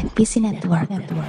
NPC 0.00 0.40
Network. 0.40 0.88
Network. 0.88 1.28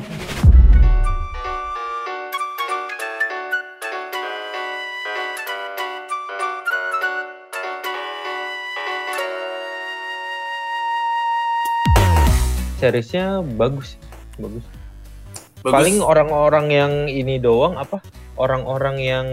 seriesnya 12.81 13.45
bagus 13.45 13.93
bagus 14.41 14.65
Bagus. 15.61 15.69
paling 15.69 16.01
orang-orang 16.01 16.73
yang 16.73 16.93
ini 17.05 17.38
doang 17.38 17.77
apa 17.77 18.01
orang-orang 18.41 18.97
yang 18.97 19.27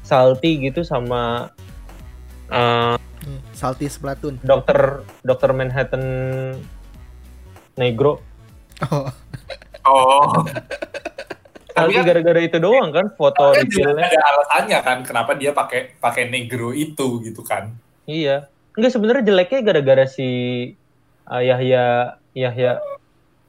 salty 0.00 0.64
gitu 0.64 0.80
sama 0.80 1.52
uh, 2.48 2.96
Salty 3.52 3.84
Splatoon. 3.92 4.40
dokter 4.40 5.04
dokter 5.20 5.52
Manhattan 5.52 6.04
Negro 7.76 8.33
Oh, 8.84 9.06
Oh, 9.84 10.42
Tapi 11.76 11.90
kan- 11.92 12.06
gara-gara 12.06 12.40
itu 12.40 12.56
doang 12.56 12.88
kan 12.88 13.10
foto 13.12 13.50
kan 13.50 13.66
filmnya 13.66 14.06
ada 14.06 14.20
alasannya 14.24 14.78
kan 14.80 14.98
kenapa 15.02 15.34
dia 15.34 15.50
pakai 15.50 15.94
pakai 15.96 16.26
negro 16.26 16.70
itu 16.70 17.18
gitu 17.20 17.42
kan. 17.42 17.74
iya 18.04 18.46
enggak 18.72 18.90
sebenarnya 18.90 19.24
jeleknya 19.24 19.60
gara-gara 19.60 20.04
si 20.04 20.28
uh, 21.24 21.38
Yahya 21.38 21.84
Yahya 22.32 22.78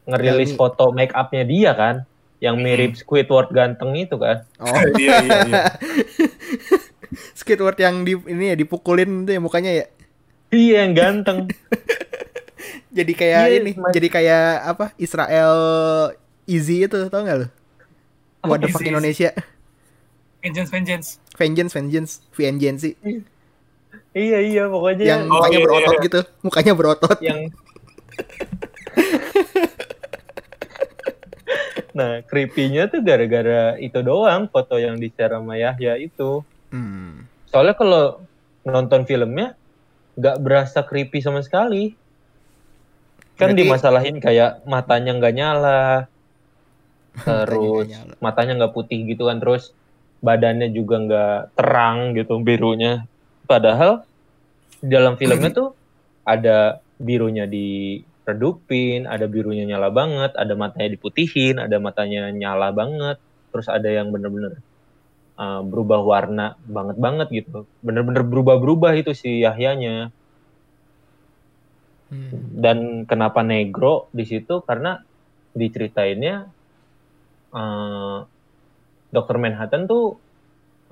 ngerilis 0.06 0.52
Yahya. 0.52 0.58
foto 0.58 0.90
make 0.90 1.14
upnya 1.14 1.44
dia 1.44 1.72
kan 1.72 1.96
yang 2.38 2.58
mirip 2.58 2.94
Squidward 2.96 3.50
ganteng 3.50 3.94
itu 3.94 4.16
kan 4.16 4.42
oh. 4.58 4.74
iya 4.98 5.22
iya 5.22 5.40
iya. 5.46 5.64
Squidward 7.38 7.78
yang 7.78 8.02
di 8.02 8.18
ini 8.18 8.52
ya 8.52 8.56
dipukulin 8.56 9.24
itu 9.24 9.32
ya 9.32 9.40
mukanya 9.40 9.72
ya. 9.72 9.86
iya 10.50 10.84
yang 10.84 10.94
ganteng 10.94 11.48
Jadi 12.96 13.12
kayak 13.12 13.42
Iya, 13.44 13.58
ini, 13.60 13.72
mas- 13.76 13.92
jadi 13.92 14.08
kayak 14.08 14.46
apa? 14.66 14.86
Israel 14.96 15.54
Easy 16.46 16.82
itu, 16.82 17.00
tau 17.06 17.22
gak 17.22 17.38
lu? 17.38 17.48
What 18.42 18.62
the 18.62 18.70
fuck 18.70 18.82
Indonesia? 18.82 19.36
Vengeance, 20.40 20.70
vengeance. 20.70 21.08
Vengeance, 21.34 21.74
vengeance, 21.74 22.12
vengeance 22.32 22.82
sih. 22.82 22.94
iya 24.14 24.40
iya 24.40 24.64
pokoknya 24.66 25.04
Yang 25.04 25.22
Oh, 25.26 25.32
mukanya 25.36 25.52
iya, 25.52 25.66
berotot 25.66 25.92
iya. 25.92 26.04
gitu, 26.04 26.20
mukanya 26.40 26.74
berotot. 26.74 27.18
yang 27.20 27.40
Nah, 31.92 32.20
creepy-nya 32.22 32.88
tuh 32.88 33.00
gara-gara 33.02 33.76
itu 33.78 34.00
doang 34.02 34.48
foto 34.48 34.76
yang 34.76 34.96
di 34.96 35.08
share 35.10 35.32
sama 35.34 35.56
Yahya 35.56 35.96
itu. 35.98 36.44
Hmm. 36.68 37.24
Soalnya 37.48 37.72
kalau 37.74 38.20
nonton 38.62 39.04
filmnya 39.04 39.56
nggak 40.14 40.38
berasa 40.38 40.80
creepy 40.82 41.20
sama 41.20 41.40
sekali. 41.40 41.96
Kan 43.36 43.52
Berarti- 43.52 43.68
dimasalahin 43.68 44.18
kayak 44.24 44.64
matanya 44.64 45.12
nggak 45.20 45.36
nyala, 45.36 46.08
terus 47.28 47.88
matanya 48.24 48.54
nggak 48.64 48.74
putih 48.76 49.04
gitu 49.08 49.28
kan, 49.28 49.40
terus 49.44 49.76
badannya 50.24 50.72
juga 50.72 50.96
nggak 51.04 51.38
terang 51.60 52.16
gitu 52.16 52.40
birunya. 52.40 53.04
Padahal 53.46 54.08
di 54.80 54.90
dalam 54.90 55.20
filmnya 55.20 55.52
tuh 55.52 55.76
ada 56.24 56.80
birunya 56.96 57.44
diredupin, 57.46 59.04
ada 59.06 59.28
birunya 59.28 59.68
nyala 59.68 59.92
banget, 59.92 60.32
ada 60.36 60.56
matanya 60.56 60.90
diputihin, 60.96 61.60
ada 61.60 61.76
matanya 61.78 62.32
nyala 62.32 62.72
banget, 62.72 63.20
terus 63.52 63.68
ada 63.68 63.88
yang 63.92 64.16
bener-bener 64.16 64.60
uh, 65.36 65.62
berubah 65.62 66.02
warna 66.02 66.56
banget 66.66 66.98
banget 66.98 67.28
gitu, 67.32 67.68
bener-bener 67.84 68.24
berubah-berubah 68.24 68.96
itu 68.96 69.12
si 69.12 69.44
Yahyanya. 69.44 70.10
Hmm. 72.06 72.30
Dan 72.54 72.78
kenapa 73.10 73.42
negro 73.42 74.08
di 74.14 74.24
situ 74.30 74.62
karena 74.62 75.02
diceritainnya 75.58 76.46
uh, 77.50 78.22
Dokter 79.10 79.42
Manhattan 79.42 79.88
tuh 79.90 80.20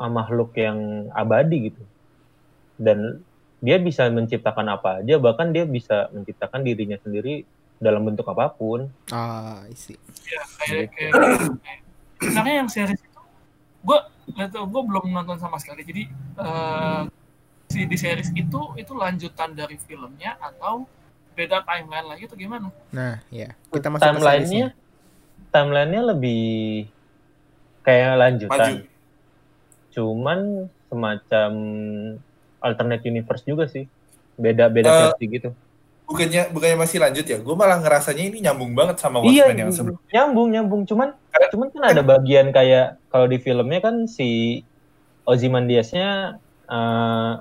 uh, 0.01 0.11
makhluk 0.11 0.55
yang 0.57 1.11
abadi 1.13 1.69
gitu, 1.69 1.83
dan 2.79 3.21
dia 3.63 3.79
bisa 3.79 4.09
menciptakan 4.11 4.73
apa 4.73 4.99
aja, 4.99 5.15
bahkan 5.19 5.53
dia 5.53 5.63
bisa 5.63 6.11
menciptakan 6.11 6.65
dirinya 6.67 6.99
sendiri 6.99 7.47
dalam 7.79 8.03
bentuk 8.07 8.27
apa 8.31 8.51
pun. 8.51 8.87
Ah, 9.11 9.63
isi. 9.71 9.95
Ya, 10.27 10.43
kayak, 10.63 10.91
Gitu. 10.91 11.15
kayak, 11.59 11.79
sebenarnya 12.19 12.55
yang 12.63 12.69
series 12.71 13.01
itu, 13.03 13.21
gue 13.83 13.99
gue 14.51 14.81
belum 14.87 15.05
nonton 15.11 15.35
sama 15.39 15.59
sekali. 15.59 15.83
Jadi 15.83 16.03
eh, 16.39 17.01
si 17.67 17.83
di 17.83 17.97
series 17.99 18.31
itu 18.35 18.61
itu 18.79 18.91
lanjutan 18.95 19.51
dari 19.51 19.75
filmnya 19.75 20.39
atau 20.39 20.87
beda 21.33 21.61
timeline 21.61 22.07
lagi 22.07 22.23
atau 22.23 22.35
gimana? 22.35 22.67
Nah, 22.89 23.19
ya. 23.27 23.51
Kita 23.67 23.87
masuk 23.87 24.01
ke 24.01 24.09
timelinenya 24.13 24.67
timelinenya 25.49 26.01
lebih 26.07 26.87
kayak 27.81 28.11
lanjutan 28.15 28.57
Maju. 28.73 28.75
cuman 29.91 30.39
semacam 30.87 31.51
alternate 32.59 33.03
universe 33.03 33.43
juga 33.43 33.65
sih 33.65 33.85
beda 34.35 34.65
beda 34.67 34.87
Eh, 34.87 34.97
versi 35.11 35.25
gitu 35.27 35.49
Bukannya 36.03 36.49
bukannya 36.49 36.77
masih 36.77 36.99
lanjut 36.99 37.23
ya? 37.23 37.37
Gue 37.37 37.53
malah 37.53 37.79
ngerasanya 37.79 38.23
ini 38.25 38.37
nyambung 38.39 38.73
banget 38.73 38.97
sama 38.97 39.23
iya 39.23 39.47
Watchmen 39.47 39.57
yang 39.57 39.71
sebelum. 39.71 39.97
nyambung 40.07 40.47
nyambung 40.49 40.81
cuman 40.83 41.09
Karena- 41.27 41.49
cuman 41.49 41.67
kan 41.69 41.83
ada 41.87 42.01
bagian 42.03 42.47
kayak 42.49 42.97
kalau 43.07 43.25
di 43.25 43.37
filmnya 43.37 43.79
kan 43.79 44.03
si 44.05 44.61
Ozymandiasnya 45.23 46.37
eh 46.65 47.31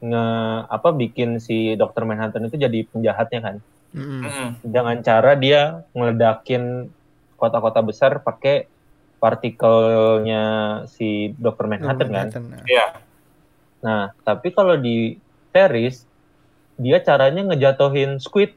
nge 0.00 0.26
apa 0.68 0.88
bikin 0.92 1.40
si 1.40 1.74
Dr. 1.74 2.04
Manhattan 2.04 2.46
itu 2.48 2.56
jadi 2.60 2.84
penjahatnya 2.90 3.40
kan. 3.42 3.58
Mm-mm. 3.96 4.60
dengan 4.60 5.00
cara 5.00 5.32
dia 5.40 5.80
ngeledakin 5.96 6.92
kota-kota 7.40 7.80
besar 7.80 8.20
pakai 8.20 8.68
partikelnya 9.16 10.44
si 10.92 11.32
Dr. 11.40 11.64
Manhattan 11.64 12.08
kan. 12.12 12.28
Manhattan, 12.28 12.44
nah. 12.52 12.64
Iya. 12.68 12.86
Nah, 13.80 14.02
tapi 14.20 14.52
kalau 14.52 14.76
di 14.76 15.16
series 15.52 16.04
dia 16.76 17.00
caranya 17.00 17.40
ngejatuhin 17.48 18.20
squid, 18.20 18.52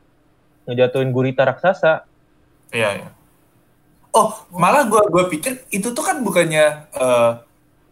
ngejatuhin 0.67 1.15
gurita 1.15 1.47
raksasa. 1.47 2.03
Iya, 2.75 2.89
iya. 2.99 3.09
Oh, 4.11 4.35
malah 4.51 4.83
gua 4.91 5.07
gua 5.07 5.31
pikir 5.31 5.63
itu 5.71 5.95
tuh 5.95 6.03
kan 6.03 6.19
bukannya 6.19 6.89
eh, 6.91 7.31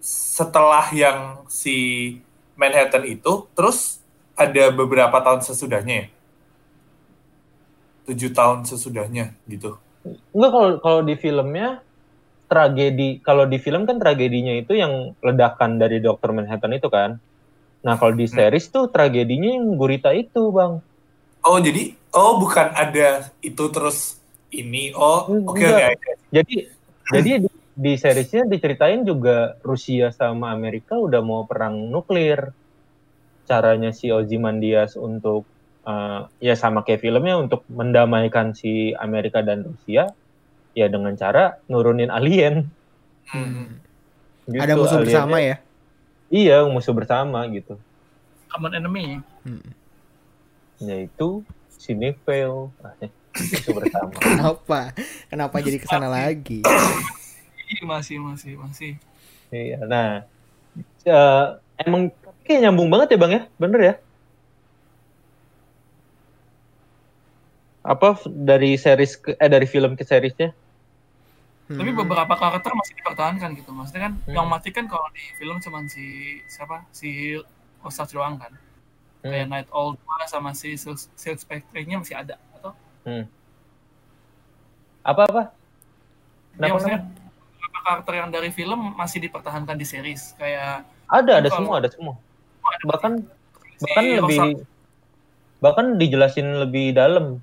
setelah 0.04 0.92
yang 0.92 1.48
si 1.48 2.18
Manhattan 2.58 3.06
itu, 3.06 3.46
terus 3.56 4.02
ada 4.34 4.74
beberapa 4.74 5.18
tahun 5.22 5.42
sesudahnya 5.46 5.96
ya? 6.04 6.08
Tujuh 8.08 8.32
tahun 8.32 8.64
sesudahnya 8.64 9.36
gitu. 9.52 9.76
Enggak 10.32 10.52
kalau 10.56 10.72
kalau 10.80 11.02
di 11.04 11.16
filmnya 11.20 11.68
tragedi 12.48 13.20
kalau 13.20 13.44
di 13.44 13.60
film 13.60 13.84
kan 13.84 14.00
tragedinya 14.00 14.56
itu 14.56 14.74
yang 14.80 15.12
ledakan 15.20 15.78
dari 15.82 16.00
Dr. 16.00 16.32
Manhattan 16.32 16.72
itu 16.74 16.88
kan. 16.88 17.20
Nah, 17.84 17.96
kalau 18.00 18.16
di 18.16 18.26
Hmm. 18.28 18.36
series 18.36 18.72
tuh 18.72 18.90
tragedinya 18.90 19.50
yang 19.60 19.76
gurita 19.78 20.12
itu, 20.16 20.50
Bang. 20.52 20.82
Oh, 21.46 21.60
jadi 21.60 21.96
oh 22.12 22.40
bukan 22.42 22.68
ada 22.76 23.32
itu 23.44 23.64
terus 23.72 24.20
ini. 24.52 24.92
Oh, 24.96 25.28
oke 25.28 25.60
oke. 25.60 25.60
Enggak. 25.60 25.92
oke. 25.94 26.12
Jadi 26.32 26.56
jadi 27.08 27.32
di, 27.44 27.50
di 27.78 27.94
seriesnya 27.94 28.50
diceritain 28.50 29.06
juga 29.06 29.54
Rusia 29.62 30.10
sama 30.10 30.50
Amerika 30.50 30.98
udah 30.98 31.22
mau 31.22 31.46
perang 31.46 31.94
nuklir. 31.94 32.50
Caranya 33.46 33.94
si 33.94 34.10
Ozymandias 34.10 34.98
untuk 34.98 35.46
eh, 35.86 36.20
ya 36.42 36.58
sama 36.58 36.82
kayak 36.82 37.06
filmnya 37.06 37.38
untuk 37.38 37.64
mendamaikan 37.70 38.52
si 38.52 38.98
Amerika 38.98 39.46
dan 39.46 39.62
Rusia 39.64 40.10
ya 40.74 40.88
dengan 40.90 41.14
cara 41.14 41.62
nurunin 41.70 42.10
alien. 42.10 42.66
Hmm. 43.30 43.78
Gitu, 44.50 44.58
Ada 44.58 44.74
musuh 44.74 45.00
aliennya- 45.00 45.06
bersama 45.06 45.38
ya. 45.38 45.56
Iya, 46.28 46.58
musuh 46.68 46.92
bersama 46.92 47.40
gitu. 47.48 47.78
Common 48.52 48.74
enemy. 48.74 49.22
Hmm. 49.46 49.64
Yaitu 50.82 51.46
si 51.72 51.94
Nifel. 51.94 52.74
Ah, 52.82 52.98
eh, 53.00 53.12
musuh 53.32 53.74
bersama. 53.78 54.12
Kenapa? 54.18 54.80
Kenapa 55.30 55.56
jadi 55.62 55.78
ke 55.78 55.88
sana 55.88 56.10
lagi? 56.10 56.66
Ih, 57.68 57.84
masih 57.84 58.18
masih 58.24 58.54
masih. 58.56 58.92
Iya, 59.52 59.80
nah 59.88 60.24
eh, 61.08 61.46
emang 61.84 62.12
kayak 62.48 62.68
nyambung 62.68 62.88
banget 62.92 63.16
ya 63.16 63.18
bang 63.20 63.32
ya, 63.32 63.42
bener 63.60 63.82
ya? 63.84 63.96
Apa 67.88 68.20
dari 68.28 68.76
series 68.76 69.16
ke, 69.16 69.32
eh 69.40 69.48
dari 69.48 69.64
film 69.64 69.96
ke 69.96 70.04
seriesnya? 70.04 70.52
Tapi 71.68 71.92
Hmm. 71.92 72.00
beberapa 72.00 72.32
karakter 72.36 72.72
masih 72.72 72.96
dipertahankan 73.00 73.50
gitu. 73.60 73.72
Maksudnya 73.76 74.12
kan 74.12 74.14
Hmm. 74.24 74.36
yang 74.36 74.48
mati 74.48 74.72
kan 74.72 74.88
kalau 74.88 75.08
di 75.12 75.24
film 75.36 75.60
cuman 75.60 75.88
si 75.92 76.40
siapa? 76.48 76.84
Si 76.96 77.36
Osage 77.84 78.16
doang 78.16 78.40
kan. 78.40 78.52
Hmm. 79.24 79.32
Kayak 79.32 79.48
Night 79.52 79.70
Owl 79.76 79.96
2 80.00 80.24
sama 80.28 80.56
si 80.56 80.76
Silk, 80.80 81.00
Spectre-nya 81.16 82.00
masih 82.00 82.16
ada 82.16 82.36
atau 82.56 82.72
Apa 85.08 85.24
apa? 85.24 85.44
ya, 85.48 85.48
Kenapa, 86.60 86.72
maksudnya 86.76 87.00
beberapa 87.00 87.27
karakter 87.88 88.20
yang 88.20 88.28
dari 88.28 88.52
film 88.52 88.92
masih 89.00 89.24
dipertahankan 89.24 89.80
di 89.80 89.88
series 89.88 90.36
kayak 90.36 90.84
Ada 91.08 91.40
ada 91.40 91.48
semua 91.48 91.80
ada 91.80 91.88
semua. 91.88 92.20
ada 92.68 92.84
Bahkan 92.84 93.14
si 93.24 93.84
bahkan 93.88 94.04
lebih 94.04 94.40
Osage. 94.44 94.62
bahkan 95.64 95.86
dijelasin 95.96 96.48
lebih 96.68 96.92
dalam 96.92 97.40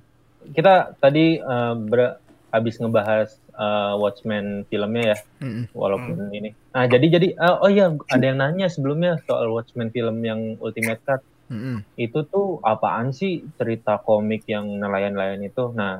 kita 0.53 0.93
tadi 1.01 1.41
eh, 1.41 1.73
ber- 1.89 2.21
habis 2.53 2.77
ngebahas 2.77 3.33
eh, 3.57 3.93
Watchmen 3.97 4.69
filmnya 4.69 5.03
ya, 5.11 5.17
Mm-mm. 5.43 5.65
walaupun 5.73 6.29
ini. 6.31 6.53
Nah, 6.71 6.85
jadi 6.85 7.19
jadi 7.19 7.27
eh, 7.35 7.55
oh 7.59 7.67
iya 7.67 7.91
ada 8.07 8.23
yang 8.23 8.37
nanya 8.39 8.69
sebelumnya 8.69 9.17
soal 9.25 9.49
Watchmen 9.49 9.89
film 9.89 10.21
yang 10.21 10.61
Ultimate 10.61 11.01
Cut. 11.03 11.25
Mm-mm. 11.49 11.83
Itu 11.97 12.23
tuh 12.29 12.61
apaan 12.63 13.11
sih 13.11 13.43
cerita 13.57 13.99
komik 13.99 14.45
yang 14.47 14.69
nelayan-nelayan 14.77 15.41
itu? 15.43 15.73
Nah, 15.75 15.99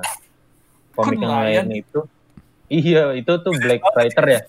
komik 0.96 1.20
yang 1.20 1.34
nelayan 1.34 1.68
itu 1.74 2.08
iya, 2.70 3.14
itu 3.14 3.32
tuh 3.40 3.54
Black 3.56 3.82
Fighter 3.94 4.26
ya. 4.26 4.40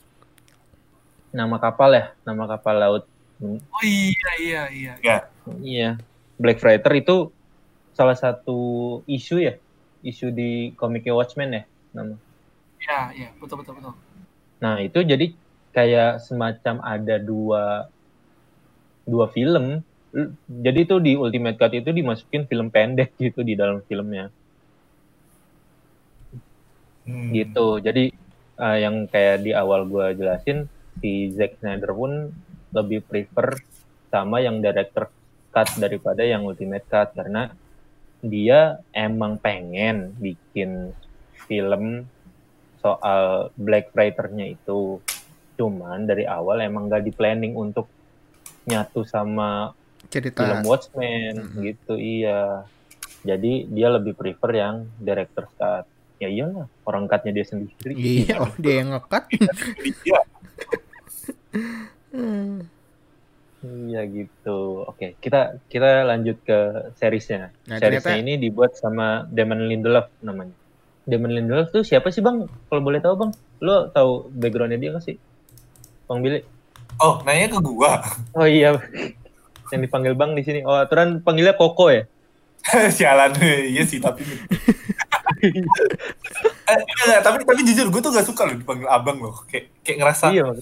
Nama 1.33 1.55
kapal 1.61 1.89
ya, 1.93 2.05
nama 2.25 2.43
kapal 2.49 2.75
laut. 2.77 3.03
Oh 3.43 3.83
iya 3.85 4.31
iya 4.41 4.61
iya. 4.73 4.93
Ya. 5.01 5.17
Iya, 5.61 5.89
Black 6.41 6.57
Fighter 6.57 6.93
itu 6.97 7.29
salah 7.93 8.17
satu 8.17 9.01
isu 9.05 9.41
ya, 9.41 9.57
isu 10.01 10.33
di 10.33 10.73
komiknya 10.73 11.13
Watchmen 11.13 11.53
ya. 11.53 11.63
Nama. 11.93 12.15
Iya 12.77 12.99
iya 13.13 13.29
betul 13.37 13.61
betul 13.61 13.77
betul. 13.81 13.93
Nah 14.61 14.81
itu 14.81 14.99
jadi 15.01 15.33
kayak 15.73 16.25
semacam 16.25 16.75
ada 16.81 17.15
dua 17.21 17.89
dua 19.05 19.29
film. 19.29 19.85
Jadi 20.47 20.79
itu 20.87 20.97
di 20.97 21.13
Ultimate 21.13 21.59
Cut 21.61 21.77
itu 21.77 21.93
dimasukin 21.93 22.49
film 22.49 22.73
pendek 22.73 23.13
gitu 23.21 23.45
di 23.45 23.53
dalam 23.53 23.85
filmnya 23.85 24.33
Hmm. 27.07 27.31
gitu. 27.31 27.79
Jadi 27.79 28.11
eh, 28.59 28.77
yang 28.83 29.07
kayak 29.07 29.47
di 29.47 29.55
awal 29.55 29.87
gua 29.87 30.11
jelasin 30.11 30.67
si 30.99 31.31
Zack 31.31 31.63
Snyder 31.63 31.95
pun 31.95 32.29
lebih 32.75 33.01
prefer 33.07 33.57
sama 34.11 34.43
yang 34.43 34.59
director 34.59 35.07
cut 35.51 35.69
daripada 35.79 36.21
yang 36.21 36.45
Ultimate 36.45 36.85
Cut 36.85 37.15
karena 37.15 37.49
dia 38.21 38.81
emang 38.91 39.37
pengen 39.37 40.13
bikin 40.17 40.91
film 41.47 42.05
soal 42.81 43.49
Black 43.57 43.93
Fighter-nya 43.93 44.53
itu. 44.53 45.01
Cuman 45.57 46.05
dari 46.05 46.29
awal 46.29 46.61
emang 46.61 46.89
gak 46.91 47.05
di 47.05 47.13
planning 47.13 47.57
untuk 47.57 47.89
nyatu 48.67 49.01
sama 49.07 49.73
Cerita. 50.11 50.43
film 50.43 50.61
Watchmen 50.67 51.33
Mm-mm. 51.41 51.61
gitu 51.65 51.93
iya. 51.97 52.67
Jadi 53.25 53.65
dia 53.73 53.89
lebih 53.89 54.13
prefer 54.13 54.51
yang 54.53 54.75
director 55.01 55.49
cut. 55.57 55.85
Ya 56.17 56.29
iyalah, 56.33 56.65
orang 56.83 57.05
cutnya 57.05 57.31
dia 57.31 57.45
sendiri. 57.45 57.93
Iya, 57.93 58.41
oh, 58.41 58.51
dia 58.63 58.73
yang 58.81 58.89
ngekat. 58.97 59.23
Iya. 60.03 60.19
Hmm. 62.13 62.65
Iya 63.57 64.01
gitu. 64.05 64.85
Oke, 64.85 65.17
kita 65.17 65.57
kita 65.67 66.05
lanjut 66.05 66.37
ke 66.41 66.57
seriesnya. 66.97 67.49
Nah, 67.65 67.77
seriesnya 67.81 68.17
ternyata- 68.17 68.21
ini 68.21 68.33
dibuat 68.37 68.77
sama 68.77 69.25
Damon 69.29 69.65
Lindelof 69.65 70.09
namanya. 70.21 70.53
Damon 71.05 71.33
Lindelof 71.33 71.73
tuh 71.73 71.81
siapa 71.81 72.13
sih 72.13 72.21
bang? 72.21 72.45
Kalau 72.45 72.81
boleh 72.81 73.01
tahu 73.01 73.15
bang, 73.17 73.31
lo 73.61 73.89
tahu 73.89 74.29
backgroundnya 74.29 74.77
dia 74.77 74.89
nggak 74.93 75.05
sih? 75.05 75.17
Bang 76.05 76.21
Billy? 76.21 76.41
Oh, 76.97 77.21
nanya 77.25 77.53
ke 77.53 77.59
gua. 77.61 78.01
Oh 78.33 78.45
iya, 78.49 78.73
yang 79.69 79.81
dipanggil 79.81 80.17
bang 80.17 80.33
di 80.33 80.41
sini. 80.41 80.59
Oh 80.65 80.77
aturan 80.77 81.21
panggilnya 81.21 81.53
Koko 81.53 81.93
ya? 81.93 82.05
Sialan. 82.97 83.37
iya 83.41 83.83
sih, 83.85 84.01
tapi 84.01 84.21
eh, 86.71 86.77
enggak, 86.77 87.19
tapi 87.23 87.35
tapi 87.43 87.61
jujur 87.63 87.87
gue 87.91 88.01
tuh 88.01 88.11
gak 88.13 88.27
suka 88.27 88.41
loh 88.47 88.55
dipanggil 88.59 88.89
abang 88.89 89.17
loh. 89.19 89.35
Kayak 89.47 89.71
kayak 89.81 89.97
ngerasa 90.03 90.25
iya. 90.33 90.43
Oh, 90.47 90.53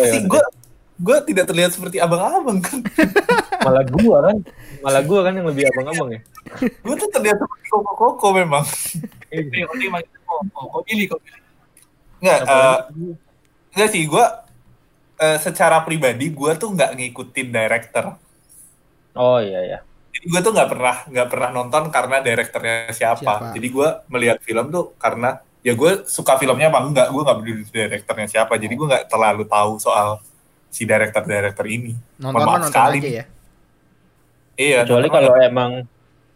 iya, 0.00 0.10
sih 0.10 0.20
gue 0.24 0.42
gue 1.00 1.16
tidak 1.32 1.44
terlihat 1.48 1.70
seperti 1.72 1.96
abang-abang 1.96 2.60
kan. 2.60 2.78
malah 3.64 3.84
gua 3.84 4.16
kan, 4.24 4.36
malah 4.80 5.02
gua 5.04 5.20
kan 5.28 5.32
yang 5.36 5.46
lebih 5.48 5.68
abang-abang 5.68 6.08
ya. 6.16 6.20
Gue 6.84 6.94
tuh 6.96 7.08
terlihat 7.12 7.36
seperti 7.36 7.66
koko-koko 7.68 8.28
memang. 8.32 8.64
Ini 9.28 9.68
ini 9.68 9.86
manggil 9.92 10.16
kok 10.24 10.40
kok 10.48 10.64
kok 10.72 10.82
pilih 10.88 11.06
kok 11.12 11.20
pilih. 11.20 11.42
Enggak, 12.20 12.38
eh, 12.48 12.78
enggak 13.76 13.88
sih 13.92 14.02
gue 14.08 14.24
eh, 15.20 15.38
secara 15.40 15.84
pribadi 15.84 16.32
gue 16.32 16.52
tuh 16.56 16.68
nggak 16.72 16.96
ngikutin 16.96 17.48
director. 17.52 18.16
Oh 19.14 19.38
iya 19.38 19.60
ya. 19.76 19.78
Jadi 20.20 20.28
gue 20.28 20.40
tuh 20.44 20.52
nggak 20.52 20.68
pernah 20.68 20.96
nggak 21.08 21.28
pernah 21.32 21.48
nonton 21.48 21.82
karena 21.88 22.16
direkturnya 22.20 22.92
siapa. 22.92 23.24
Siapa? 23.24 23.56
Jadi 23.56 23.66
gue 23.72 23.88
melihat 24.12 24.36
film 24.44 24.68
tuh 24.68 24.92
karena 25.00 25.40
ya 25.64 25.72
gue 25.72 26.04
suka 26.04 26.36
filmnya 26.36 26.68
apa 26.68 26.84
enggak. 26.84 27.08
Gue 27.08 27.22
nggak 27.24 27.38
peduli 27.40 27.64
direkturnya 27.64 28.28
siapa. 28.28 28.60
Jadi 28.60 28.72
gue 28.76 28.86
nggak 28.86 29.04
terlalu 29.08 29.48
tahu 29.48 29.80
soal 29.80 30.20
si 30.68 30.84
director-director 30.84 31.64
ini. 31.64 31.96
Nonton 32.20 32.44
maaf 32.44 32.68
nonton 32.68 32.68
sekali. 32.68 32.98
aja 33.00 33.10
ya. 33.10 33.24
Iya. 34.60 34.84
kecuali 34.84 35.08
kalau 35.08 35.32
emang 35.40 35.70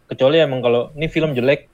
kecuali 0.09 0.37
emang 0.41 0.61
kalau 0.65 0.89
ini 0.97 1.13
film 1.13 1.37
jelek 1.37 1.69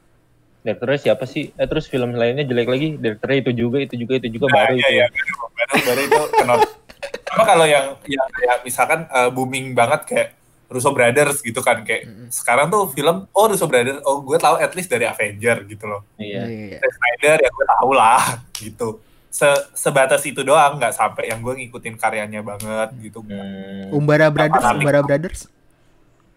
direkturnya 0.66 0.98
siapa 0.98 1.24
sih 1.24 1.54
eh 1.54 1.66
terus 1.70 1.86
film 1.86 2.18
lainnya 2.18 2.42
jelek 2.42 2.66
lagi 2.66 2.98
direkturnya 2.98 3.38
itu 3.38 3.52
juga 3.54 3.78
itu 3.78 3.94
juga 3.94 4.18
itu 4.18 4.28
juga 4.34 4.46
Nah, 4.50 4.54
baru 4.58 4.74
iya, 4.74 4.82
itu 4.82 4.90
iya, 4.90 5.06
baru, 5.06 5.34
baru, 5.46 5.74
baru 5.86 6.00
itu 6.02 6.20
kenal. 6.34 6.58
Apa 7.38 7.42
kalau 7.46 7.66
yang 7.70 7.86
yang 8.10 8.26
kayak 8.34 8.56
misalkan 8.66 9.00
eh, 9.06 9.30
booming 9.30 9.78
banget 9.78 10.00
kayak 10.10 10.28
Russo 10.70 10.90
Brothers 10.90 11.38
gitu 11.40 11.58
kan 11.58 11.82
kayak 11.82 12.06
Mm-mm. 12.06 12.30
sekarang 12.30 12.66
tuh 12.66 12.86
film 12.88 13.26
oh 13.28 13.44
Russo 13.44 13.66
Brothers 13.66 14.00
oh 14.02 14.20
gue 14.20 14.36
tahu 14.36 14.54
at 14.56 14.70
least 14.72 14.86
dari 14.86 15.02
Avenger 15.02 15.66
gitu 15.66 15.84
loh. 15.84 16.06
iya 16.14 16.46
Iya. 16.46 16.78
Zack 16.78 16.92
Snyder 16.92 17.36
ya 17.38 17.50
gue 17.50 17.66
tahu 17.68 17.90
lah 17.92 18.22
gitu. 18.54 18.88
Se 19.28 19.46
sebatas 19.72 20.22
itu 20.24 20.40
doang 20.40 20.74
nggak 20.76 20.90
sampai 20.92 21.26
yang 21.26 21.38
gue 21.38 21.54
ngikutin 21.56 21.94
karyanya 21.94 22.40
banget 22.40 22.88
gitu. 23.00 23.18
Hmm, 23.20 23.90
Umbara 23.92 24.26
Brothers, 24.26 24.58
Apalagi- 24.60 24.78
Umbara 24.80 25.00
Brothers. 25.00 25.40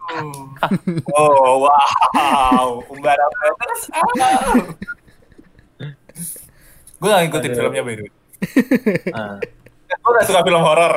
Oh. 0.04 0.50
Oh 1.10 1.64
wow, 1.64 2.68
Umbara 2.88 3.26
Brothers. 3.32 3.82
Ah. 3.88 4.66
gue 6.96 7.10
gak 7.10 7.22
ngikutin 7.24 7.50
Aduh. 7.50 7.58
filmnya 7.60 7.82
by 7.82 7.94
the 7.94 8.04
way. 8.04 8.12
ah, 9.12 9.38
Gue 9.94 10.12
gak 10.14 10.26
suka 10.26 10.42
film 10.42 10.62
horor. 10.62 10.94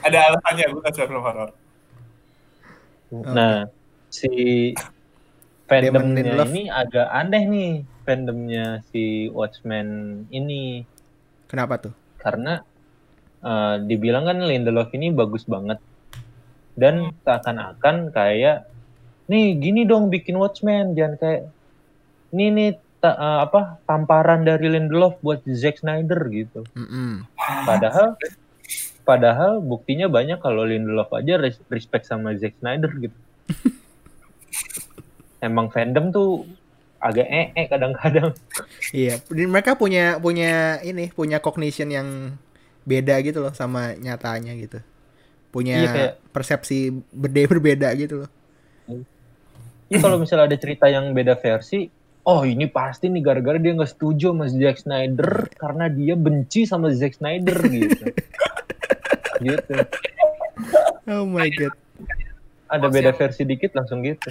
Ada 0.00 0.18
alasannya 0.28 0.64
gue 0.66 0.80
gak 0.80 0.94
suka 0.94 1.06
film 1.06 1.22
horor. 1.22 1.48
Nah 3.10 3.64
si 4.08 4.72
fandomnya 5.68 6.44
ini 6.48 6.68
agak 6.68 7.08
aneh 7.08 7.42
nih 7.44 7.70
fandomnya 8.04 8.80
si 8.88 9.28
Watchmen 9.28 9.88
ini. 10.32 10.84
Kenapa 11.48 11.76
tuh? 11.80 11.94
karena 12.18 12.60
eh, 13.40 13.74
dibilang 13.86 14.26
kan 14.26 14.42
Lindelof 14.42 14.90
ini 14.92 15.14
bagus 15.14 15.46
banget. 15.46 15.78
Dan 16.78 17.14
seakan-akan 17.24 18.10
kayak 18.10 18.66
nih 19.28 19.54
gini 19.56 19.84
dong 19.84 20.10
bikin 20.10 20.36
Watchmen. 20.36 20.96
Jangan 20.96 21.14
kayak 21.20 21.42
ini 22.32 22.44
nih 22.50 22.70
ta- 22.98 23.16
eh, 23.16 23.38
apa 23.46 23.80
tamparan 23.86 24.42
dari 24.44 24.66
Lindelof 24.72 25.20
buat 25.22 25.40
Zack 25.46 25.80
Snyder 25.80 26.20
gitu. 26.28 26.66
Mm-mm. 26.74 27.24
padahal 27.64 28.16
padahal 29.08 29.64
buktinya 29.64 30.04
banyak 30.06 30.36
kalau 30.36 30.62
Lindelof 30.62 31.08
aja 31.10 31.40
res- 31.40 31.64
respect 31.66 32.04
sama 32.04 32.36
Zack 32.36 32.60
Snyder 32.60 32.92
gitu 33.00 33.16
emang 35.40 35.70
fandom 35.70 36.10
tuh 36.10 36.44
agak 36.98 37.24
ee 37.24 37.64
kadang-kadang 37.64 38.34
Iya, 38.90 39.22
mereka 39.30 39.78
punya 39.78 40.18
punya 40.18 40.82
ini, 40.82 41.08
punya 41.08 41.38
cognition 41.38 41.88
yang 41.88 42.34
beda 42.82 43.20
gitu 43.20 43.38
loh 43.38 43.52
sama 43.52 43.92
nyatanya 43.94 44.56
gitu. 44.56 44.80
Punya 45.48 45.76
Iya, 45.78 45.90
kayak- 45.92 46.14
persepsi 46.32 46.90
beda 47.12 47.46
berbeda 47.46 47.88
gitu 47.94 48.24
loh. 48.24 48.30
Ini 49.88 50.00
kalau 50.00 50.16
misalnya 50.16 50.48
ada 50.48 50.58
cerita 50.58 50.88
yang 50.88 51.12
beda 51.12 51.36
versi, 51.36 51.86
oh 52.24 52.42
ini 52.42 52.66
pasti 52.66 53.06
nih 53.06 53.22
gara-gara 53.22 53.56
dia 53.56 53.72
nggak 53.72 53.92
setuju 53.92 54.32
sama 54.32 54.48
Zack 54.48 54.76
Snyder 54.82 55.30
karena 55.54 55.84
dia 55.86 56.14
benci 56.16 56.64
sama 56.64 56.88
Zack 56.90 57.20
Snyder 57.20 57.56
gitu. 57.68 58.04
gitu. 59.40 59.72
Oh 61.08 61.24
my 61.24 61.48
god. 61.48 61.74
Ada 62.68 62.86
beda 62.86 63.10
versi 63.14 63.42
dikit 63.42 63.72
langsung 63.72 64.04
gitu. 64.04 64.28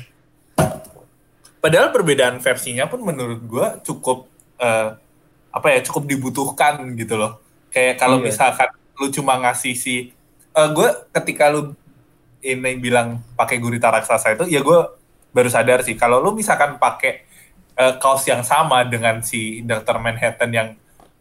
Padahal 1.58 1.90
perbedaan 1.90 2.38
versinya 2.38 2.86
pun 2.86 3.02
menurut 3.02 3.42
gue 3.42 3.68
cukup 3.84 4.30
eh, 4.58 4.94
apa 5.50 5.68
ya 5.74 5.80
cukup 5.82 6.06
dibutuhkan 6.06 6.86
gitu 6.94 7.18
loh. 7.18 7.42
Kayak 7.74 7.98
kalau 7.98 8.22
Iya. 8.22 8.26
misalkan 8.30 8.70
lu 8.98 9.10
cuma 9.10 9.38
ngasih 9.38 9.74
si 9.78 9.96
gue 10.58 10.90
ketika 11.14 11.54
lu 11.54 11.78
ini 12.42 12.82
bilang 12.82 13.22
pakai 13.38 13.62
gurita 13.62 13.94
raksasa 13.94 14.34
itu 14.34 14.50
ya 14.50 14.58
gue 14.66 14.80
baru 15.30 15.54
sadar 15.54 15.86
sih 15.86 15.94
kalau 15.94 16.18
lu 16.18 16.34
misalkan 16.34 16.82
pakai 16.82 17.22
eh, 17.78 17.94
kaos 18.02 18.26
yang 18.26 18.42
sama 18.42 18.82
dengan 18.82 19.22
si 19.22 19.62
Dr. 19.62 20.02
Manhattan 20.02 20.50
yang 20.50 20.70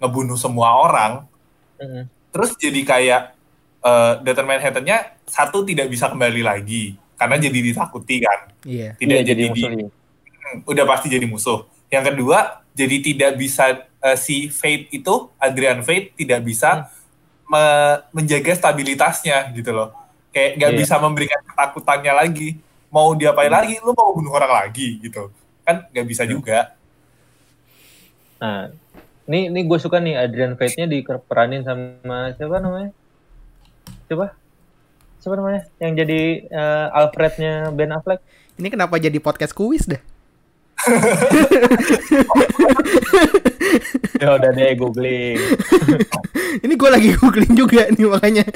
ngebunuh 0.00 0.40
semua 0.40 0.80
orang 0.80 1.28
Mm-mm. 1.76 2.08
terus 2.32 2.56
jadi 2.56 2.80
kayak 2.80 3.35
eh, 3.86 4.12
Dr. 4.20 4.42
Manhattan-nya 4.42 4.98
satu 5.24 5.62
tidak 5.62 5.86
bisa 5.86 6.06
kembali 6.06 6.42
lagi 6.42 6.98
karena 7.14 7.38
jadi 7.38 7.58
ditakuti 7.62 8.16
kan 8.18 8.38
Iya. 8.62 8.92
tidak 8.94 9.18
Iya, 9.18 9.26
jadi, 9.26 9.42
di, 9.46 9.62
musuh. 9.62 9.70
Hmm, 10.36 10.58
udah 10.64 10.84
pasti 10.84 11.06
jadi 11.06 11.24
musuh. 11.24 11.58
Yang 11.86 12.04
kedua, 12.10 12.38
jadi 12.72 12.96
tidak 13.00 13.30
bisa 13.36 13.64
eh, 13.96 14.16
si 14.16 14.46
Fate 14.48 14.90
itu 14.90 15.14
Adrian 15.36 15.80
Fate 15.80 16.12
tidak 16.14 16.42
bisa 16.42 16.90
me- 17.44 17.98
menjaga 18.12 18.52
stabilitasnya 18.52 19.50
gitu 19.50 19.70
loh. 19.70 19.94
Kayak 20.28 20.50
nggak 20.56 20.70
Iya. 20.70 20.78
bisa 20.78 20.94
memberikan 20.98 21.40
ketakutannya 21.42 22.12
lagi. 22.12 22.48
Mau 22.86 23.12
diapain 23.12 23.48
lagi? 23.48 23.78
Lu 23.80 23.90
mau 23.92 24.12
bunuh 24.12 24.30
orang 24.30 24.66
lagi 24.66 24.98
gitu. 25.00 25.30
kan 25.62 25.82
nggak 25.90 26.06
bisa 26.06 26.22
juga 26.22 26.78
Nah, 28.36 28.70
ini 29.26 29.48
ini 29.48 29.60
gue 29.64 29.78
suka 29.80 29.98
nih 29.98 30.14
Adrian 30.14 30.54
Veidt-nya 30.54 30.86
diperanin 30.86 31.64
sama 31.64 32.30
siapa 32.36 32.60
namanya? 32.60 32.92
Coba. 34.06 34.34
Siapa 35.18 35.34
namanya? 35.34 35.66
Yang 35.82 35.92
jadi 36.06 36.20
eh, 36.46 36.86
Alfrednya 36.94 37.74
Ben 37.74 37.90
Affleck. 37.90 38.20
Ini 38.56 38.68
kenapa 38.70 38.96
jadi 39.02 39.18
podcast 39.18 39.52
kuis 39.52 39.84
dah? 39.86 40.00
Ya 44.16 44.32
udah 44.32 44.50
deh 44.54 44.72
googling. 44.80 45.36
Ini 46.64 46.72
gue 46.72 46.90
lagi 46.90 47.10
googling 47.20 47.52
juga 47.52 47.84
nih 47.92 48.08
makanya. 48.08 48.44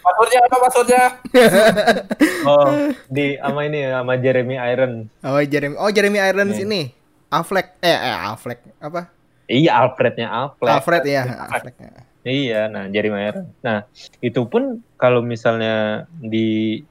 passwordnya 0.00 0.40
apa 0.48 0.56
passwordnya 0.56 1.04
Oh, 2.48 2.72
di 3.12 3.36
sama 3.36 3.68
ini 3.68 3.84
sama 3.88 4.16
Jeremy 4.20 4.56
Irons. 4.56 5.08
Oh 5.24 5.40
Jeremy, 5.40 5.76
oh 5.80 5.90
Jeremy 5.92 6.18
Irons 6.20 6.56
ini. 6.60 6.92
Affleck, 7.32 7.76
eh, 7.82 7.90
eh 7.90 8.16
Affleck 8.30 8.60
apa? 8.78 9.15
Iya, 9.46 9.70
Alfrednya 9.78 10.28
Affleck. 10.28 10.74
Alfred 10.74 11.04
ya, 11.06 11.22
Affleck. 11.46 11.78
Iya, 12.26 12.66
nah 12.66 12.90
Jeremy 12.90 13.30
Irons. 13.30 13.50
Nah, 13.62 13.86
itu 14.18 14.42
pun 14.50 14.82
kalau 14.98 15.22
misalnya 15.22 16.10
di 16.18 16.82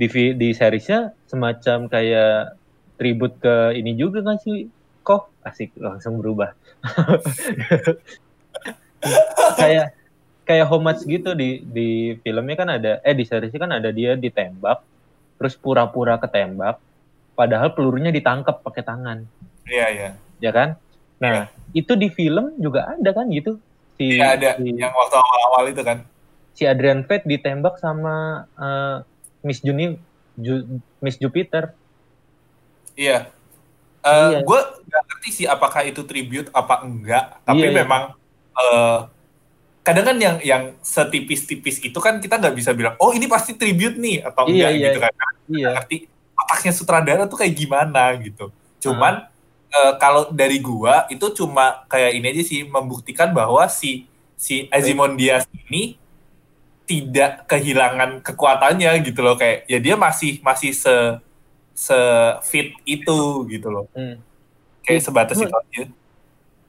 di 0.00 0.08
di 0.32 0.48
seriesnya 0.56 1.12
semacam 1.28 1.92
kayak 1.92 2.56
tribute 2.96 3.36
ke 3.36 3.76
ini 3.76 3.92
juga 3.92 4.24
kan 4.24 4.40
sih 4.40 4.72
kok 5.04 5.28
asik 5.44 5.76
langsung 5.76 6.16
berubah. 6.18 6.56
Kayak 9.58 9.98
kayak 10.46 10.66
homage 10.70 11.02
gitu 11.06 11.34
di 11.34 11.62
di 11.66 12.14
filmnya 12.22 12.54
kan 12.54 12.70
ada 12.70 12.92
eh 13.02 13.14
di 13.14 13.26
seriesnya 13.26 13.58
kan 13.62 13.72
ada 13.74 13.90
dia 13.90 14.14
ditembak 14.14 14.78
terus 15.38 15.58
pura-pura 15.58 16.18
ketembak 16.22 16.78
padahal 17.34 17.74
pelurunya 17.74 18.14
ditangkap 18.14 18.62
pakai 18.62 18.82
tangan. 18.86 19.26
Iya 19.66 19.86
iya. 19.90 20.10
Ya 20.38 20.50
kan? 20.54 20.78
Nah 21.18 21.50
itu 21.72 21.92
di 21.92 22.08
film 22.08 22.52
juga 22.56 22.86
ada 22.88 23.10
kan 23.10 23.26
gitu 23.26 23.56
si 23.94 24.16
Iya 24.16 24.36
ada 24.36 24.48
si- 24.56 24.72
yang 24.72 24.92
waktu 24.92 25.16
awal-awal 25.16 25.64
itu 25.66 25.82
kan 25.82 25.98
si 26.52 26.62
Adrian 26.62 27.02
Veidt 27.02 27.24
ditembak 27.24 27.76
sama 27.76 28.14
eh, 28.54 28.96
Miss 29.42 29.58
Juni 29.58 29.96
Ju- 30.34 30.64
Miss 30.98 31.16
Jupiter. 31.16 31.72
Iya. 32.94 33.28
Eh 34.00 34.28
Iya. 34.30 34.38
Gue 34.42 34.60
nggak 34.60 35.02
ngerti 35.02 35.30
sih 35.32 35.46
apakah 35.46 35.82
itu 35.82 36.02
tribute 36.02 36.48
apa 36.50 36.80
enggak. 36.80 37.40
Tapi 37.42 37.62
Iya, 37.62 37.68
iya. 37.68 37.78
memang 37.78 38.02
eh 38.52 38.98
kadang 39.82 40.04
kan 40.04 40.16
yang 40.16 40.36
yang 40.40 40.62
setipis-tipis 40.80 41.80
itu 41.80 41.98
kan 41.98 42.16
kita 42.16 42.36
nggak 42.36 42.54
bisa 42.54 42.70
bilang, 42.70 42.94
oh 42.96 43.10
ini 43.10 43.26
pasti 43.26 43.52
tribute 43.52 43.96
nih 43.96 44.22
atau 44.22 44.44
Iya, 44.44 44.52
enggak 44.52 44.70
iya, 44.70 44.84
gitu 44.84 44.98
kan. 45.00 45.12
Iya. 45.48 45.70
ngerti 45.74 45.96
otaknya 46.34 46.72
sutradara 46.72 47.24
tuh 47.24 47.38
kayak 47.38 47.54
gimana 47.54 48.02
gitu. 48.16 48.52
Cuman 48.78 49.14
Ah. 49.22 49.31
Eh, 49.72 49.92
kalau 49.96 50.28
dari 50.28 50.60
gua 50.60 51.08
itu 51.08 51.26
cuma 51.32 51.82
kayak 51.88 52.12
ini 52.12 52.26
aja 52.28 52.42
sih 52.44 52.60
membuktikan 52.64 53.32
bahwa 53.32 53.64
si 53.66 54.04
si 54.36 54.68
Azimondias 54.68 55.48
ini 55.66 55.96
tidak 56.82 57.46
kehilangan 57.46 58.20
kekuatannya 58.20 58.90
gitu 59.06 59.22
loh 59.22 59.38
kayak 59.38 59.64
ya 59.64 59.78
dia 59.78 59.94
masih 59.96 60.42
masih 60.42 60.74
se 60.74 60.94
se 61.72 61.96
fit 62.44 62.74
itu 62.84 63.18
gitu 63.48 63.68
loh 63.70 63.86
Hmm. 63.94 64.20
kayak 64.84 65.00
Iya, 65.00 65.06
sebatas 65.06 65.36
itu 65.40 65.48
aja 65.48 65.82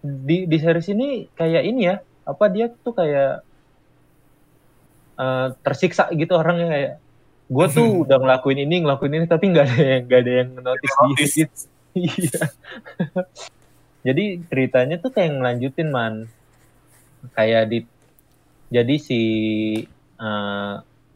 Di 0.04 0.48
di 0.48 0.58
series 0.60 0.88
ini 0.92 1.28
kayak 1.34 1.64
ini 1.64 1.82
ya, 1.88 1.96
apa 2.24 2.46
dia 2.48 2.68
tuh 2.72 2.94
kayak 2.94 3.42
eh, 5.18 5.48
tersiksa 5.64 6.08
gitu 6.14 6.34
orangnya 6.36 6.68
kayak 6.70 6.92
gue 7.50 7.66
tuh 7.70 7.88
udah 8.08 8.18
ngelakuin 8.18 8.64
ini 8.64 8.76
ngelakuin 8.84 9.14
ini 9.14 9.26
tapi 9.28 9.52
nggak 9.52 9.66
ada 9.68 9.78
yang 9.84 10.02
nggak 10.08 10.20
ada 10.24 10.32
yang 10.42 10.50
notice 10.58 10.96
Notice. 10.96 11.36
gitu. 11.36 11.62
Iya. 11.94 12.50
Jadi 14.04 14.44
ceritanya 14.50 15.00
tuh 15.00 15.14
kayak 15.14 15.40
ngelanjutin 15.40 15.90
man. 15.90 16.28
Kayak 17.32 17.72
di 17.72 17.80
jadi 18.68 18.96
si 18.98 19.22
eh, 20.18 20.74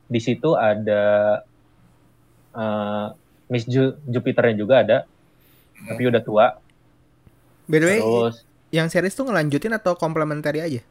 di 0.08 0.20
situ 0.22 0.54
ada 0.54 1.42
eh, 2.54 3.08
Miss 3.48 3.66
Ju- 3.66 3.98
Jupiternya 4.06 4.56
juga 4.56 4.76
ada, 4.84 4.98
tapi 5.84 6.04
udah 6.08 6.22
tua. 6.24 6.48
By 7.68 7.78
the 7.78 7.88
way, 7.88 8.00
Terus 8.00 8.36
yang 8.70 8.88
series 8.88 9.16
tuh 9.16 9.28
ngelanjutin 9.28 9.76
atau 9.76 9.96
komplementari 9.96 10.62
aja? 10.62 10.82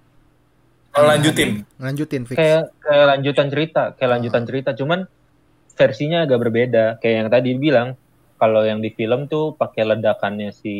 kalau 0.96 1.12
lanjutin 1.12 1.60
Ngelanjutin 1.76 2.24
fix. 2.24 2.40
kayak 2.40 2.72
kayak 2.80 3.04
lanjutan 3.04 3.52
cerita, 3.52 3.82
kayak 4.00 4.10
lanjutan 4.16 4.42
cerita, 4.48 4.70
cuman 4.72 5.04
versinya 5.76 6.24
agak 6.24 6.40
berbeda. 6.40 6.96
Kayak 7.04 7.14
yang 7.20 7.28
tadi 7.28 7.50
bilang, 7.52 7.88
kalau 8.36 8.60
yang 8.62 8.78
di 8.78 8.92
film 8.92 9.26
tuh 9.26 9.52
pakai 9.52 9.88
ledakannya 9.88 10.52
si 10.52 10.74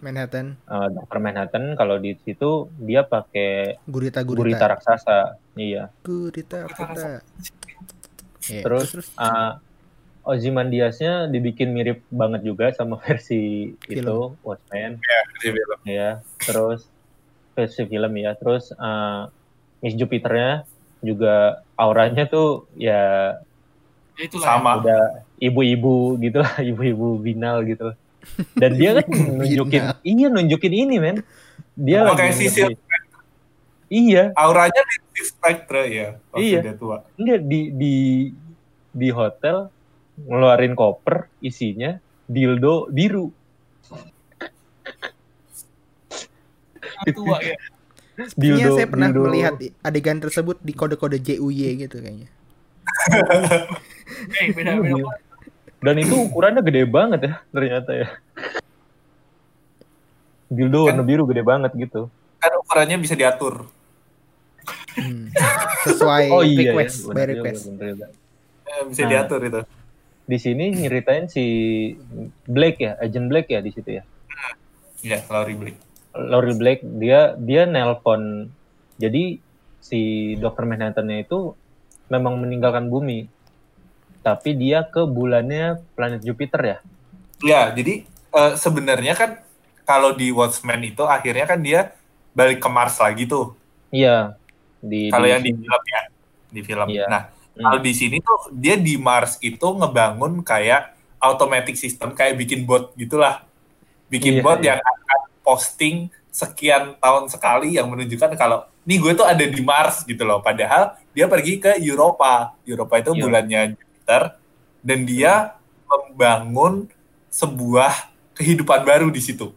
Manhattan, 0.00 0.60
uh, 0.64 0.88
Dr. 0.88 1.18
Manhattan, 1.18 1.64
kalau 1.74 1.96
di 1.96 2.12
situ 2.20 2.68
dia 2.76 3.02
pakai 3.02 3.80
gurita 3.84 4.20
gurita 4.20 4.60
gurita. 4.60 4.64
raksasa. 4.68 5.18
Iya. 5.56 5.88
Gurita 6.04 6.64
Gurita 6.64 6.84
gurita. 6.84 7.10
Iya, 8.48 8.62
Terus, 8.64 8.86
terus 8.90 9.08
uh, 9.16 9.56
Ozymandiasnya 10.22 11.26
dibikin 11.26 11.72
mirip 11.72 12.04
banget 12.08 12.44
juga 12.44 12.72
sama 12.72 13.00
versi 13.04 13.72
Film. 13.84 14.00
itu 14.04 14.18
Watchmen. 14.44 15.00
Dia 15.40 15.50
bilang, 15.50 15.82
ya 15.84 16.10
terus 16.38 16.84
versi 17.50 17.82
film 17.84 18.12
ya 18.14 18.32
terus 18.36 18.70
uh, 18.72 19.28
Miss 19.80 19.96
Jupiternya 19.96 20.64
juga 21.00 21.64
auranya 21.74 22.24
tuh 22.24 22.68
ya 22.76 23.36
Ya 24.16 24.28
itulah. 24.28 24.44
sama 24.44 24.70
udah 24.84 25.24
ibu-ibu 25.40 25.94
gitu 26.18 26.38
lah 26.38 26.54
ibu-ibu 26.70 27.16
binal 27.16 27.64
gitu 27.64 27.90
lah. 27.90 27.96
dan 28.54 28.70
dia 28.74 28.90
kan 28.94 29.06
nunjukin 29.38 29.82
binal. 29.82 29.96
iya 30.02 30.26
nunjukin 30.28 30.72
ini 30.74 30.96
men 30.96 31.16
dia 31.72 32.04
Oh, 32.04 32.12
kayak 32.12 32.34
si 32.34 32.46
ngerti- 32.46 32.76
iya 33.88 34.30
auranya 34.34 34.80
di 35.10 35.20
Spectre 35.20 35.82
ya 35.86 36.08
waktu 36.30 36.44
Iya. 36.46 36.60
dia 36.62 36.74
tua 36.74 36.96
enggak 37.16 37.40
di 37.42 37.60
di 37.72 37.94
di 38.90 39.08
hotel 39.08 39.72
ngeluarin 40.20 40.74
koper 40.74 41.32
isinya 41.40 41.96
dildo 42.24 42.86
biru 42.88 43.32
tua 47.10 47.40
ya. 47.40 47.56
Sepertinya 48.20 48.36
dildo 48.36 48.70
saya 48.70 48.86
pernah 48.86 49.08
dildo- 49.08 49.24
melihat 49.26 49.52
adegan 49.80 50.18
tersebut 50.18 50.60
di 50.60 50.72
kode-kode 50.72 51.16
JUY 51.18 51.48
gitu 51.80 51.96
kayaknya. 51.98 52.28
Eh, 54.36 54.52
beda 54.52 54.76
beda. 54.76 55.00
Iya. 55.80 55.82
dan 55.82 55.96
itu 55.96 56.14
ukurannya 56.22 56.62
gede 56.62 56.82
banget 56.84 57.20
ya 57.22 57.34
ternyata 57.48 57.90
ya 57.90 58.08
dildo 60.48 60.78
warna 60.84 61.00
biru 61.00 61.24
gede 61.24 61.42
banget 61.42 61.72
gitu 61.74 62.10
kan 62.36 62.52
ukurannya 62.58 62.98
bisa 62.98 63.14
diatur 63.14 63.66
Hmm. 64.90 65.30
Sesuai 65.84 66.28
oh 66.28 66.42
iya 66.42 66.74
request, 66.74 66.96
ya, 67.00 67.06
by 67.06 67.14
bener 67.14 67.28
request. 67.32 67.62
bener 67.70 67.86
juga. 67.94 68.06
Eh, 68.66 68.82
bisa 68.84 69.00
Nah. 69.00 69.08
diatur 69.08 69.40
itu 69.40 69.60
di 70.26 70.36
sini 70.36 70.64
nyeritain 70.72 71.24
si 71.26 71.44
Blake 72.44 72.78
ya 72.78 72.92
agent 72.98 73.26
Blake 73.26 73.48
ya 73.48 73.62
di 73.62 73.70
situ 73.70 73.86
ya 73.92 74.02
ya 75.00 75.18
Laurie 75.26 75.54
Blake 75.54 75.78
Laurie 76.12 76.54
Blake 76.54 76.82
dia 76.84 77.34
dia 77.36 77.64
nelpon 77.64 78.50
jadi 78.94 79.38
si 79.80 80.00
Dr. 80.36 80.66
Manhattan-nya 80.66 81.22
itu 81.22 81.54
memang 82.06 82.36
meninggalkan 82.36 82.86
bumi 82.86 83.30
tapi 84.20 84.52
dia 84.52 84.84
ke 84.84 85.02
bulannya 85.02 85.80
planet 85.92 86.20
Jupiter 86.20 86.60
ya 86.60 86.78
ya 87.40 87.60
jadi 87.70 88.04
eh, 88.06 88.52
sebenarnya 88.54 89.14
kan 89.14 89.30
kalau 89.82 90.12
di 90.12 90.30
Watchmen 90.30 90.84
itu 90.84 91.02
akhirnya 91.02 91.44
kan 91.44 91.58
dia 91.58 91.92
balik 92.30 92.58
ke 92.58 92.68
Mars 92.68 92.96
lagi 92.96 93.24
tuh 93.24 93.56
iya 93.88 94.36
di 94.78 95.08
kalau 95.08 95.24
di- 95.24 95.32
yang 95.32 95.42
di 95.42 95.52
film 95.52 95.82
ya 95.84 96.02
di 96.48 96.60
film 96.60 96.88
Iya. 96.88 97.06
nah 97.06 97.22
Hmm. 97.50 97.66
kalau 97.66 97.80
di 97.82 97.92
sini 97.92 98.16
tuh 98.18 98.54
dia 98.54 98.78
di 98.78 98.94
Mars 98.96 99.36
itu 99.40 99.66
ngebangun 99.66 100.40
kayak 100.40 100.94
automatic 101.18 101.74
system 101.74 102.14
kayak 102.14 102.38
bikin 102.38 102.62
bot 102.62 102.94
gitulah 102.94 103.42
bikin 104.06 104.38
Iya, 104.38 104.42
bot 104.42 104.58
iya. 104.58 104.66
yang 104.70 104.80
akan 104.80 105.20
posting 105.40 105.96
sekian 106.30 106.94
tahun 106.96 107.26
sekali 107.26 107.74
yang 107.74 107.90
menunjukkan 107.90 108.32
kalau 108.34 108.64
nih 108.80 108.96
gue 108.96 109.12
tuh 109.12 109.26
ada 109.26 109.42
di 109.42 109.60
Mars 109.60 110.06
gitu 110.06 110.22
loh 110.22 110.38
padahal 110.38 110.94
dia 111.10 111.26
pergi 111.26 111.58
ke 111.58 111.74
Europa 111.80 112.54
Europa 112.62 112.94
itu 112.96 113.10
Iya. 113.12 113.20
bulannya 113.20 113.60
Jupiter 114.10 114.22
dan 114.82 114.98
dia 115.06 115.32
membangun 115.86 116.88
sebuah 117.30 118.10
kehidupan 118.34 118.82
baru 118.82 119.06
di 119.12 119.22
situ. 119.22 119.54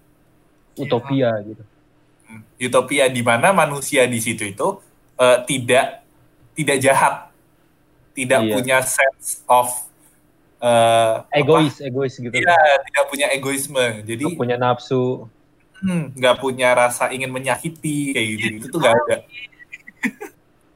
Utopia 0.78 1.34
gitu. 1.42 1.64
Utopia 2.60 3.10
di 3.10 3.22
mana 3.26 3.50
manusia 3.54 4.06
di 4.06 4.22
situ 4.22 4.46
itu 4.46 4.68
eh, 5.18 5.38
tidak 5.46 6.06
tidak 6.54 6.78
jahat 6.82 7.16
tidak 8.14 8.46
Iya. 8.46 8.54
punya 8.54 8.78
sense 8.86 9.42
of 9.50 9.70
eh, 10.62 11.42
egois 11.42 11.82
egois 11.82 12.14
gitu. 12.14 12.30
Apa? 12.30 12.38
Iya, 12.38 12.58
tidak 12.90 13.04
punya 13.10 13.28
egoisme. 13.34 13.86
Jadi 14.06 14.24
Nggak 14.30 14.38
punya 14.38 14.58
nafsu. 14.58 15.30
Hmm, 15.84 16.16
nggak 16.16 16.36
punya 16.40 16.70
rasa 16.72 17.12
ingin 17.12 17.28
menyakiti 17.28 18.14
kayak 18.16 18.28
gitu. 18.38 18.46
Itu 18.62 18.66
tuh 18.70 18.80
nggak 18.82 18.94
ada. 19.02 19.18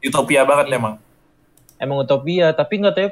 Utopia 0.09 0.41
banget 0.45 0.67
Iya. 0.69 0.75
memang 0.81 0.95
emang 1.77 2.01
utopia 2.01 2.49
tapi 2.57 2.81
nggak 2.81 2.95
tahu 2.97 3.09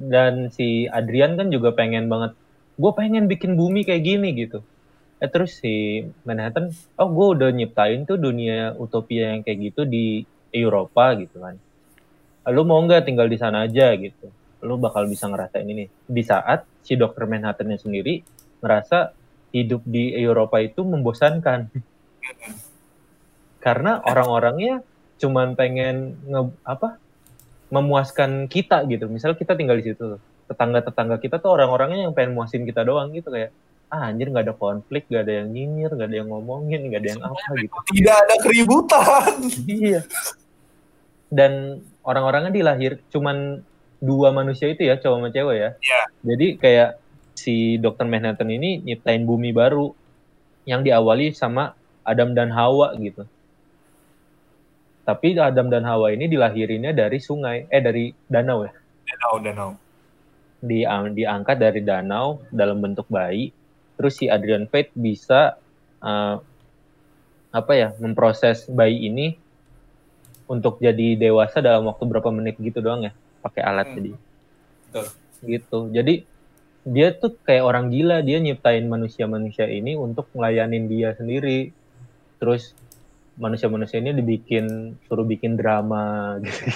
dan 0.00 0.50
si 0.50 0.90
Adrian 0.90 1.38
kan 1.38 1.48
juga 1.48 1.74
pengen 1.74 2.10
banget 2.10 2.34
gue 2.74 2.92
pengen 2.94 3.30
bikin 3.30 3.54
bumi 3.54 3.86
kayak 3.86 4.02
gini 4.02 4.34
gitu. 4.34 4.62
Eh 5.22 5.30
terus 5.30 5.62
si 5.62 6.02
Manhattan 6.26 6.74
oh 6.98 7.08
gue 7.10 7.26
udah 7.38 7.48
nyiptain 7.54 8.02
tuh 8.02 8.18
dunia 8.18 8.74
utopia 8.74 9.34
yang 9.34 9.46
kayak 9.46 9.72
gitu 9.72 9.86
di 9.86 10.26
Eropa 10.50 11.14
gitu 11.14 11.38
kan. 11.38 11.54
Lu 12.50 12.66
mau 12.66 12.82
nggak 12.82 13.06
tinggal 13.06 13.30
di 13.30 13.38
sana 13.38 13.64
aja 13.64 13.94
gitu. 13.94 14.28
Lu 14.66 14.76
bakal 14.76 15.06
bisa 15.06 15.30
ngerasain 15.30 15.66
ini. 15.66 15.86
Di 16.04 16.22
saat 16.26 16.66
si 16.82 16.98
dokter 16.98 17.30
Manhattan 17.30 17.72
sendiri 17.78 18.20
ngerasa 18.58 19.14
hidup 19.54 19.86
di 19.86 20.12
Eropa 20.18 20.58
itu 20.58 20.82
membosankan. 20.82 21.70
Karena 23.64 24.02
orang-orangnya 24.02 24.82
cuman 25.22 25.54
pengen 25.54 26.18
nge, 26.26 26.42
apa 26.66 26.98
memuaskan 27.74 28.46
kita 28.46 28.86
gitu. 28.86 29.10
Misal 29.10 29.34
kita 29.34 29.58
tinggal 29.58 29.82
di 29.82 29.90
situ 29.90 30.22
tetangga-tetangga 30.44 31.16
kita 31.18 31.40
tuh 31.40 31.56
orang-orangnya 31.56 32.06
yang 32.06 32.12
pengen 32.12 32.36
muasin 32.36 32.68
kita 32.68 32.84
doang 32.84 33.10
gitu 33.16 33.32
kayak 33.32 33.50
ah 33.88 34.12
anjir 34.12 34.28
nggak 34.28 34.44
ada 34.44 34.54
konflik 34.56 35.08
nggak 35.08 35.22
ada 35.24 35.32
yang 35.40 35.48
nyinyir 35.56 35.90
nggak 35.96 36.08
ada 36.12 36.16
yang 36.20 36.28
ngomongin 36.28 36.80
nggak 36.88 37.00
ada 37.00 37.10
yang 37.10 37.22
apa 37.24 37.48
gitu. 37.58 37.76
Tidak 37.90 38.16
ada 38.16 38.34
keributan. 38.44 39.32
iya. 39.66 40.00
Dan 41.32 41.82
orang-orangnya 42.06 42.52
dilahir 42.54 43.02
cuman 43.10 43.64
dua 43.98 44.30
manusia 44.30 44.68
itu 44.70 44.84
ya 44.86 45.00
cowok 45.00 45.16
sama 45.18 45.28
cewek 45.32 45.56
ya. 45.56 45.70
Iya. 45.80 46.00
jadi 46.22 46.46
kayak 46.60 46.90
si 47.34 47.80
dokter 47.82 48.06
Manhattan 48.06 48.52
ini 48.52 48.84
nyiptain 48.84 49.26
bumi 49.26 49.50
baru 49.50 49.90
yang 50.68 50.86
diawali 50.86 51.34
sama 51.34 51.74
Adam 52.04 52.36
dan 52.36 52.52
Hawa 52.52 52.94
gitu 53.00 53.24
tapi 55.04 55.36
Adam 55.36 55.68
dan 55.68 55.84
Hawa 55.84 56.10
ini 56.16 56.26
dilahirinnya 56.26 56.96
dari 56.96 57.20
sungai 57.20 57.68
eh 57.68 57.82
dari 57.84 58.10
danau 58.28 58.64
ya 58.64 58.72
Danau, 59.04 59.34
danau. 59.38 59.70
di 60.64 60.80
diangkat 60.88 61.56
dari 61.60 61.80
danau 61.84 62.40
dalam 62.48 62.80
bentuk 62.80 63.04
bayi 63.12 63.52
terus 64.00 64.16
si 64.18 64.26
Adrian 64.32 64.66
Fate 64.66 64.90
bisa 64.96 65.60
uh, 66.00 66.36
apa 67.54 67.72
ya 67.76 67.88
memproses 68.02 68.66
bayi 68.66 69.06
ini 69.06 69.38
untuk 70.50 70.80
jadi 70.82 71.16
dewasa 71.16 71.62
dalam 71.62 71.86
waktu 71.88 72.04
berapa 72.04 72.28
menit 72.34 72.58
gitu 72.58 72.80
doang 72.82 73.06
ya 73.06 73.12
pakai 73.44 73.62
alat 73.62 73.86
Hmm. 73.92 73.96
jadi 74.00 74.10
Betul. 74.90 75.06
gitu 75.44 75.78
jadi 75.92 76.14
dia 76.84 77.08
tuh 77.16 77.32
kayak 77.48 77.64
orang 77.64 77.88
gila 77.88 78.20
dia 78.20 78.40
nyiptain 78.40 78.84
manusia-manusia 78.84 79.64
ini 79.68 79.96
untuk 79.96 80.28
ngelayanin 80.36 80.84
dia 80.84 81.16
sendiri 81.16 81.72
terus 82.36 82.76
manusia-manusia 83.34 83.98
ini 83.98 84.14
dibikin 84.14 84.96
suruh 85.06 85.26
bikin 85.26 85.58
drama 85.58 86.38
gitu. 86.42 86.70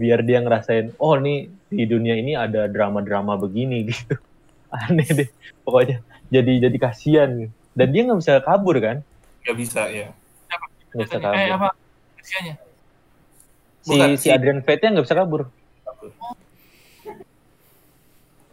Biar 0.00 0.20
dia 0.24 0.44
ngerasain 0.44 0.92
oh 1.00 1.16
nih 1.16 1.48
di 1.72 1.84
dunia 1.88 2.16
ini 2.16 2.36
ada 2.36 2.68
drama-drama 2.68 3.36
begini 3.40 3.88
gitu. 3.88 4.16
Aneh 4.74 5.08
deh 5.08 5.28
pokoknya. 5.62 6.02
Jadi 6.28 6.58
jadi 6.58 6.76
kasihan 6.76 7.30
gitu. 7.32 7.52
dan 7.76 7.86
dia 7.92 8.02
nggak 8.08 8.20
bisa 8.20 8.34
kabur 8.42 8.76
kan? 8.82 8.96
Gak 9.46 9.56
bisa 9.56 9.86
ya. 9.88 10.10
nggak 10.96 11.06
bisa 11.06 11.16
eh 11.16 11.22
kabur. 11.22 11.54
apa? 11.60 11.68
Usianya 12.18 12.54
si 13.86 13.94
Bukan, 13.94 14.10
si 14.18 14.28
Adrian 14.34 14.60
Fate 14.66 14.90
nggak 14.90 15.06
bisa 15.06 15.14
kabur. 15.14 15.46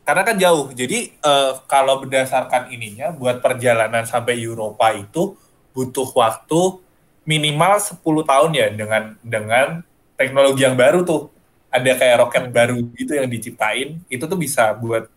Karena 0.04 0.22
kan 0.22 0.36
jauh. 0.38 0.70
Jadi 0.70 1.00
eh, 1.18 1.52
kalau 1.66 2.06
berdasarkan 2.06 2.70
ininya 2.70 3.10
buat 3.10 3.42
perjalanan 3.42 4.06
sampai 4.06 4.38
Eropa 4.38 4.94
itu 4.94 5.34
butuh 5.74 6.06
waktu 6.14 6.83
minimal 7.24 7.80
10 7.80 8.00
tahun 8.04 8.52
ya 8.56 8.68
dengan 8.72 9.04
dengan 9.24 9.68
teknologi 10.16 10.62
yang 10.64 10.76
baru 10.78 11.04
tuh. 11.04 11.32
Ada 11.74 11.98
kayak 11.98 12.18
roket 12.22 12.46
baru 12.54 12.78
gitu 12.94 13.18
yang 13.18 13.26
diciptain, 13.26 13.98
itu 14.06 14.24
tuh 14.30 14.38
bisa 14.38 14.78
buat 14.78 15.10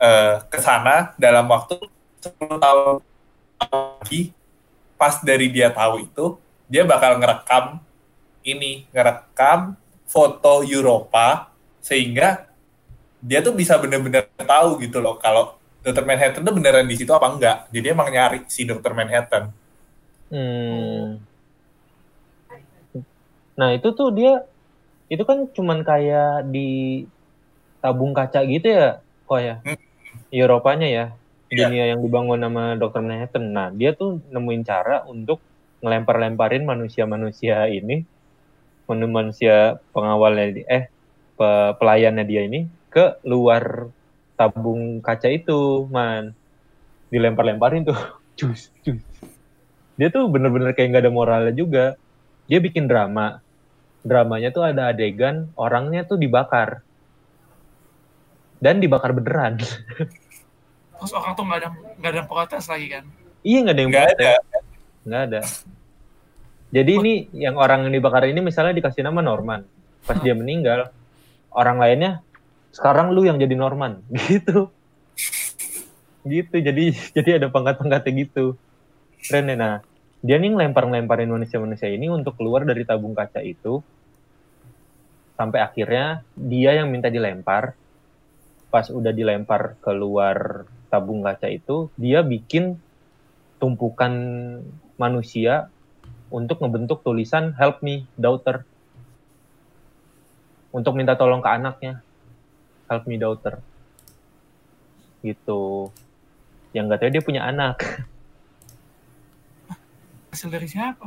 eh, 0.00 0.36
ke 0.48 0.58
sana 0.58 1.12
dalam 1.20 1.44
waktu 1.44 1.76
10 2.24 2.56
tahun 2.56 3.04
lagi 3.60 4.32
pas 4.96 5.20
dari 5.20 5.52
dia 5.52 5.68
tahu 5.68 6.06
itu 6.06 6.38
dia 6.70 6.86
bakal 6.88 7.20
ngerekam 7.20 7.82
ini 8.46 8.86
ngerekam 8.94 9.74
foto 10.08 10.62
Eropa 10.64 11.50
sehingga 11.82 12.46
dia 13.22 13.42
tuh 13.42 13.54
bisa 13.54 13.78
bener-bener 13.78 14.26
tahu 14.38 14.82
gitu 14.82 14.98
loh 14.98 15.18
kalau 15.18 15.58
Dr. 15.82 16.06
Manhattan 16.06 16.46
tuh 16.46 16.54
beneran 16.54 16.86
di 16.86 16.94
situ 16.94 17.10
apa 17.10 17.26
enggak. 17.26 17.66
Jadi 17.74 17.86
emang 17.90 18.06
nyari 18.06 18.46
si 18.46 18.62
Dr. 18.62 18.94
Manhattan. 18.94 19.50
Hmm. 20.30 21.18
Nah 23.62 23.70
itu 23.78 23.94
tuh 23.94 24.10
dia 24.10 24.42
itu 25.06 25.22
kan 25.22 25.46
cuman 25.54 25.86
kayak 25.86 26.50
di 26.50 26.66
tabung 27.78 28.10
kaca 28.10 28.42
gitu 28.42 28.66
ya, 28.66 28.98
kok 29.22 29.38
ya? 29.38 29.62
Hmm. 29.62 29.78
Eropanya 30.34 30.88
ya, 30.90 31.04
Iya. 31.46 31.70
dunia 31.70 31.84
yang 31.94 32.00
dibangun 32.02 32.42
sama 32.42 32.74
Dr. 32.74 33.06
Manhattan. 33.06 33.44
Nah 33.54 33.70
dia 33.70 33.94
tuh 33.94 34.18
nemuin 34.34 34.66
cara 34.66 35.06
untuk 35.06 35.38
ngelempar-lemparin 35.78 36.66
manusia-manusia 36.66 37.70
ini, 37.70 38.02
manu- 38.90 39.14
manusia 39.14 39.78
pengawalnya 39.94 40.46
di- 40.58 40.66
eh 40.66 40.90
pe- 41.38 41.72
pelayannya 41.78 42.26
dia 42.26 42.42
ini 42.42 42.66
ke 42.90 43.22
luar 43.22 43.94
tabung 44.34 44.98
kaca 45.06 45.30
itu, 45.30 45.86
man. 45.86 46.34
Dilempar-lemparin 47.14 47.86
tuh, 47.86 47.94
cus, 48.38 48.74
cus 48.82 48.98
dia 49.92 50.08
tuh 50.08 50.26
bener-bener 50.32 50.74
kayak 50.74 50.88
nggak 50.90 51.04
ada 51.06 51.12
moralnya 51.14 51.54
juga. 51.54 51.94
Dia 52.50 52.58
bikin 52.58 52.90
drama. 52.90 53.38
Dramanya 54.02 54.50
tuh 54.50 54.66
ada 54.66 54.90
adegan 54.90 55.50
orangnya 55.54 56.02
tuh 56.02 56.18
dibakar. 56.18 56.82
Dan 58.62 58.78
dibakar 58.78 59.14
beneran. 59.14 59.58
terus 61.02 61.18
orang 61.18 61.34
tuh 61.34 61.42
nggak 61.42 61.58
ada 61.58 61.68
nggak 61.98 62.12
ada 62.14 62.22
protes 62.30 62.70
lagi 62.70 62.86
kan 62.86 63.02
iya 63.42 63.58
nggak 63.66 63.74
ada 63.74 63.82
yang 63.82 63.90
Nggak 63.90 64.06
protes. 64.06 64.38
Nggak 65.02 65.22
ada. 65.26 65.40
Jadi 66.72 66.90
ini 66.94 67.14
yang 67.34 67.58
orang 67.58 67.90
yang 67.90 67.92
dibakar 67.98 68.22
ini 68.30 68.38
misalnya 68.38 68.70
dikasih 68.72 69.02
nama 69.02 69.18
Norman. 69.18 69.66
Pas 70.06 70.14
dia 70.22 70.32
meninggal, 70.32 70.94
orang 71.50 71.82
lainnya 71.82 72.22
sekarang 72.70 73.10
lu 73.12 73.26
yang 73.26 73.36
jadi 73.36 73.52
Norman 73.58 73.98
gitu. 74.30 74.70
Gitu. 76.22 76.54
Jadi 76.54 76.94
jadi 77.18 77.42
ada 77.42 77.50
pangkat-pangkatnya 77.50 78.12
gitu. 78.14 78.54
Keren 79.26 79.50
ya. 79.50 79.56
Nah, 79.58 79.74
dia 80.22 80.38
nih 80.38 80.54
ngelempar-ngelemparin 80.54 81.26
manusia-manusia 81.26 81.90
ini 81.90 82.06
untuk 82.06 82.38
keluar 82.38 82.62
dari 82.62 82.86
tabung 82.86 83.10
kaca 83.10 83.42
itu. 83.42 83.82
Sampai 85.34 85.58
akhirnya 85.58 86.22
dia 86.38 86.78
yang 86.78 86.94
minta 86.94 87.10
dilempar. 87.10 87.74
Pas 88.70 88.86
udah 88.86 89.10
dilempar 89.10 89.74
keluar 89.82 90.64
tabung 90.86 91.26
kaca 91.26 91.50
itu 91.50 91.90
dia 91.98 92.22
bikin 92.22 92.78
tumpukan 93.58 94.14
manusia 94.94 95.66
untuk 96.30 96.62
ngebentuk 96.62 97.02
tulisan 97.02 97.58
help 97.58 97.82
me 97.82 98.06
daughter. 98.14 98.62
Untuk 100.70 100.94
minta 100.94 101.18
tolong 101.18 101.42
ke 101.42 101.50
anaknya 101.50 101.98
help 102.86 103.10
me 103.10 103.18
daughter. 103.18 103.58
Gitu. 105.26 105.90
Yang 106.70 106.84
nggak 106.86 107.00
tahu 107.02 107.10
dia 107.10 107.22
punya 107.26 107.42
anak 107.42 107.82
hasil 110.32 110.48
dari 110.48 110.66
siapa 110.66 111.06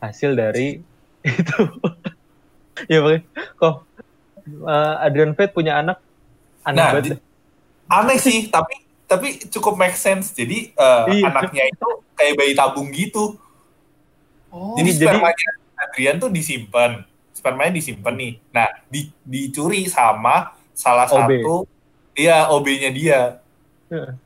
hasil 0.00 0.32
dari 0.32 0.80
itu 1.22 1.58
ya 2.88 2.98
makanya 2.98 3.22
kok 3.54 3.74
uh, 4.64 4.94
Adrian 4.98 5.32
Fate 5.32 5.52
punya 5.52 5.78
anak 5.78 6.00
anak 6.62 6.74
Nah, 6.74 6.90
banget 6.90 7.04
di- 7.12 7.22
aneh 7.88 8.16
sih, 8.16 8.48
tapi 8.48 8.74
tapi 9.04 9.28
cukup 9.44 9.76
make 9.76 9.92
sense. 9.92 10.32
Jadi 10.32 10.72
eh, 10.72 11.02
Iya. 11.12 11.28
anaknya 11.28 11.68
itu 11.68 11.84
kayak 12.14 12.32
bayi 12.32 12.52
tabung 12.52 12.88
gitu. 12.88 13.36
oh 14.48 14.72
Jadi 14.74 14.96
jadi- 14.96 15.20
Adrian 15.76 16.16
tuh 16.16 16.30
disimpan, 16.30 17.04
spermanya 17.30 17.74
disimpan 17.74 18.14
nih. 18.14 18.32
Nah, 18.48 18.72
di, 18.86 19.12
dicuri 19.20 19.84
sama 19.84 20.56
salah 20.72 21.04
OB. 21.04 21.28
satu, 21.28 21.54
iya 22.14 22.48
OB-nya 22.48 22.88
dia. 22.88 23.20
Heeh. 23.90 24.16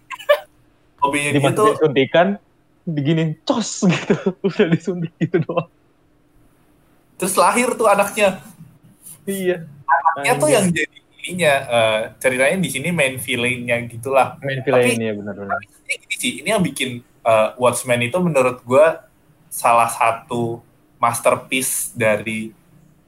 OB-nya 1.01 1.31
dia 1.35 1.51
tuh 1.51 1.75
suntikan 1.75 2.39
diginin 2.87 3.37
cos 3.43 3.83
gitu. 3.93 4.17
Udah 4.41 4.67
disuntik 4.71 5.13
gitu 5.19 5.43
doang. 5.43 5.69
Terus 7.19 7.35
lahir 7.35 7.75
tuh 7.75 7.91
anaknya. 7.91 8.41
iya. 9.27 9.67
Anaknya 10.17 10.33
tuh 10.39 10.49
yang 10.49 10.67
jadi 10.71 10.97
ininya 11.27 11.55
eh, 11.67 12.01
ceritanya 12.23 12.57
di 12.63 12.71
sini 12.71 12.89
main 12.95 13.19
villain-nya 13.19 13.77
gitulah. 13.91 14.39
main 14.39 14.63
ini 14.95 15.11
ya 15.11 15.15
benar-benar 15.19 15.59
Ini 15.59 16.15
sih, 16.15 16.33
ini 16.41 16.49
yang 16.55 16.63
bikin 16.63 17.03
eh, 17.03 17.49
Watchmen 17.59 18.07
itu 18.07 18.19
menurut 18.23 18.63
gue 18.63 18.87
salah 19.51 19.91
satu 19.91 20.63
masterpiece 21.03 21.91
dari 21.93 22.55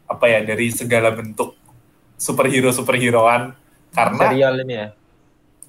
apa 0.08 0.24
ya 0.26 0.40
dari 0.40 0.72
segala 0.72 1.12
bentuk 1.12 1.52
superhero 2.16 2.72
superheroan 2.72 3.52
karena 3.92 4.22
serial 4.32 4.54
ini 4.64 4.74
ya 4.74 4.88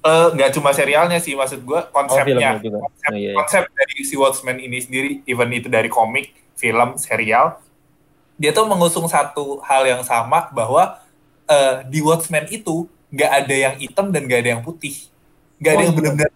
eh, 0.00 0.28
nggak 0.34 0.50
cuma 0.56 0.70
serialnya 0.72 1.20
sih 1.20 1.36
maksud 1.36 1.60
gue 1.64 1.80
oh 1.80 1.84
konsepnya 1.92 2.56
juga 2.60 2.78
konsep, 2.84 3.10
oh, 3.12 3.16
iya, 3.16 3.30
iya. 3.30 3.34
konsep 3.36 3.62
dari 3.68 3.96
si 4.04 4.14
Watchmen 4.16 4.58
ini 4.60 4.78
sendiri 4.80 5.10
even 5.28 5.48
itu 5.52 5.68
dari 5.68 5.88
komik 5.92 6.32
film 6.56 6.96
serial 6.96 7.60
dia 8.40 8.56
tuh 8.56 8.64
mengusung 8.64 9.04
satu 9.04 9.60
hal 9.68 9.84
yang 9.84 10.00
sama 10.00 10.48
bahwa 10.48 10.96
eh, 11.44 11.84
di 11.92 12.00
Watchmen 12.00 12.48
itu 12.48 12.88
nggak 13.12 13.30
ada 13.44 13.54
yang 13.68 13.74
hitam 13.76 14.08
dan 14.08 14.24
nggak 14.24 14.40
ada 14.40 14.50
yang 14.56 14.62
putih. 14.64 14.96
Nggak 15.60 15.72
ada 15.74 15.76
Oh, 15.76 15.84
yang 15.84 15.92
iya. 15.92 15.98
benar-benar 16.00 16.30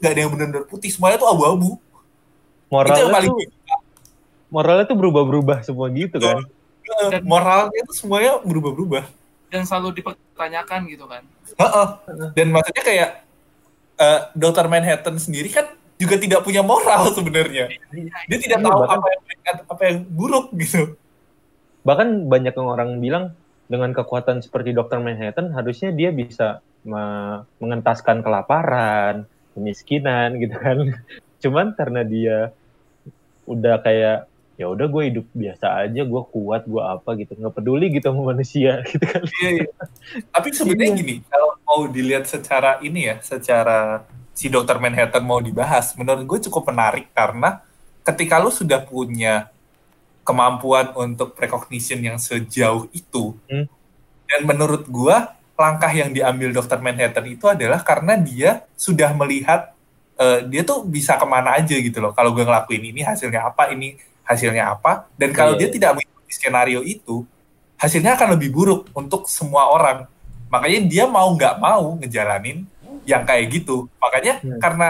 nggak 0.00 0.10
ada 0.16 0.20
yang 0.24 0.30
benar-benar 0.32 0.64
putih. 0.64 0.88
Semuanya 0.88 1.20
tuh 1.20 1.28
abu-abu. 1.28 1.76
itu 1.76 1.82
yang 2.70 2.72
Moralnya 2.72 3.10
paling 3.12 3.30
tuh 3.34 3.38
moralnya 4.50 4.84
tuh 4.86 4.96
berubah-berubah 4.96 5.58
semua 5.66 5.90
gitu 5.90 6.16
kan. 6.22 6.38
Dan- 7.12 7.22
moralnya 7.26 7.82
tuh 7.84 7.96
semuanya 7.98 8.40
berubah-berubah. 8.40 9.04
dan 9.50 9.66
selalu 9.66 9.98
dipertanyakan 9.98 10.86
gitu 10.86 11.10
kan 11.10 11.26
Heeh. 11.56 11.86
Dan 12.32 12.48
maksudnya 12.50 12.84
kayak 12.84 13.10
eh, 13.96 14.20
Dr. 14.32 14.66
Manhattan 14.66 15.16
sendiri 15.16 15.50
kan 15.50 15.66
juga 15.96 16.16
tidak 16.16 16.40
punya 16.40 16.62
moral 16.62 17.10
sebenarnya. 17.12 17.68
Dia 18.24 18.38
tidak 18.38 18.58
Iya, 18.58 18.64
tahu 18.64 18.80
bahkan- 18.80 19.00
apa 19.00 19.08
yang 19.12 19.56
apa 19.68 19.82
yang 19.84 19.96
buruk 20.06 20.46
gitu. 20.56 20.96
Bahkan 21.82 22.08
banyak 22.24 22.54
yang 22.54 22.68
orang 22.68 22.90
bilang 22.96 23.24
dengan 23.66 23.92
kekuatan 23.92 24.40
seperti 24.40 24.72
Dr. 24.72 25.00
Manhattan 25.00 25.52
harusnya 25.52 25.90
dia 25.90 26.08
bisa 26.08 26.60
me- 26.80 27.44
mengentaskan 27.58 28.24
kelaparan, 28.24 29.28
kemiskinan 29.52 30.38
gitu 30.38 30.56
kan. 30.56 30.76
Cuman 31.42 31.74
karena 31.74 32.00
dia 32.00 32.38
udah 33.44 33.82
kayak 33.82 34.29
ya 34.60 34.68
udah 34.68 34.86
gue 34.86 35.02
hidup 35.08 35.26
biasa 35.32 35.88
aja, 35.88 36.04
gue 36.04 36.22
kuat, 36.28 36.68
gue 36.68 36.82
apa 36.84 37.16
gitu, 37.16 37.32
nggak 37.32 37.54
peduli 37.56 37.88
gitu 37.88 38.12
sama 38.12 38.36
manusia 38.36 38.82
gitu 38.92 39.00
kan. 39.00 39.24
Iya, 39.40 39.50
iya. 39.56 39.68
Tapi 40.28 40.48
sebenarnya 40.52 40.90
Iya. 40.92 40.98
gini, 41.00 41.14
kalau 41.24 41.50
mau 41.64 41.80
dilihat 41.88 42.28
secara 42.28 42.76
ini 42.84 43.08
ya, 43.08 43.16
secara 43.24 44.04
si 44.36 44.52
Dr. 44.52 44.76
Manhattan 44.76 45.24
mau 45.24 45.40
dibahas, 45.40 45.96
menurut 45.96 46.28
gue 46.28 46.38
cukup 46.52 46.68
menarik 46.68 47.08
karena 47.16 47.64
ketika 48.04 48.36
lu 48.36 48.52
sudah 48.52 48.84
punya 48.84 49.48
kemampuan 50.20 50.92
untuk 50.94 51.32
precognition 51.32 51.98
yang 51.98 52.20
sejauh 52.20 52.86
itu, 52.92 53.32
Hmm. 53.48 53.64
dan 54.28 54.40
menurut 54.44 54.84
gue 54.84 55.16
langkah 55.56 55.92
yang 55.92 56.12
diambil 56.12 56.52
Dr. 56.52 56.80
Manhattan 56.80 57.26
itu 57.26 57.44
adalah 57.44 57.80
karena 57.80 58.16
dia 58.16 58.64
sudah 58.76 59.12
melihat 59.16 59.72
eh, 60.16 60.44
dia 60.44 60.60
tuh 60.60 60.84
bisa 60.84 61.16
ke 61.16 61.24
mana 61.24 61.56
aja 61.56 61.72
gitu 61.72 61.96
loh. 61.96 62.12
Kalau 62.12 62.36
gue 62.36 62.44
ngelakuin 62.44 62.84
ini 62.84 63.00
hasilnya 63.00 63.40
apa, 63.40 63.72
ini 63.72 63.96
hasilnya 64.30 64.70
apa, 64.70 65.10
dan 65.18 65.34
kalau 65.34 65.58
Iya. 65.58 65.66
dia 65.66 65.68
tidak 65.74 65.90
mengikuti 65.98 66.30
skenario 66.30 66.80
itu, 66.86 67.26
hasilnya 67.74 68.14
akan 68.14 68.38
lebih 68.38 68.54
buruk 68.54 68.86
untuk 68.94 69.26
semua 69.26 69.66
orang. 69.66 70.06
Makanya 70.46 70.86
dia 70.86 71.04
mau 71.10 71.26
nggak 71.34 71.58
mau 71.58 71.98
ngejalanin 71.98 72.62
yang 73.02 73.26
kayak 73.26 73.50
gitu. 73.50 73.90
Makanya 73.98 74.38
Hmm. 74.38 74.62
karena 74.62 74.88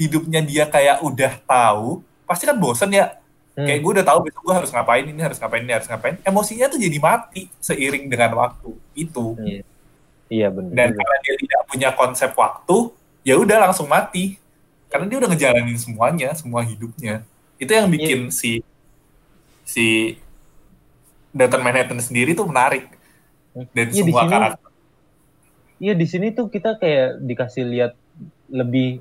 hidupnya 0.00 0.40
dia 0.40 0.64
kayak 0.64 1.04
udah 1.04 1.32
tahu, 1.44 2.00
pasti 2.24 2.48
kan 2.48 2.56
bosen 2.56 2.88
ya. 2.96 3.20
Hmm. 3.52 3.66
Kayak 3.66 3.80
gue 3.84 3.92
udah 4.00 4.06
tahu 4.06 4.18
besok 4.24 4.42
gue 4.46 4.54
harus 4.54 4.70
ngapain, 4.70 5.04
ini 5.04 5.20
harus 5.20 5.36
ngapain, 5.42 5.62
ini 5.66 5.72
harus 5.74 5.88
ngapain. 5.90 6.14
Emosinya 6.24 6.66
tuh 6.70 6.78
jadi 6.80 6.98
mati 7.02 7.50
seiring 7.58 8.06
dengan 8.08 8.30
waktu 8.38 8.70
itu. 8.94 9.34
Iya, 9.42 9.62
iya 10.30 10.48
benar. 10.48 10.72
Dan 10.72 10.88
karena 10.94 11.16
dia 11.26 11.34
tidak 11.36 11.60
punya 11.66 11.88
konsep 11.92 12.30
waktu, 12.32 12.76
ya 13.26 13.34
udah 13.36 13.68
langsung 13.68 13.90
mati. 13.90 14.38
Karena 14.88 15.04
dia 15.10 15.18
udah 15.20 15.28
ngejalanin 15.34 15.76
semuanya, 15.76 16.32
semua 16.32 16.64
hidupnya. 16.64 17.20
Itu 17.58 17.74
yang 17.74 17.90
bikin 17.90 18.30
si 18.30 18.62
si 19.68 20.16
Dr. 21.28 21.60
Manhattan 21.60 22.00
sendiri 22.00 22.32
tuh 22.32 22.48
menarik. 22.48 22.88
Dan 23.76 23.92
di 23.92 24.00
semua 24.00 24.24
sini- 24.24 24.32
karakter. 24.32 24.66
Iya 25.78 25.94
di 25.94 26.06
sini 26.10 26.34
tuh 26.34 26.50
kita 26.50 26.80
kayak 26.80 27.22
dikasih 27.22 27.62
lihat 27.62 27.92
lebih 28.50 28.98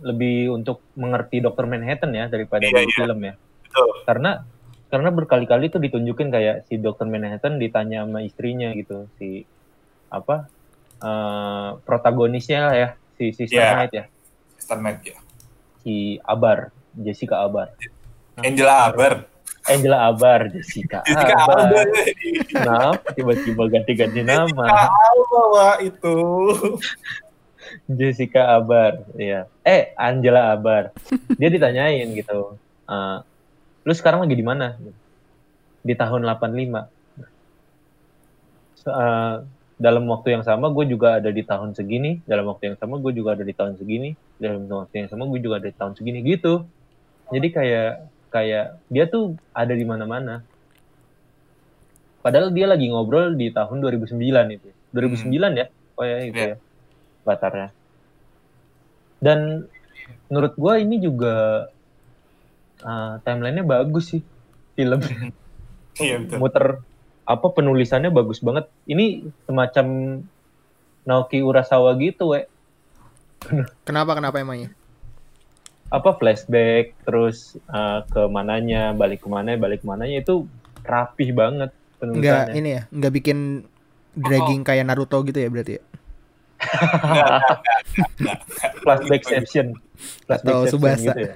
lebih 0.00 0.50
untuk 0.50 0.80
mengerti 0.96 1.38
Dr. 1.38 1.68
Manhattan 1.68 2.10
ya 2.10 2.26
daripada 2.26 2.64
di 2.64 2.72
iya. 2.72 2.88
film 2.88 3.20
ya. 3.20 3.34
Betul. 3.36 3.90
Karena 4.08 4.30
karena 4.90 5.14
berkali-kali 5.14 5.70
tuh 5.70 5.78
ditunjukin 5.78 6.34
kayak 6.34 6.66
si 6.66 6.82
Dr. 6.82 7.06
Manhattan 7.06 7.62
ditanya 7.62 8.02
sama 8.02 8.26
istrinya 8.26 8.74
gitu 8.74 9.06
si 9.22 9.46
apa 10.10 10.50
eh, 10.98 11.68
protagonisnya 11.86 12.60
lah 12.66 12.74
ya 12.74 12.88
si 13.14 13.30
si 13.30 13.46
Iya. 13.46 13.54
Starlight 13.70 13.92
ya 13.94 14.04
Star 14.58 14.78
Knight 14.82 15.00
ya. 15.06 15.16
si 15.86 16.18
Abar 16.26 16.74
Jessica 16.90 17.46
Abar 17.46 17.70
Angela 18.34 18.90
Abar. 18.90 19.29
Angela 19.70 20.10
Abar 20.10 20.50
Jessica, 20.50 21.00
Jessica 21.06 21.34
Abar 21.46 21.70
Alba. 21.70 21.82
kenapa 22.50 23.06
tiba-tiba 23.14 23.62
ganti-ganti 23.70 24.20
Jessica 24.26 24.34
nama 24.34 24.66
Alba 24.90 25.40
wah, 25.54 25.76
itu. 25.78 26.16
Jessica 27.86 28.58
Abar, 28.58 29.06
ya. 29.14 29.46
Eh, 29.62 29.94
Angela 29.94 30.50
Abar. 30.50 30.90
Dia 31.38 31.50
ditanyain 31.50 32.06
gitu. 32.14 32.58
eh, 32.90 33.18
lu 33.86 33.92
sekarang 33.94 34.26
lagi 34.26 34.34
di 34.34 34.42
mana? 34.42 34.74
Di 35.86 35.94
tahun 35.94 36.26
85. 36.26 36.90
So, 38.80 38.90
eh, 38.90 39.34
dalam 39.80 40.04
waktu 40.10 40.36
yang 40.36 40.44
sama 40.44 40.68
gue 40.74 40.84
juga 40.90 41.22
ada 41.22 41.30
di 41.30 41.40
tahun 41.46 41.72
segini. 41.78 42.20
Dalam 42.26 42.50
waktu 42.50 42.74
yang 42.74 42.76
sama 42.76 42.98
gue 42.98 43.12
juga 43.14 43.38
ada 43.38 43.44
di 43.46 43.54
tahun 43.54 43.78
segini. 43.78 44.12
Dalam 44.36 44.66
waktu 44.66 45.06
yang 45.06 45.08
sama 45.08 45.24
gue 45.30 45.40
juga 45.40 45.62
ada 45.62 45.68
di 45.70 45.76
tahun 45.76 45.94
segini 45.94 46.18
gitu. 46.26 46.66
Jadi 47.30 47.48
kayak 47.54 48.09
kayak 48.30 48.78
dia 48.86 49.04
tuh 49.06 49.34
ada 49.52 49.74
di 49.74 49.82
mana-mana. 49.82 50.42
Padahal 52.20 52.52
dia 52.52 52.68
lagi 52.68 52.86
ngobrol 52.88 53.32
di 53.34 53.48
tahun 53.50 53.80
2009 53.80 54.16
itu. 54.52 54.68
2009 54.92 55.34
ya? 55.56 55.66
Oh 55.96 56.04
ya 56.04 56.16
itu 56.22 56.36
Iya. 56.36 56.48
ya. 56.52 56.56
Batarnya. 57.24 57.68
Dan 59.20 59.68
menurut 60.28 60.54
gua 60.56 60.80
ini 60.80 60.96
juga 60.98 61.68
uh, 62.80 63.14
timelinenya 63.20 63.62
bagus 63.62 64.14
sih 64.16 64.22
film 64.74 65.00
Iya 66.00 66.16
betul. 66.24 66.38
muter 66.40 66.66
apa 67.24 67.46
penulisannya 67.52 68.10
bagus 68.10 68.40
banget. 68.40 68.66
Ini 68.84 69.28
semacam 69.44 69.86
Naoki 71.00 71.40
Urasawa 71.40 71.96
gitu, 71.96 72.34
we. 72.36 72.44
Kenapa 73.84 74.12
kenapa 74.12 74.36
emangnya? 74.36 74.74
Apa 75.90 76.14
flashback 76.14 76.94
terus 77.02 77.36
uh, 77.66 78.06
ke 78.06 78.22
mananya, 78.26 78.90
balik 78.92 79.20
ke 79.20 79.28
mana, 79.28 79.54
balik 79.54 79.82
ke 79.82 79.86
mananya 79.86 80.18
itu 80.18 80.46
rapih 80.80 81.30
banget 81.30 81.70
Enggak 81.98 82.46
penulisannya. 82.48 82.54
ini 82.56 82.68
ya, 82.70 82.82
enggak 82.88 83.12
bikin 83.12 83.38
dragging 84.12 84.62
kayak 84.62 84.84
Naruto 84.84 85.18
gitu 85.22 85.36
ya 85.36 85.48
berarti 85.48 85.72
ya? 85.76 85.82
Flashback 88.80 89.22
section. 89.24 89.66
Flashback 90.24 90.54
Atau 90.54 90.58
Subasa. 90.68 91.02
gitu 91.04 91.20
ya. 91.20 91.34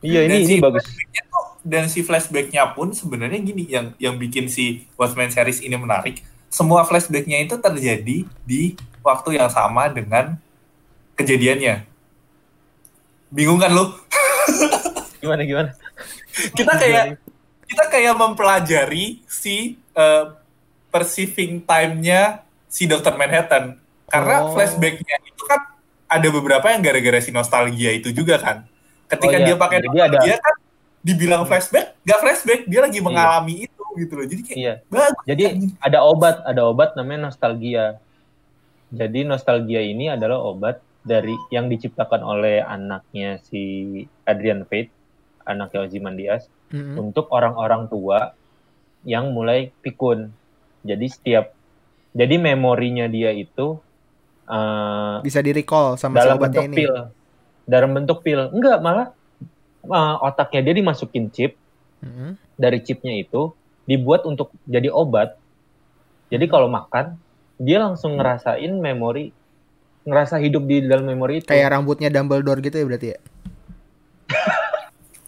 Iya, 0.00 0.20
Dan 0.20 0.28
ini 0.28 0.36
ini 0.38 0.46
si 0.46 0.54
bagus. 0.58 0.84
tuh- 0.84 1.52
Dan 1.64 1.84
si 1.88 2.00
flashbacknya 2.00 2.76
pun 2.76 2.92
sebenarnya 2.92 3.40
gini 3.40 3.64
yang 3.64 3.96
yang 3.96 4.14
bikin 4.14 4.46
si 4.46 4.84
Watchmen 4.94 5.32
series 5.32 5.64
ini 5.64 5.72
menarik. 5.74 6.20
Semua 6.48 6.84
flashbacknya 6.84 7.40
itu 7.40 7.56
terjadi 7.56 8.16
di 8.44 8.62
waktu 9.00 9.40
yang 9.40 9.48
sama 9.48 9.88
dengan 9.88 10.36
kejadiannya. 11.14 11.88
Bingung 13.34 13.58
kan 13.58 13.74
lu? 13.74 13.90
Gimana 15.18 15.42
gimana? 15.42 15.70
Kita 16.54 16.72
kayak 16.74 17.18
kita 17.64 17.84
kayak 17.88 18.14
mempelajari 18.14 19.26
si 19.26 19.74
eh, 19.90 20.24
perceiving 20.88 21.58
time-nya 21.60 22.46
si 22.66 22.86
Dr. 22.86 23.14
Manhattan. 23.14 23.78
Karena 24.06 24.46
Oh. 24.46 24.54
flashbacknya 24.54 25.16
itu 25.24 25.42
kan 25.42 25.74
ada 26.06 26.28
beberapa 26.28 26.70
yang 26.70 26.78
gara-gara 26.78 27.18
si 27.18 27.30
nostalgia 27.30 27.90
itu 27.90 28.10
juga 28.10 28.38
kan. 28.38 28.62
Ketika 29.06 29.34
Oh, 29.34 29.40
iya. 29.42 29.46
dia 29.48 29.56
pakai 29.56 29.78
Jadi 29.80 29.88
ada- 29.90 29.98
nostalgia 30.14 30.36
kan 30.38 30.54
dibilang 31.00 31.42
flashback, 31.44 31.86
nggak 32.00 32.18
flashback, 32.18 32.60
dia 32.64 32.80
lagi 32.80 32.98
mengalami 32.98 33.66
itu 33.66 33.82
gitu 33.96 34.12
loh. 34.14 34.24
Jadi 34.24 34.40
kayak 34.42 34.58
Iya. 34.58 34.74
bagus. 34.86 35.24
Jadi 35.26 35.42
ada 35.78 35.98
obat, 36.02 36.36
ada 36.44 36.62
obat 36.64 36.94
namanya 36.94 37.28
nostalgia. 37.28 37.98
Jadi 38.88 39.20
nostalgia 39.22 39.82
ini 39.82 40.06
adalah 40.08 40.38
obat 40.38 40.78
dari 41.04 41.36
yang 41.52 41.68
diciptakan 41.68 42.24
oleh 42.24 42.64
anaknya 42.64 43.36
si 43.44 43.92
Adrian 44.24 44.64
Fate, 44.64 44.88
anaknya 45.44 45.84
Ozymandias, 45.84 46.48
Mm-mm. 46.72 46.96
untuk 46.96 47.28
orang-orang 47.28 47.86
tua 47.92 48.32
yang 49.04 49.36
mulai 49.36 49.68
pikun. 49.84 50.32
Jadi 50.80 51.06
setiap 51.12 51.52
jadi 52.16 52.40
memorinya 52.40 53.04
dia 53.04 53.36
itu 53.36 53.76
eh, 54.48 55.16
Bisa 55.20 55.44
di 55.44 55.52
recall 55.52 56.00
sama 56.00 56.18
si 56.18 56.18
dalam 56.24 56.36
obatnya 56.40 56.64
bentuk 56.64 56.72
ini. 56.72 56.76
pil. 56.80 56.94
Dalam 57.64 57.90
bentuk 57.92 58.18
pil. 58.24 58.40
Enggak, 58.48 58.80
malah 58.80 59.08
eh, 59.84 60.16
otaknya 60.24 60.72
dia 60.72 60.74
dimasukin 60.80 61.28
chip 61.28 61.52
Mm-mm. 62.00 62.40
dari 62.56 62.80
chipnya 62.80 63.20
itu 63.20 63.52
dibuat 63.84 64.24
untuk 64.24 64.48
jadi 64.64 64.88
obat. 64.88 65.36
Jadi 66.32 66.48
kalau 66.48 66.72
makan, 66.72 67.20
dia 67.60 67.78
langsung 67.78 68.16
ngerasain 68.16 68.72
memori, 68.72 69.30
ngerasa 70.04 70.36
hidup 70.40 70.64
di 70.68 70.84
dalam 70.84 71.08
memori 71.08 71.40
itu. 71.40 71.48
Kayak 71.48 71.76
rambutnya 71.76 72.08
Dumbledore 72.12 72.60
gitu 72.60 72.76
ya 72.76 72.86
berarti 72.86 73.08
ya? 73.12 73.18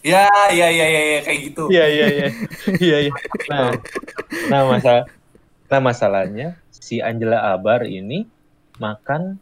Ya, 0.07 0.23
ya, 0.55 0.71
ya, 0.71 0.87
ya, 0.87 1.01
ya, 1.03 1.19
kayak 1.19 1.39
gitu. 1.51 1.67
Iya 1.67 1.85
iya 1.91 2.05
iya 2.07 2.27
iya 2.79 2.97
iya. 3.09 3.13
Nah, 3.51 3.75
nah 4.47 4.61
masalah, 4.63 5.03
nah 5.67 5.81
masalahnya 5.83 6.47
si 6.71 7.03
Angela 7.03 7.51
Abar 7.51 7.83
ini 7.83 8.23
makan 8.79 9.35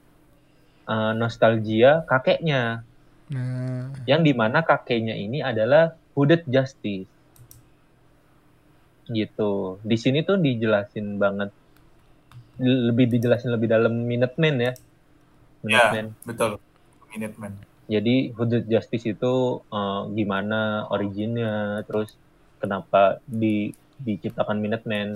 eh, 0.90 1.14
nostalgia 1.14 2.02
kakeknya, 2.10 2.82
Nah, 3.26 3.90
yang 4.06 4.22
di 4.22 4.38
mana 4.38 4.62
kakeknya 4.62 5.18
ini 5.18 5.42
adalah 5.42 5.98
Hooded 6.14 6.46
Justice. 6.46 7.10
gitu. 9.06 9.78
Di 9.86 10.02
sini 10.02 10.26
tuh 10.26 10.42
dijelasin 10.42 11.22
banget 11.22 11.54
lebih 12.58 13.06
dijelasin 13.06 13.54
lebih 13.54 13.70
dalam 13.70 13.94
Minutemen 13.94 14.56
ya. 14.58 14.74
Ya, 15.66 15.90
Minutemen. 15.92 16.06
betul. 16.24 16.52
Minutemen. 17.10 17.52
Jadi 17.86 18.34
Hooded 18.34 18.66
Justice 18.66 19.06
itu 19.06 19.34
eh, 19.70 20.02
gimana 20.14 20.90
originnya, 20.90 21.86
terus 21.86 22.14
kenapa 22.58 23.22
di 23.26 23.74
diciptakan 24.02 24.60
Minutemen. 24.60 25.16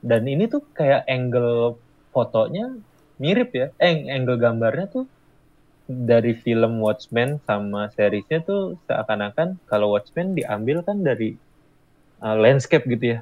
Dan 0.00 0.24
ini 0.24 0.48
tuh 0.48 0.64
kayak 0.72 1.04
angle 1.06 1.76
fotonya 2.10 2.72
mirip 3.20 3.50
ya. 3.52 3.66
Eh, 3.78 4.08
angle 4.08 4.40
gambarnya 4.40 4.86
tuh 4.90 5.04
dari 5.90 6.38
film 6.38 6.78
Watchmen 6.78 7.42
sama 7.42 7.90
seriesnya 7.90 8.46
tuh 8.46 8.78
seakan-akan 8.86 9.58
kalau 9.66 9.90
Watchmen 9.94 10.38
diambil 10.38 10.82
kan 10.86 11.02
dari 11.02 11.36
eh, 12.22 12.36
landscape 12.36 12.86
gitu 12.86 13.18
ya. 13.18 13.20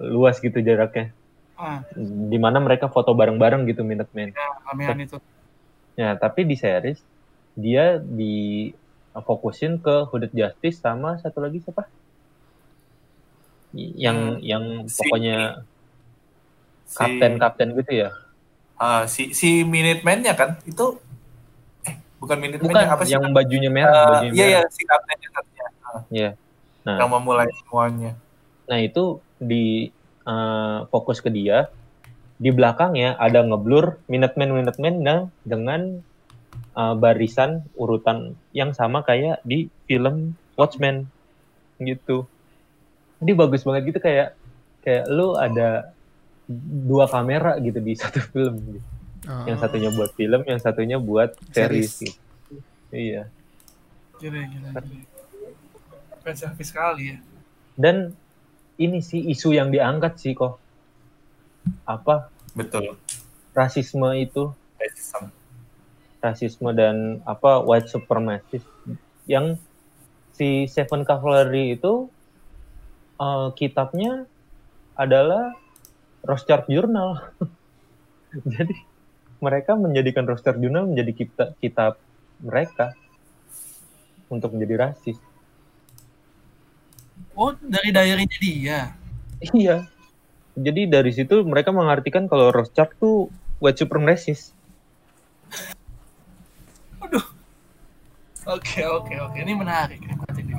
Luas 0.00 0.40
gitu 0.40 0.56
jaraknya. 0.60 1.12
Ah, 1.58 1.84
Di 2.32 2.38
mana 2.40 2.58
mereka 2.58 2.88
foto 2.88 3.12
bareng-bareng 3.12 3.68
gitu 3.68 3.84
Minutemen. 3.84 4.32
ya, 4.32 4.46
ramean 4.66 4.98
itu. 5.04 5.16
Ya, 5.94 6.16
tapi 6.16 6.48
di 6.48 6.56
series 6.56 6.98
dia 7.52 8.00
di 8.00 8.72
fokusin 9.12 9.84
ke 9.84 10.08
Hooded 10.08 10.32
Justice 10.32 10.80
sama 10.80 11.20
satu 11.20 11.44
lagi 11.44 11.60
siapa? 11.60 11.84
Yang 13.76 14.18
Hmm. 14.18 14.40
yang 14.44 14.64
pokoknya 14.88 15.36
Si, 16.88 16.98
kapten-kapten 17.00 17.68
gitu 17.80 17.92
ya. 18.04 18.08
ah, 18.76 19.04
si 19.08 19.32
si 19.32 19.64
Minutemen-nya 19.64 20.32
kan 20.36 20.60
itu 20.68 21.00
eh 21.88 21.96
bukan 22.20 22.36
Bukan 22.36 22.42
Minutemen-nya 22.44 22.88
apa 22.92 23.02
sih? 23.08 23.12
yang 23.16 23.24
bajunya 23.32 23.70
merah, 23.72 23.96
Eh, 23.96 24.08
bajunya 24.12 24.32
iya 24.36 24.46
iya 24.48 24.60
merah. 24.60 24.72
si 24.76 24.82
kaptennya 24.84 25.28
katanya. 25.32 25.66
Ah, 25.88 26.00
Iya. 26.12 26.30
Nah, 26.82 26.96
yang 26.98 27.10
memulai 27.14 27.48
semuanya. 27.62 28.12
nah 28.68 28.78
itu 28.80 29.04
di 29.38 29.88
eh, 30.26 30.78
fokus 30.88 31.18
ke 31.20 31.30
dia. 31.30 31.70
Di 32.42 32.50
belakangnya 32.50 33.14
ada 33.22 33.46
ngeblur 33.46 34.02
Minutemen 34.10 34.50
Minutemen 34.50 34.94
dan 35.06 35.18
dengan 35.46 35.80
eh, 36.74 36.94
barisan 36.98 37.66
urutan 37.78 38.34
yang 38.56 38.74
sama 38.74 39.02
kayak 39.06 39.42
di 39.46 39.70
film 39.86 40.34
Watchmen 40.58 41.08
gitu. 41.80 42.28
Jadi 43.22 43.32
bagus 43.38 43.62
banget 43.62 43.94
gitu 43.94 43.98
kayak 44.02 44.34
kayak 44.82 45.06
lu 45.06 45.38
ada 45.38 45.94
dua 46.86 47.06
kamera 47.06 47.56
gitu 47.62 47.78
di 47.78 47.94
satu 48.00 48.20
film 48.30 48.58
gitu. 48.58 48.80
Oh. 49.22 49.46
Yang 49.46 49.58
satunya 49.62 49.90
buat 49.94 50.10
film, 50.18 50.40
yang 50.50 50.58
satunya 50.58 50.98
buat 50.98 51.30
series. 51.54 51.94
Series. 51.94 52.10
gitu. 52.10 52.18
Iya. 52.90 53.22
Gila, 54.18 54.40
gila, 54.50 54.68
gila. 54.82 56.58
Sekali 56.58 57.14
ya. 57.14 57.18
Dan 57.78 58.18
ini 58.84 58.98
sih 59.00 59.22
isu 59.30 59.54
yang 59.54 59.70
diangkat 59.70 60.18
sih 60.18 60.32
kok. 60.34 60.58
Apa 61.86 62.30
Betul. 62.58 62.98
rasisme 63.54 64.10
itu, 64.18 64.50
Racism. 64.78 65.30
rasisme 66.18 66.70
dan 66.74 67.22
apa 67.22 67.62
white 67.62 67.86
supremacist 67.90 68.66
yang 69.30 69.58
si 70.34 70.66
Seven 70.66 71.06
Cavalry 71.06 71.78
itu 71.78 72.10
eh, 73.20 73.48
kitabnya 73.54 74.26
adalah 74.98 75.54
Rothschild 76.22 76.66
Journal. 76.70 77.22
Jadi 78.54 78.74
mereka 79.42 79.74
menjadikan 79.74 80.26
Rothschild 80.26 80.62
Journal 80.62 80.86
menjadi 80.90 81.12
kitab, 81.14 81.48
kitab 81.58 81.92
mereka 82.42 82.94
untuk 84.30 84.54
menjadi 84.54 84.90
rasis. 84.90 85.18
Oh, 87.32 87.56
dari 87.60 87.88
diary-nya 87.90 88.38
dia. 88.38 88.80
Iya. 89.52 89.88
Jadi 90.52 90.84
dari 90.84 91.10
situ 91.16 91.40
mereka 91.48 91.72
mengartikan 91.72 92.28
kalau 92.28 92.52
Rothschild 92.52 92.92
tuh 93.00 93.32
white 93.56 93.80
supremacist. 93.80 94.52
Oke, 98.42 98.82
oke, 98.82 99.14
oke. 99.22 99.38
Ini 99.38 99.54
menarik. 99.54 100.02
Ini. 100.02 100.58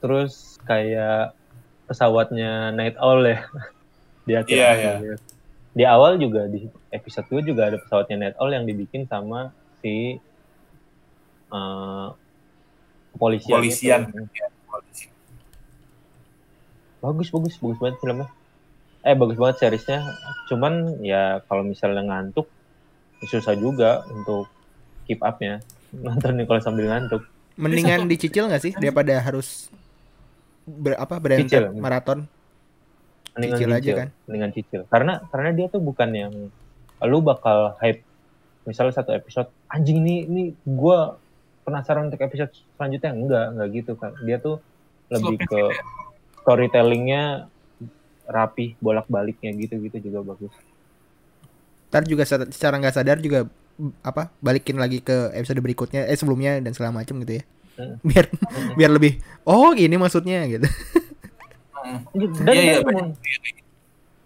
Terus 0.00 0.56
kayak 0.64 1.36
pesawatnya 1.84 2.72
Night 2.72 2.96
Owl 2.96 3.22
ya 3.28 3.44
di 4.28 4.32
akhir. 4.34 4.56
Iya, 4.56 4.72
iya. 4.80 5.16
Di 5.74 5.84
awal 5.84 6.16
juga 6.16 6.48
di 6.48 6.64
episode 6.88 7.28
2 7.28 7.44
juga 7.44 7.68
ada 7.68 7.76
pesawatnya 7.78 8.16
Night 8.16 8.36
Owl 8.40 8.56
yang 8.56 8.64
dibikin 8.64 9.04
sama 9.04 9.52
si 9.84 10.16
eh, 11.52 12.06
kepolisian. 13.12 13.60
Kepolisian. 13.60 14.00
itu. 14.08 14.53
Bagus 17.04 17.28
bagus 17.28 17.60
bagus 17.60 17.76
banget 17.76 17.96
filmnya. 18.00 18.28
Eh 19.04 19.12
bagus 19.12 19.36
banget 19.36 19.56
seriesnya. 19.60 20.00
Cuman 20.48 21.04
ya 21.04 21.44
kalau 21.44 21.60
misalnya 21.60 22.00
ngantuk 22.08 22.48
susah 23.28 23.52
juga 23.60 24.00
untuk 24.08 24.48
keep 25.04 25.20
up-nya. 25.20 25.60
Nontonnya 26.04 26.48
kalau 26.48 26.60
sambil 26.64 26.88
ngantuk. 26.88 27.20
Mendingan 27.60 28.08
dicicil 28.08 28.48
nggak 28.48 28.62
sih 28.64 28.72
daripada 28.74 29.20
harus 29.20 29.68
ber, 30.66 30.96
apa 30.98 31.20
berangkat 31.20 31.70
Cicil. 31.70 31.76
maraton? 31.76 32.26
mendingan 33.34 33.58
Cicil 33.58 33.70
aja 33.74 33.92
kan? 33.98 34.08
mendingan 34.30 34.52
cicil 34.54 34.80
karena 34.86 35.12
karena 35.34 35.50
dia 35.50 35.66
tuh 35.66 35.82
bukan 35.82 36.10
yang 36.14 36.32
lu 37.02 37.18
bakal 37.20 37.74
hype 37.82 38.06
misalnya 38.64 38.94
satu 38.94 39.10
episode 39.12 39.50
anjing 39.68 40.00
ini 40.06 40.16
ini 40.24 40.42
gue 40.62 40.98
penasaran 41.66 42.08
untuk 42.08 42.22
episode 42.22 42.54
selanjutnya 42.78 43.10
enggak 43.12 43.44
enggak 43.52 43.68
gitu 43.74 43.92
kan 43.98 44.14
dia 44.22 44.38
tuh 44.38 44.62
lebih 45.10 45.36
Slow 45.36 45.50
ke 45.50 45.60
ya. 45.60 45.82
Storytellingnya 46.44 47.48
rapi 48.28 48.76
bolak 48.80 49.08
baliknya 49.08 49.52
gitu 49.56 49.80
gitu 49.80 50.12
juga 50.12 50.36
bagus 50.36 50.52
Ntar 51.88 52.02
juga 52.10 52.26
secara 52.26 52.76
nggak 52.82 52.94
sadar 52.94 53.18
juga 53.22 53.46
apa 54.02 54.30
balikin 54.42 54.78
lagi 54.78 54.98
ke 54.98 55.30
episode 55.34 55.62
berikutnya 55.62 56.06
eh 56.10 56.18
sebelumnya 56.18 56.58
dan 56.58 56.74
segala 56.74 56.90
macam 56.90 57.22
gitu 57.22 57.38
ya. 57.38 57.44
Hmm. 57.74 57.96
Biar 58.02 58.26
biar 58.74 58.90
lebih 58.90 59.22
oh 59.46 59.70
gini 59.74 59.94
maksudnya 59.94 60.42
gitu. 60.50 60.66
Hmm. 61.70 62.02
dan 62.42 62.54
Iya, 62.54 62.62
iya, 62.62 62.76
dan, 62.82 63.08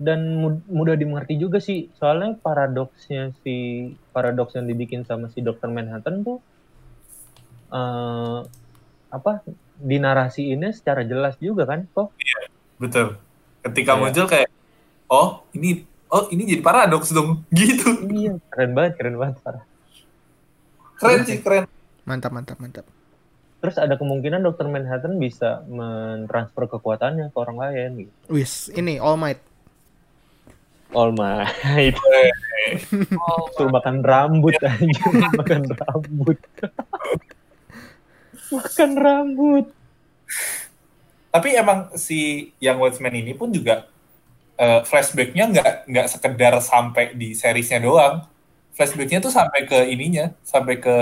dan 0.01 0.21
mud- 0.41 0.65
mudah 0.65 0.97
dimengerti 0.97 1.37
juga 1.37 1.61
sih 1.61 1.93
soalnya 2.01 2.41
paradoksnya 2.41 3.37
si 3.45 3.89
paradoks 4.17 4.57
yang 4.57 4.65
dibikin 4.65 5.05
sama 5.05 5.29
si 5.29 5.45
Dr. 5.45 5.69
Manhattan 5.69 6.25
tuh 6.25 6.41
eh 7.69 8.39
apa 9.13 9.45
dinarasiinnya 9.79 10.71
secara 10.73 11.03
jelas 11.03 11.38
juga 11.38 11.64
kan 11.64 11.87
kok 11.88 12.11
Betul. 12.77 13.19
Ketika 13.61 13.95
Iya. 13.95 14.01
muncul 14.01 14.25
kayak 14.27 14.49
oh, 15.07 15.43
ini 15.51 15.83
oh, 16.09 16.31
ini 16.31 16.47
jadi 16.47 16.62
paradoks 16.62 17.11
dong. 17.11 17.43
Gitu. 17.51 17.85
iya 18.09 18.38
keren 18.49 18.73
banget 18.73 18.93
keren 18.95 19.17
banget 19.17 19.37
parah 19.41 19.64
Keren 20.95 21.23
sih, 21.23 21.38
keren. 21.38 21.67
Mantap 22.03 22.31
mantap 22.31 22.59
mantap. 22.59 22.87
terus 23.59 23.75
ada 23.75 23.95
kemungkinan 23.95 24.38
Dr. 24.41 24.67
Manhattan 24.67 25.19
bisa 25.19 25.67
mentransfer 25.67 26.71
kekuatannya 26.71 27.29
ke 27.29 27.37
orang 27.37 27.59
lain 27.59 27.91
gitu 28.07 28.14
Wis, 28.31 28.71
ini 28.71 28.97
All 28.97 29.19
Might. 29.19 29.43
All 30.91 31.11
Might 31.11 31.99
Oh, 33.19 33.51
suruh 33.53 33.69
makan 33.69 34.01
rambut 34.01 34.55
aja 34.59 35.03
makan 35.35 35.67
rambut 35.69 36.38
makan 38.55 38.91
rambut 39.05 39.65
Tapi 41.29 41.49
emang 41.61 41.93
si 42.01 42.51
yang 42.59 42.81
Watchmen 42.81 43.13
ini 43.21 43.33
pun 43.37 43.53
juga 43.53 43.85
eh, 44.59 44.81
flashbacknya 44.89 45.45
nggak 45.53 45.69
nggak 45.91 46.07
sekedar 46.13 46.55
sampai 46.63 47.05
di 47.21 47.35
seriesnya 47.37 47.81
doang. 47.83 48.25
Flashbacknya 48.77 49.19
tuh 49.25 49.33
sampai 49.35 49.61
ke 49.69 49.79
ininya, 49.95 50.33
sampai 50.47 50.77
ke 50.81 50.95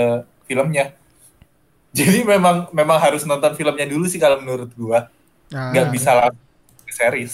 filmnya. 0.47 0.97
Jadi 1.97 2.19
memang 2.27 2.69
memang 2.77 2.97
harus 3.01 3.23
nonton 3.29 3.53
filmnya 3.57 3.85
dulu 3.89 4.05
sih 4.11 4.19
kalau 4.21 4.37
menurut 4.43 4.69
gua. 4.77 4.99
Nah, 5.51 5.73
Nggak 5.73 5.87
bisa 5.95 6.11
langsung 6.17 6.45
ke 6.87 6.93
series. 6.99 7.33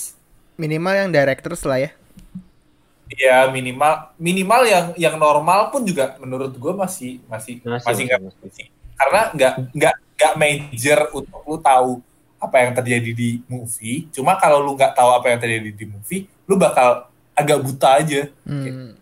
minimal 0.62 0.94
yang 0.98 1.10
director 1.14 1.54
lah 1.70 1.80
ya. 1.86 1.90
Ya 3.14 3.46
minimal 3.56 3.94
minimal 4.18 4.62
yang 4.74 4.86
yang 4.98 5.16
normal 5.22 5.70
pun 5.72 5.82
juga 5.90 6.18
menurut 6.24 6.52
gua 6.58 6.74
masih 6.84 7.22
masih 7.32 7.56
Masih, 7.64 7.84
masih 7.86 8.04
nggak 8.08 8.22
masih. 8.26 8.50
sih. 8.58 8.68
Karena 8.96 9.22
nggak 9.34 9.54
nggak 9.74 9.96
nggak 10.14 10.34
major 10.38 11.00
untuk 11.12 11.40
lu 11.46 11.58
tahu 11.60 11.92
apa 12.40 12.56
yang 12.60 12.72
terjadi 12.76 13.12
di 13.16 13.30
movie. 13.48 14.08
Cuma 14.12 14.36
kalau 14.36 14.60
lu 14.60 14.76
nggak 14.76 14.94
tahu 14.96 15.10
apa 15.16 15.26
yang 15.32 15.40
terjadi 15.40 15.72
di 15.72 15.86
movie, 15.88 16.28
lu 16.48 16.56
bakal 16.60 17.08
agak 17.34 17.60
buta 17.64 18.04
aja. 18.04 18.22
Hmm. 18.44 18.96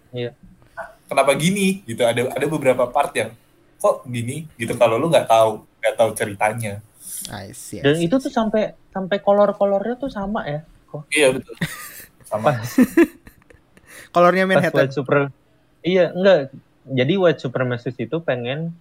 Kenapa 1.09 1.31
gini? 1.35 1.83
Gitu 1.83 2.01
ada 2.05 2.31
ada 2.31 2.45
beberapa 2.47 2.87
part 2.87 3.11
yang 3.17 3.33
kok 3.81 4.05
gini 4.05 4.45
gitu 4.61 4.77
kalau 4.77 5.01
lu 5.01 5.09
nggak 5.09 5.25
tahu 5.25 5.65
nggak 5.81 5.95
tahu 5.97 6.09
ceritanya. 6.13 6.79
I 7.29 7.53
see, 7.53 7.81
I 7.81 7.85
dan 7.85 7.97
see, 7.97 8.09
itu 8.09 8.15
I 8.17 8.23
tuh 8.23 8.31
sampai 8.33 8.63
sampai 8.93 9.17
kolor-kolornya 9.21 9.97
tuh 9.97 10.09
sama 10.09 10.41
ya 10.45 10.65
Iya 11.13 11.27
betul. 11.31 11.55
Sama. 12.27 12.51
kolornya 14.15 14.43
pas 14.43 14.51
Manhattan. 14.59 14.79
White 14.83 14.93
Super 14.95 15.17
iya 15.83 16.11
enggak 16.11 16.51
jadi 16.83 17.13
White 17.15 17.39
Supremacist 17.39 17.95
itu 17.95 18.17
pengen 18.19 18.75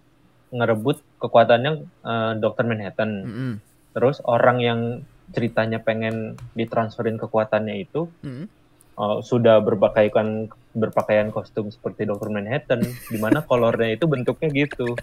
ngerebut 0.50 0.98
kekuatannya 1.16 1.72
eh, 1.82 2.32
Dr. 2.36 2.64
Manhattan 2.64 3.10
Mm-mm. 3.22 3.52
terus 3.90 4.18
orang 4.22 4.58
yang 4.58 4.80
ceritanya 5.30 5.78
pengen 5.78 6.34
ditransferin 6.52 7.14
kekuatannya 7.16 7.80
itu 7.80 8.10
Hmm. 8.18 8.50
uh, 8.94 9.18
sudah 9.20 9.58
berpakaian 9.58 10.50
berpakaian 10.70 11.30
kostum 11.30 11.70
seperti 11.70 12.02
Dr. 12.02 12.28
Manhattan 12.28 12.82
di 12.82 13.16
mana 13.16 13.38
kolornya 13.48 13.90
itu 13.92 14.04
bentuknya 14.04 14.50
gitu. 14.50 14.98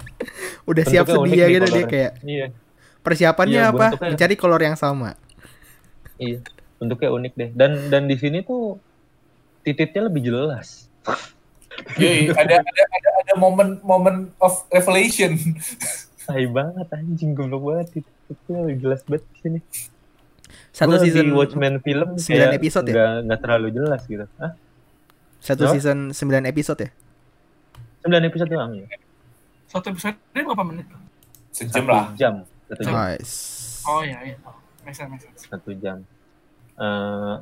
Udah 0.63 0.83
siap 0.83 1.07
Bentuknya 1.07 1.23
unik 1.23 1.31
sedia 1.33 1.47
gitu 1.49 1.67
dia 1.69 1.85
kayak 1.85 2.11
Iya, 2.21 2.45
persiapannya 3.01 3.55
Iya, 3.57 3.67
apa? 3.69 3.77
bentuknya- 3.87 4.11
Mencari 4.13 4.35
kolor 4.35 4.61
yang 4.61 4.75
sama. 4.75 5.15
iya. 6.17 6.39
Bentuknya 6.75 7.09
unik 7.09 7.33
deh. 7.33 7.49
Dan 7.51 7.71
dan 7.87 8.03
di 8.05 8.15
sini 8.15 8.43
tuh 8.43 8.75
titiknya 9.61 10.07
lebih 10.07 10.21
jelas. 10.25 10.91
Yoi, 12.01 12.33
ada 12.33 12.55
ada 12.61 12.83
ada 12.83 13.09
ada 13.21 13.33
momen 13.37 13.77
momen 13.81 14.15
of 14.41 14.65
revelation. 14.73 15.37
Tai 16.27 16.43
banget 16.51 16.87
anjing 16.91 17.31
goblok 17.31 17.63
banget 17.63 17.87
titiknya 18.01 18.57
lebih 18.67 18.77
jelas 18.83 19.01
banget 19.07 19.23
di 19.31 19.37
sini. 19.39 19.59
Satu 20.75 20.95
Gua 20.97 21.03
season 21.03 21.27
Watchmen 21.33 21.79
film 21.81 22.09
sembilan 22.19 22.49
kayak 22.51 22.59
episode 22.61 22.85
ya? 22.87 22.93
nggak 22.93 23.13
nggak 23.25 23.39
terlalu 23.41 23.67
jelas 23.73 24.01
gitu. 24.05 24.25
Hah? 24.37 24.51
Satu 25.37 25.63
Apa? 25.69 25.73
season 25.77 25.97
9 26.11 26.51
episode 26.51 26.79
ya? 26.83 26.89
9 28.03 28.29
episode 28.29 28.49
doang 28.49 28.71
ya? 28.75 28.87
Satu 29.69 29.85
episode 29.93 30.17
dia 30.33 30.41
berapa 30.43 30.63
menit? 30.65 30.87
Sejam 31.53 31.85
Satu 31.85 31.89
lah. 31.89 32.07
jam. 32.17 32.33
Satu 32.67 32.81
jam. 32.83 32.93
Nice. 32.93 33.35
Oh 33.87 34.01
iya 34.03 34.19
iya. 34.27 34.35
Oh, 34.43 34.55
make 34.83 34.95
sense, 34.97 35.09
make 35.09 35.23
sense. 35.23 35.47
Satu 35.47 35.71
jam. 35.77 36.03
Eh, 36.77 37.35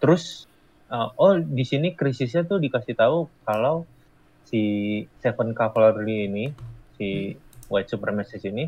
terus, 0.00 0.48
eh, 0.94 1.08
oh 1.18 1.34
di 1.42 1.64
sini 1.66 1.98
krisisnya 1.98 2.46
tuh 2.46 2.62
dikasih 2.62 2.94
tahu 2.94 3.26
kalau 3.42 3.82
si 4.46 4.62
Seven 5.18 5.50
Cavalry 5.56 6.30
ini, 6.30 6.44
si 6.94 7.34
White 7.66 7.90
Supremacist 7.90 8.46
ini, 8.46 8.64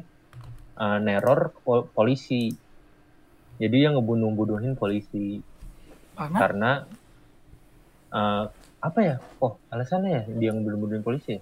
eh, 0.82 0.98
neror 0.98 1.54
pol- 1.62 1.86
polisi. 1.94 2.50
Jadi 3.56 3.72
dia 3.72 3.88
ngebunuh-bunuhin 3.88 4.76
polisi 4.76 5.40
Karena 6.12 6.36
karena 6.36 6.70
eh, 8.12 8.44
apa 8.80 8.98
ya? 9.00 9.16
Oh 9.40 9.56
alasannya 9.72 10.10
ya 10.10 10.22
dia 10.28 10.50
ngebunuh-bunuhin 10.52 11.04
polisi. 11.04 11.36
ya? 11.36 11.40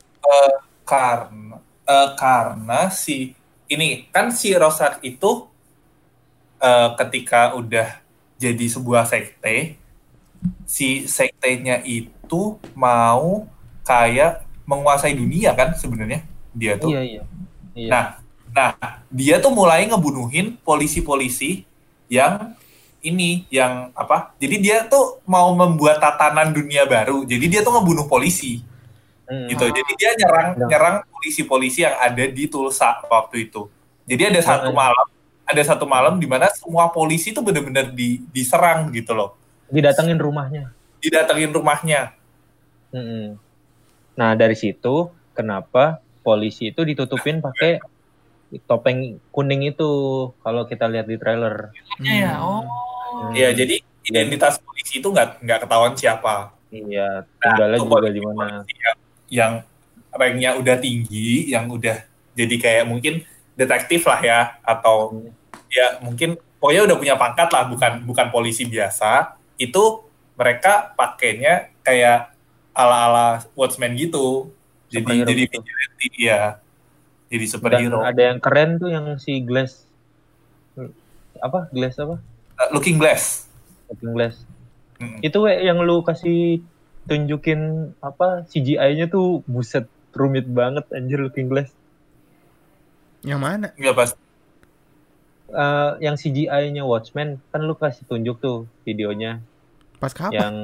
Karena 0.84 1.58
eh, 1.88 2.10
karena 2.18 2.80
si 2.92 3.32
ini 3.70 4.06
kan 4.12 4.30
si 4.30 4.52
Rosat 4.54 5.00
itu 5.02 5.48
eh, 6.62 6.90
ketika 7.00 7.54
udah 7.58 8.02
jadi 8.38 8.66
sebuah 8.66 9.06
sekte, 9.06 9.78
si 10.64 11.04
sektenya 11.06 11.80
itu 11.84 12.56
mau 12.72 13.46
kayak 13.84 14.44
menguasai 14.64 15.12
dunia 15.12 15.52
kan 15.52 15.76
sebenarnya 15.76 16.24
dia 16.56 16.80
tuh. 16.80 16.90
Iya 16.92 17.02
iya. 17.04 17.22
Iya. 17.74 17.88
Nah, 17.90 18.04
nah 18.54 18.70
dia 19.12 19.36
tuh 19.42 19.52
mulai 19.52 19.84
ngebunuhin 19.84 20.56
polisi-polisi 20.64 21.66
yang 22.08 22.54
ini 23.04 23.44
yang 23.52 23.92
apa? 23.92 24.32
Jadi 24.40 24.56
dia 24.64 24.88
tuh 24.88 25.20
mau 25.28 25.52
membuat 25.52 26.00
tatanan 26.00 26.54
dunia 26.56 26.88
baru. 26.88 27.28
Jadi 27.28 27.44
dia 27.52 27.60
tuh 27.60 27.76
ngebunuh 27.76 28.08
polisi 28.08 28.64
Hmm. 29.24 29.48
gitu. 29.48 29.64
Jadi 29.72 29.92
dia 29.96 30.10
nyerang 30.20 30.48
Ya. 30.56 30.66
nyerang 30.68 30.96
polisi-polisi 31.08 31.80
yang 31.84 31.96
ada 31.96 32.24
di 32.28 32.44
Tulsa 32.44 33.00
waktu 33.08 33.48
itu. 33.48 33.68
Jadi 34.04 34.36
ada 34.36 34.40
satu 34.44 34.68
Ya. 34.68 34.76
malam, 34.76 35.06
ada 35.48 35.62
satu 35.64 35.84
malam 35.88 36.20
di 36.20 36.28
mana 36.28 36.48
semua 36.52 36.92
polisi 36.92 37.32
itu 37.32 37.40
benar-benar 37.40 37.88
di, 37.92 38.20
diserang 38.32 38.92
gitu 38.92 39.16
loh. 39.16 39.32
Didatengin 39.70 40.18
rumahnya. 40.20 40.72
Didatengin 41.00 41.52
rumahnya. 41.52 42.12
Mm-mm. 42.94 43.36
Nah 44.14 44.30
dari 44.38 44.54
situ 44.54 45.10
kenapa 45.34 45.98
polisi 46.22 46.70
itu 46.70 46.80
ditutupin 46.86 47.42
pakai 47.42 47.82
topeng 48.70 49.18
kuning 49.34 49.74
itu 49.74 49.90
kalau 50.40 50.64
kita 50.64 50.86
lihat 50.86 51.10
di 51.10 51.18
trailer. 51.18 51.74
Iya 51.98 52.14
ya. 52.14 52.32
Oh. 52.38 52.62
Hmm. 53.14 53.30
Ya, 53.34 53.54
jadi 53.54 53.78
identitas 54.06 54.58
polisi 54.58 54.98
itu 54.98 55.08
nggak 55.10 55.42
nggak 55.42 55.58
ketahuan 55.66 55.94
siapa. 55.94 56.54
Iya, 56.74 57.22
tinggalnya 57.38 57.78
Nah, 57.78 57.86
juga 57.86 58.10
di 58.10 58.22
mana? 58.22 58.46
Yang, 58.66 58.96
yang 59.30 59.52
ranknya 60.10 60.50
udah 60.58 60.76
tinggi, 60.82 61.54
yang 61.54 61.70
udah 61.70 62.02
jadi 62.34 62.56
kayak 62.58 62.84
mungkin 62.90 63.22
detektif 63.54 64.02
lah 64.10 64.18
ya, 64.18 64.40
atau 64.66 65.14
Hmm. 65.14 65.30
ya 65.70 66.02
mungkin 66.02 66.34
pokoknya 66.58 66.82
udah 66.90 66.96
punya 66.98 67.14
pangkat 67.14 67.48
lah, 67.54 67.70
bukan 67.70 67.92
bukan 68.02 68.26
polisi 68.34 68.66
biasa. 68.66 69.38
Itu 69.56 70.08
mereka 70.34 70.94
pakainya 70.98 71.70
kayak 71.86 72.34
ala-ala 72.74 73.46
Watchmen 73.54 73.94
gitu. 73.94 74.50
Jadi 74.90 75.04
Superhero 75.04 75.28
jadi 75.30 75.42
gitu. 75.46 75.58
vigilante 75.62 76.08
ya. 76.18 76.40
Jadi 77.30 77.44
Dan 77.46 77.52
superhero. 77.52 77.98
ada 78.02 78.22
yang 78.22 78.38
keren 78.38 78.70
tuh 78.78 78.90
yang 78.90 79.06
si 79.18 79.42
Glass 79.42 79.84
apa 81.42 81.70
Glass 81.70 81.98
apa? 81.98 82.16
Uh, 82.58 82.68
Looking 82.74 82.98
Glass. 82.98 83.46
Looking 83.90 84.12
Glass. 84.14 84.34
Mm. 85.02 85.18
Itu 85.22 85.46
we, 85.46 85.52
yang 85.62 85.82
lu 85.82 86.02
kasih 86.06 86.62
tunjukin 87.04 87.92
apa 88.00 88.46
CGI-nya 88.48 89.10
tuh 89.10 89.44
buset 89.44 89.90
rumit 90.14 90.46
banget 90.46 90.86
anjir 90.94 91.18
Looking 91.18 91.50
Glass. 91.50 91.70
Yang 93.26 93.40
mana? 93.40 93.66
Nggak 93.74 93.94
pas. 93.96 94.10
Eh, 95.54 95.90
yang 96.02 96.18
CGI-nya 96.18 96.82
Watchmen 96.82 97.38
kan 97.54 97.62
lu 97.62 97.78
kasih 97.78 98.02
tunjuk 98.10 98.42
tuh 98.42 98.66
videonya 98.82 99.38
Pas 100.02 100.10
kapan? 100.10 100.34
yang 100.34 100.54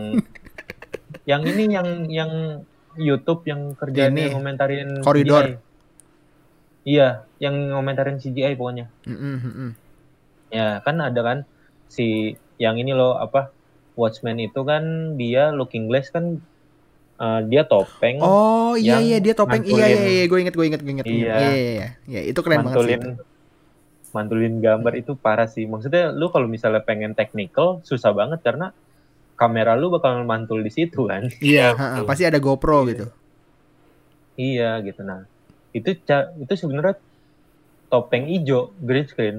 yang 1.23 1.43
ini 1.47 1.65
yang 1.71 1.89
yang 2.11 2.33
YouTube 2.99 3.47
yang 3.47 3.79
kerjanya 3.79 4.11
Ini, 4.11 4.35
ngomentarin 4.35 4.99
Koridor. 4.99 5.47
CGI. 5.47 5.55
Iya, 6.83 7.09
yang 7.39 7.55
ngomentarin 7.71 8.19
CGI 8.19 8.59
pokoknya. 8.59 8.91
Mm-mm, 9.07 9.35
mm-mm. 9.39 9.71
Ya, 10.51 10.83
kan 10.83 10.99
ada 10.99 11.21
kan 11.23 11.39
si 11.87 12.35
yang 12.59 12.75
ini 12.75 12.91
loh 12.91 13.15
apa 13.15 13.55
Watchmen 13.95 14.43
itu 14.43 14.67
kan 14.67 15.15
dia 15.15 15.55
Looking 15.55 15.87
Glass 15.87 16.11
kan 16.11 16.43
eh, 17.17 17.41
dia 17.47 17.63
topeng 17.63 18.19
Oh 18.19 18.75
iya 18.75 18.99
iya 18.99 19.23
dia 19.23 19.39
topeng 19.39 19.63
iya 19.63 19.87
iya 19.87 20.03
iya 20.03 20.25
gue 20.27 20.39
inget 20.41 20.55
gue 20.59 20.67
inget 20.67 20.83
gue 20.83 20.93
inget 20.99 21.07
Iya. 21.07 21.15
iya 21.15 21.51
iya 21.55 21.55
iya 21.55 21.89
ya 22.11 22.21
itu 22.27 22.41
keren 22.43 22.67
banget 22.67 22.83
sih 22.83 22.97
itu. 22.99 23.11
Mantulin 24.11 24.59
gambar 24.59 24.95
itu 24.99 25.15
parah 25.15 25.47
sih. 25.47 25.67
Maksudnya 25.67 26.11
lu 26.11 26.29
kalau 26.31 26.47
misalnya 26.51 26.83
pengen 26.83 27.15
technical 27.15 27.81
susah 27.83 28.11
banget 28.11 28.43
karena 28.43 28.75
kamera 29.35 29.73
lu 29.75 29.89
bakal 29.89 30.21
mantul 30.29 30.61
di 30.61 30.69
situ 30.69 31.09
kan. 31.09 31.27
iya 31.41 31.73
Iya, 31.73 31.79
ha-ha, 31.79 31.89
betul. 32.03 32.09
pasti 32.09 32.25
ada 32.29 32.39
GoPro 32.39 32.79
gitu 32.91 33.07
Iya 34.37 34.81
gitu 34.85 35.01
nah. 35.05 35.25
Itu 35.73 35.95
itu 35.95 36.53
sebenarnya 36.57 36.97
topeng 37.89 38.27
ijo 38.29 38.73
green 38.81 39.07
screen. 39.07 39.37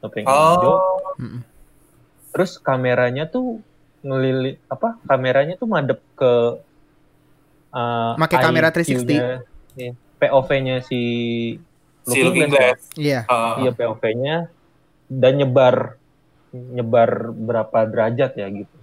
Topeng 0.00 0.24
ijo 0.24 0.72
Oh, 0.72 1.16
Mm-mm. 1.16 1.40
terus 2.32 2.60
kameranya 2.60 3.26
tuh 3.26 3.60
ngelilit 4.04 4.60
apa? 4.68 5.00
Kameranya 5.08 5.56
tuh 5.56 5.66
madep 5.66 5.98
ke 6.14 6.32
uh, 7.72 8.12
Make 8.20 8.36
kamera 8.36 8.68
IQ-nya, 8.70 9.40
iya, 9.76 9.92
POV-nya 10.20 10.84
si 10.84 11.00
si 12.06 12.18
Looking 12.20 12.48
Glass. 12.48 12.80
Iya 12.94 13.26
Uh, 13.26 13.54
Iya 13.60 13.70
POV-nya 13.72 14.36
dan 15.08 15.32
nyebar 15.34 15.98
nyebar 16.50 17.10
berapa 17.30 17.78
derajat 17.84 18.32
ya 18.34 18.46
gitu. 18.48 18.76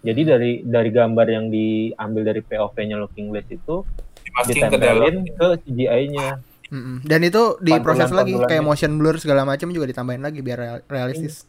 Jadi 0.00 0.20
dari 0.22 0.52
dari 0.62 0.88
gambar 0.88 1.26
yang 1.26 1.46
diambil 1.48 2.22
dari 2.24 2.40
POV-nya 2.40 2.96
Looking 2.96 3.28
Glass 3.28 3.48
itu 3.48 3.82
ke 3.82 4.42
ditempelin 4.46 5.16
ke 5.28 5.46
CGI-nya. 5.60 6.28
Mm-mm. 6.68 7.00
dan 7.00 7.24
itu 7.24 7.56
diproses 7.58 8.12
lagi 8.12 8.36
kayak 8.38 8.60
motion 8.60 8.92
blur 8.94 9.16
segala 9.16 9.40
macam 9.42 9.72
juga 9.72 9.88
ditambahin 9.88 10.20
lagi 10.20 10.44
biar 10.44 10.58
real- 10.60 10.84
realistis 10.84 11.48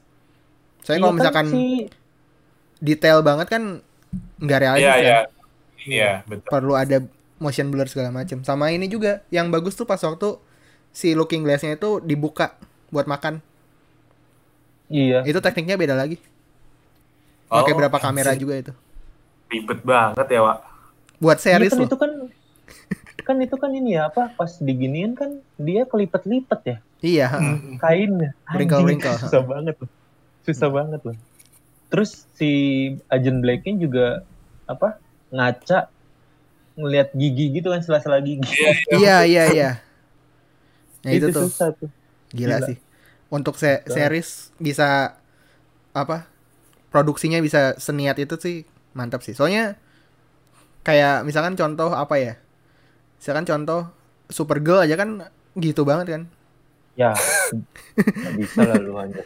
soalnya 0.79 0.95
Iya 0.95 1.03
kalau 1.03 1.11
kan 1.11 1.17
misalkan 1.19 1.47
si- 1.51 1.87
detail 2.79 3.19
banget 3.19 3.47
kan 3.49 3.63
nggak 4.39 4.59
realistis 4.61 4.87
Iya, 4.87 4.95
kan 4.95 5.03
iya. 5.03 5.19
Iya, 5.81 6.11
betul. 6.23 6.47
perlu 6.47 6.73
ada 6.73 7.03
motion 7.35 7.67
blur 7.67 7.87
segala 7.87 8.11
macam 8.11 8.43
sama 8.43 8.71
ini 8.71 8.87
juga 8.87 9.19
yang 9.27 9.47
bagus 9.47 9.75
tuh 9.75 9.83
pas 9.83 9.99
waktu 9.99 10.39
si 10.91 11.13
looking 11.13 11.41
glassnya 11.41 11.75
itu 11.75 11.99
dibuka 11.99 12.57
buat 12.89 13.05
makan. 13.05 13.41
Iya. 14.89 15.21
itu 15.21 15.37
tekniknya 15.37 15.77
beda 15.77 15.93
lagi. 15.93 16.17
Oh, 17.45 17.61
pakai 17.61 17.77
berapa 17.77 17.97
kamera 17.99 18.33
juga 18.33 18.57
itu. 18.57 18.73
Ribet 19.49 19.85
banget 19.85 20.27
ya, 20.27 20.41
Wak. 20.41 20.57
buat 21.19 21.37
Iya 21.37 21.45
series 21.61 21.73
kan 21.73 21.79
loh. 21.79 21.87
itu 21.89 21.97
kan 21.97 22.11
kan 23.21 23.35
itu 23.37 23.55
kan 23.55 23.69
ini 23.69 23.93
ya 23.93 24.09
apa 24.09 24.33
pas 24.33 24.57
diginiin 24.57 25.13
kan 25.13 25.37
dia 25.55 25.85
kelipet-lipet 25.85 26.61
ya? 26.65 26.77
Iya 26.99 27.25
ha. 27.27 27.37
Mm. 27.37 27.77
kainnya. 27.77 28.31
Wrinkle- 28.49 28.81
Anjing, 28.81 28.87
wrinkle. 28.97 29.17
susah 29.19 29.41
banget 29.45 29.75
loh. 29.77 29.89
Susah 30.41 30.69
banget 30.73 31.01
loh. 31.05 31.17
Terus 31.89 32.09
si 32.33 32.49
Agent 33.07 33.45
Black-nya 33.45 33.77
juga 33.77 34.05
apa 34.65 34.97
ngaca 35.29 35.89
ngelihat 36.73 37.13
gigi 37.13 37.61
gitu 37.61 37.69
kan 37.69 37.81
sela-sela 37.81 38.17
gigi. 38.21 38.41
Iya, 38.49 38.73
iya. 38.89 38.97
iya 38.97 39.17
iya 39.21 39.43
iya 39.53 39.69
nah 41.05 41.11
itu, 41.11 41.27
tuh. 41.31 41.47
susah 41.47 41.69
tuh. 41.75 41.89
Gila, 42.33 42.59
Gila. 42.59 42.67
sih. 42.67 42.77
Untuk 43.29 43.55
se- 43.55 43.85
series 43.85 44.49
bisa 44.57 45.17
apa 45.93 46.29
produksinya 46.89 47.41
bisa 47.41 47.77
seniat 47.77 48.17
itu 48.17 48.35
sih 48.41 48.57
mantap 48.97 49.21
sih. 49.21 49.37
Soalnya 49.37 49.77
kayak 50.81 51.25
misalkan 51.25 51.53
contoh 51.53 51.93
apa 51.93 52.15
ya? 52.17 52.33
Misalkan 53.21 53.45
contoh 53.45 53.89
Supergirl 54.29 54.85
aja 54.85 54.95
kan 54.97 55.29
gitu 55.57 55.85
banget 55.85 56.07
kan? 56.17 56.23
Ya 56.97 57.13
nggak 57.95 58.33
bisa 58.37 58.61
lah 58.65 58.77
lu 58.81 58.93
anjir. 58.97 59.25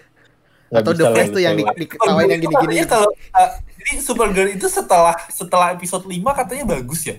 Atau 0.74 0.91
bisa 0.95 1.05
The 1.05 1.05
Flash 1.13 1.30
tuh 1.30 1.41
yang 1.43 1.55
di, 1.55 1.63
diketawain 1.63 2.28
yang 2.34 2.41
gini-gini. 2.41 2.82
Katanya 2.82 2.88
kalau 2.89 3.09
uh, 3.13 3.51
jadi 3.78 3.91
Supergirl 4.01 4.49
itu 4.49 4.67
setelah 4.71 5.15
setelah 5.30 5.67
episode 5.76 6.05
5 6.07 6.17
katanya 6.39 6.65
bagus 6.65 7.01
ya. 7.05 7.17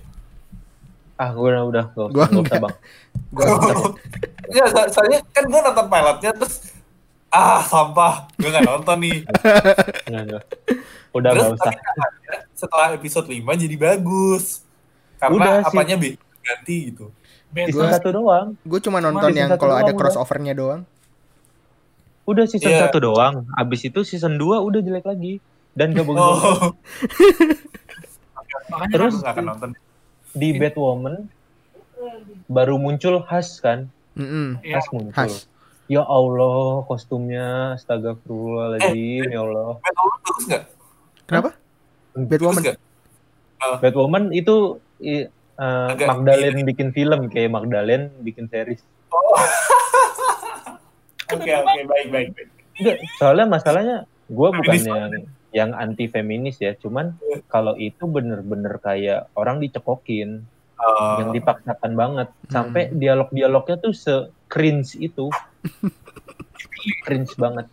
Ah, 1.14 1.30
gue 1.30 1.46
udah 1.46 1.62
udah 1.62 1.84
gak 1.88 2.06
usah, 2.10 2.28
enggak. 2.28 2.58
bang. 2.60 2.74
Gua 3.30 3.46
Ya, 4.46 4.64
so- 4.66 4.90
soalnya 4.92 5.22
kan 5.28 5.44
gue 5.44 5.60
nonton 5.62 5.86
pilotnya 5.86 6.30
terus 6.34 6.54
ah 7.28 7.58
sampah, 7.60 8.30
gue 8.32 8.46
nggak 8.46 8.62
nonton 8.64 8.96
nih. 9.00 9.18
Udah 11.14 11.30
terus 11.30 11.44
nggak 11.48 11.56
usah. 11.56 11.72
setelah 12.52 12.88
episode 12.92 13.26
5 13.26 13.38
jadi 13.56 13.76
bagus. 13.76 14.66
Karena 15.16 15.34
Udah 15.34 15.52
sih. 15.60 15.70
apanya 15.70 15.94
be- 15.96 16.18
ganti 16.40 16.76
gitu. 16.90 17.14
Season 17.54 17.86
satu 17.88 18.10
doang. 18.12 18.58
gue 18.60 18.80
cuma 18.80 18.98
nonton 18.98 19.30
season 19.30 19.38
yang 19.40 19.50
kalau 19.54 19.74
ada 19.74 19.90
crossovernya 19.90 20.52
doang. 20.52 20.82
Udah 22.24 22.44
season 22.44 22.66
Iya. 22.68 22.86
satu 22.86 22.98
doang. 23.00 23.46
Abis 23.52 23.84
itu 23.84 24.02
season 24.02 24.34
2 24.34 24.58
udah 24.60 24.80
jelek 24.80 25.04
lagi. 25.04 25.38
Dan 25.70 25.90
gak 25.90 26.02
bagus. 26.04 26.18
Oh, 26.18 26.70
Terus? 28.90 29.12
gue 29.12 29.20
nggak 29.20 29.32
akan 29.32 29.44
nonton. 29.46 29.70
Di 30.34 30.48
Batwoman 30.52 31.30
baru 32.46 32.76
muncul 32.76 33.22
Has 33.24 33.58
kan. 33.58 33.86
Mm-mm. 34.12 34.58
Iya. 34.60 34.74
Has 34.76 34.86
muncul. 34.90 35.14
Has. 35.14 35.46
Ya 35.84 36.00
Allah, 36.00 36.80
kostumnya 36.84 37.46
astagfirullahaladzim, 37.74 39.24
ya 39.26 39.40
Allah. 39.42 39.78
Batwoman 39.78 40.18
bagus 40.18 40.44
nggak? 40.44 40.62
Kenapa? 41.24 41.50
Bagus 42.12 42.26
Batwoman. 42.26 42.62
nggak? 42.62 42.78
Batwoman 43.80 44.24
itu 44.30 44.56
i- 44.98 45.28
eh, 45.28 45.88
Agak- 45.88 46.08
Magdalene 46.10 46.60
bikin 46.64 46.90
film 46.90 47.28
kayak 47.28 47.50
Magdalene 47.50 48.10
bikin 48.18 48.46
series. 48.46 48.82
Oke 51.26 51.50
oke 51.50 51.80
baik 51.84 52.06
baik 52.12 52.28
baik. 52.32 52.48
Enggak, 52.74 52.96
soalnya 53.16 53.46
masalahnya 53.48 53.96
gue 54.26 54.48
bukan 54.50 54.74
Feminis 54.76 55.24
yang 55.54 55.70
anti 55.70 56.10
feminis 56.10 56.58
ya, 56.58 56.74
cuman 56.74 57.14
kalau 57.46 57.78
itu 57.78 58.10
bener-bener 58.10 58.82
kayak 58.82 59.30
orang 59.38 59.62
dicekokin, 59.62 60.50
Uh, 60.74 61.22
yang 61.22 61.30
dipaksakan 61.30 61.94
banget, 61.94 62.28
sampai 62.50 62.90
dialog-dialognya 62.90 63.78
tuh 63.78 63.94
se 63.94 64.26
cringe 64.50 64.98
itu, 64.98 65.30
cringe 67.06 67.30
banget. 67.38 67.70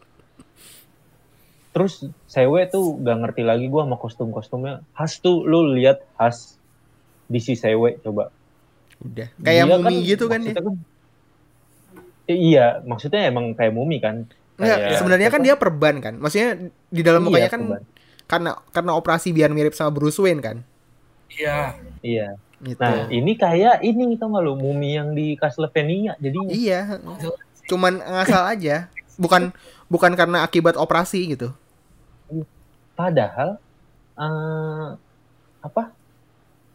Terus 1.71 2.07
cewek 2.29 2.69
tuh 2.69 3.01
gak 3.01 3.17
ngerti 3.25 3.41
lagi 3.41 3.65
gue 3.71 3.81
sama 3.81 3.97
kostum-kostumnya. 3.97 4.85
Has 4.93 5.17
tuh 5.17 5.43
lu 5.47 5.73
lihat 5.73 6.03
Has 6.19 6.59
di 7.31 7.39
si 7.39 7.55
cewek 7.57 8.03
coba. 8.03 8.29
Udah. 9.01 9.27
Kayak 9.39 9.65
Dia 9.65 9.71
mumi 9.79 9.95
gitu 10.03 10.25
kan 10.29 10.39
ya. 10.45 10.53
Eh, 12.29 12.37
iya, 12.37 12.65
maksudnya 12.85 13.27
emang 13.27 13.57
kayak 13.57 13.73
mumi 13.73 13.97
kan. 13.97 14.27
Enggak, 14.61 14.77
Kayak- 14.77 14.97
sebenarnya 15.01 15.29
kan 15.29 15.41
dia 15.41 15.55
perban 15.57 15.95
kan. 15.97 16.13
Maksudnya 16.15 16.49
di 16.87 17.01
dalam 17.01 17.21
Iya, 17.21 17.27
mukanya 17.27 17.49
kan 17.49 17.61
perban. 17.65 17.81
karena 18.25 18.51
karena 18.69 18.91
operasi 18.93 19.27
biar 19.31 19.49
mirip 19.49 19.73
sama 19.73 19.89
Bruce 19.89 20.17
Wayne 20.17 20.39
kan. 20.39 20.57
Iya. 21.27 21.75
Iya. 21.99 22.27
Gitu. 22.61 22.77
Nah, 22.77 23.09
ini 23.09 23.33
kayak 23.33 23.81
ini 23.81 24.13
tau 24.15 24.29
gak 24.29 24.45
lu 24.45 24.53
mumi 24.53 24.93
yang 24.93 25.11
di 25.11 25.33
Castlevania 25.33 26.13
jadinya. 26.15 26.53
Iya. 26.53 27.01
Cuman 27.65 27.97
ngasal 27.97 28.45
aja. 28.47 28.85
Bukan 29.17 29.49
bukan 29.87 30.13
karena 30.13 30.41
akibat 30.41 30.77
operasi 30.77 31.25
gitu. 31.27 31.49
Padahal 32.93 33.57
eh 34.13 34.87
apa? 35.59 35.83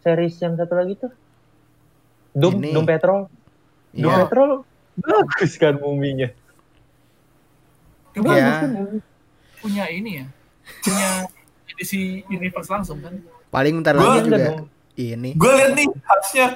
Series 0.00 0.38
yang 0.38 0.54
satu 0.54 0.74
lagi 0.74 0.94
tuh 0.96 1.10
Doom 2.32 2.60
Ini. 2.60 2.70
Doom 2.74 2.86
Patrol. 2.86 3.20
Doom 3.90 4.10
Iya. 4.10 4.18
Patrol 4.24 4.50
bagus 4.96 5.52
kan 5.56 5.76
muminya. 5.76 6.28
Coba 8.16 8.32
Iya. 8.32 8.48
Mumi. 8.66 8.98
punya 9.58 9.84
ini 9.86 10.10
ya. 10.16 10.26
Punya 10.80 11.08
edisi 11.68 12.00
universe 12.26 12.68
langsung 12.68 12.98
kan. 12.98 13.12
Paling 13.48 13.76
bentar 13.76 13.92
Gua 13.94 14.04
lagi 14.10 14.20
juga 14.24 14.38
dong. 14.40 14.66
ini. 14.96 15.30
gue 15.36 15.52
liat 15.52 15.72
nih 15.74 15.86
harusnya 16.02 16.46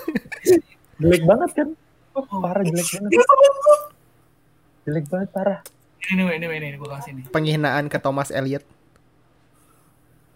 Jelek 1.00 1.22
banget 1.24 1.50
kan? 1.56 1.68
Oh, 2.12 2.24
parah 2.38 2.60
jelek 2.60 2.84
banget. 2.86 3.10
gue. 3.10 3.26
Jelek 4.84 5.04
banget 5.08 5.28
parah. 5.32 5.60
Ini 6.06 6.22
ini 6.28 6.44
ini, 6.44 6.66
ini 6.66 6.76
gue 6.76 6.90
kasih 6.90 7.10
nih. 7.16 7.24
Penghinaan 7.30 7.88
ke 7.88 7.96
Thomas 7.96 8.28
Elliot. 8.28 8.60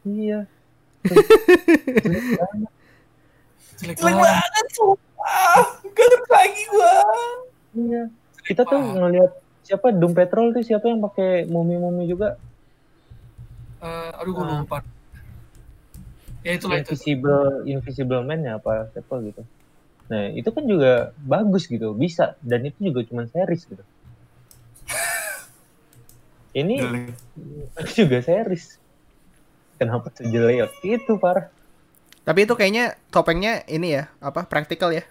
Iya. 0.03 0.49
jelek 1.05 2.25
banget. 2.33 2.70
Jelek 3.77 3.97
Jelek 4.01 4.14
banget. 4.16 4.68
Gak 5.85 6.09
lagi 6.31 6.62
gue. 6.64 6.93
Iya. 7.77 8.03
Kita 8.41 8.62
tuh 8.64 8.81
ngelihat 8.81 9.33
siapa 9.65 9.91
Doom 9.91 10.12
Patrol 10.12 10.53
tuh 10.53 10.62
siapa 10.62 10.87
yang 10.87 11.01
pakai 11.01 11.49
mumi-mumi 11.49 12.05
juga? 12.05 12.37
Eh, 13.81 14.11
aduh 14.21 14.33
gue 14.33 14.45
Ah. 14.45 14.61
lupa. 14.61 14.79
Ya 16.45 16.61
itulah 16.61 16.77
itu. 16.79 16.93
Invisible 16.93 17.65
Invisible 17.65 18.21
Man 18.21 18.45
ya 18.45 18.61
apa 18.61 18.93
siapa 18.93 19.17
gitu. 19.25 19.41
Nah, 20.05 20.29
itu 20.37 20.53
kan 20.53 20.69
juga 20.69 21.17
bagus 21.25 21.65
gitu, 21.65 21.97
bisa 21.97 22.37
dan 22.45 22.69
itu 22.69 22.93
juga 22.93 23.01
cuma 23.09 23.25
series 23.25 23.65
gitu. 23.65 23.81
Ini 26.61 26.77
Jelek. 26.85 27.17
juga 28.05 28.19
series. 28.21 28.77
Kenapa 29.81 30.12
sejelek 30.12 30.69
itu 30.85 31.17
parah? 31.17 31.49
Tapi 32.25 32.45
itu 32.49 32.53
kayaknya 32.57 32.97
topengnya 33.09 33.65
ini 33.69 33.97
ya, 34.01 34.09
apa? 34.21 34.45
Praktikal 34.45 34.93
ya. 34.93 35.05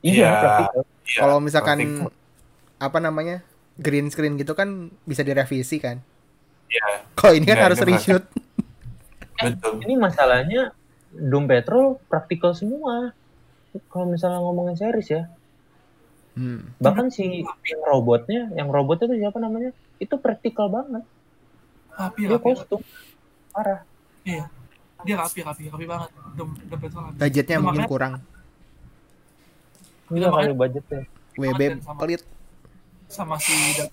Iya, 0.00 0.30
praktikal. 0.30 0.82
Iya, 0.84 1.18
Kalau 1.20 1.36
misalkan. 1.40 1.78
Apa 2.78 2.98
namanya? 2.98 3.42
green 3.74 4.10
screen 4.10 4.34
gitu 4.34 4.52
kan 4.52 4.90
bisa 5.04 5.22
direvisi 5.22 5.78
kan. 5.78 6.02
Iya, 6.66 7.06
Kalau 7.14 7.30
ini 7.32 7.46
kan 7.46 7.58
harus 7.62 7.78
ini 7.78 7.86
nggak. 7.86 7.94
reshoot. 7.94 8.24
betul. 9.38 9.72
Ini 9.80 9.94
masalahnya 9.94 10.74
Doom 11.08 11.46
Patrol 11.46 12.02
praktikal 12.04 12.52
semua. 12.52 13.14
Kalau 13.86 14.06
misalnya 14.06 14.38
ngomongin 14.38 14.74
series 14.74 15.08
ya, 15.08 15.22
Hmm. 16.34 16.70
bahkan 16.78 17.06
si 17.06 17.42
yang 17.64 17.82
robotnya, 17.84 18.46
yang 18.52 18.66
robotnya 18.66 19.06
tuh 19.06 19.18
siapa 19.18 19.38
namanya? 19.38 19.70
Itu 19.96 20.18
praktikal 20.18 20.66
banget. 20.66 21.02
Rapi, 21.92 22.20
Dia 22.20 22.34
rapi. 22.34 22.42
kostum. 22.44 22.78
Parah. 23.50 23.82
Iya. 24.22 24.46
Dia 25.02 25.16
rapi, 25.18 25.38
rapi, 25.40 25.62
rapi 25.66 25.82
banget. 25.84 26.10
Dom, 26.34 26.54
dompet 26.64 26.90
rapi. 26.90 27.14
Budgetnya 27.16 27.56
Itu 27.56 27.62
mungkin 27.62 27.78
makanya- 27.80 27.90
kurang. 27.90 28.12
Iya 30.08 30.26
makanya- 30.26 30.34
kali 30.34 30.52
budgetnya. 30.52 31.00
WB 31.36 31.60
pelit. 31.62 31.72
Sama 31.82 32.02
si 33.08 33.52
Dan. 33.76 33.88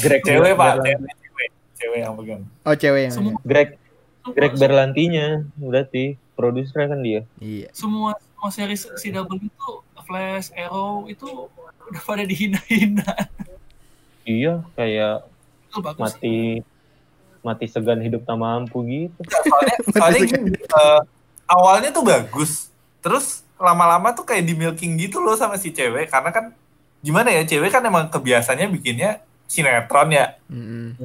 Greg 0.00 0.22
Cewek 0.22 0.52
pak, 0.54 0.78
Berlanti- 0.78 0.86
cewek, 0.86 1.14
cewek, 1.18 1.48
cewek 1.76 1.98
yang 1.98 2.14
pegang. 2.16 2.42
Oh, 2.62 2.74
cewek 2.74 3.00
yang 3.02 3.12
Semua, 3.12 3.32
Greg 3.42 3.68
semua, 3.74 4.32
Greg 4.32 4.52
Berlantinya 4.56 5.26
berarti 5.54 6.04
produser 6.32 6.88
kan 6.88 7.00
dia. 7.00 7.20
Iya. 7.36 7.68
semua, 7.72 8.16
semua 8.16 8.50
series 8.50 8.82
CW 8.96 9.28
itu 9.40 9.68
Flash, 10.04 10.52
Arrow 10.52 11.08
itu 11.08 11.48
udah 11.84 12.02
pada 12.02 12.24
dihina-hina. 12.24 13.08
Iya, 14.24 14.64
kayak 14.72 15.24
mati 15.98 16.64
mati 17.40 17.66
segan 17.68 18.00
hidup 18.00 18.24
tak 18.24 18.36
mampu 18.36 18.80
gitu. 18.84 19.20
Soalnya, 19.20 19.76
soalnya 19.96 20.20
gini, 20.24 20.50
eh, 20.56 21.00
awalnya 21.44 21.90
tuh 21.92 22.04
bagus, 22.04 22.72
terus 23.00 23.44
lama-lama 23.56 24.12
tuh 24.12 24.24
kayak 24.24 24.44
di 24.44 24.56
milking 24.56 24.96
gitu 24.98 25.20
loh 25.20 25.36
sama 25.36 25.56
si 25.56 25.68
cewek, 25.68 26.08
karena 26.08 26.32
kan 26.32 26.44
gimana 27.04 27.28
ya 27.28 27.44
cewek 27.44 27.68
kan 27.68 27.84
emang 27.84 28.08
kebiasaannya 28.08 28.72
bikinnya 28.80 29.20
sinetron 29.44 30.08
ya. 30.08 30.40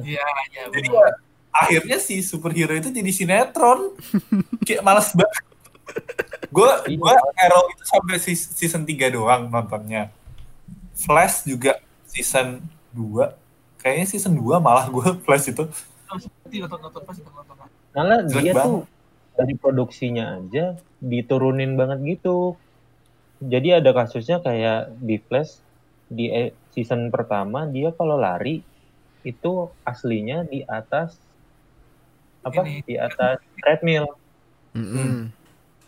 Iya, 0.00 0.28
iya. 0.48 0.62
Jadi 0.72 0.88
benar. 0.88 1.04
ya, 1.04 1.10
akhirnya 1.52 1.98
si 2.00 2.24
superhero 2.24 2.72
itu 2.72 2.88
jadi 2.88 3.12
sinetron. 3.12 3.92
Kayak 4.66 4.80
males 4.80 5.12
banget. 5.12 5.44
Gue 6.50 6.70
gua 6.98 7.14
Arrow 7.36 7.68
itu 7.70 7.84
sampai 7.84 8.16
season 8.32 8.82
3 8.88 9.12
doang 9.12 9.52
nontonnya. 9.52 10.08
Flash 10.96 11.44
juga 11.44 11.78
season 12.08 12.64
2. 12.96 13.36
Kayaknya 13.78 14.06
season 14.08 14.32
2 14.40 14.56
malah 14.56 14.88
gue 14.88 15.04
Flash 15.28 15.52
itu. 15.52 15.68
Malah 17.92 18.24
Jelek 18.24 18.42
dia 18.42 18.52
banget. 18.56 18.66
tuh 18.66 18.78
dari 19.36 19.54
produksinya 19.54 20.40
aja 20.40 20.80
diturunin 20.98 21.76
banget 21.76 22.18
gitu. 22.18 22.56
Jadi 23.40 23.72
ada 23.72 23.92
kasusnya 23.92 24.40
kayak 24.40 24.96
di 25.00 25.16
Flash 25.16 25.69
di 26.10 26.26
e- 26.26 26.58
season 26.74 27.14
pertama 27.14 27.70
dia 27.70 27.94
kalau 27.94 28.18
lari 28.18 28.66
itu 29.22 29.70
aslinya 29.86 30.42
di 30.42 30.66
atas 30.66 31.14
apa 32.42 32.66
Ini. 32.66 32.82
di 32.82 32.94
atas 32.98 33.38
treadmill. 33.62 34.10
Mm-mm. 34.74 35.30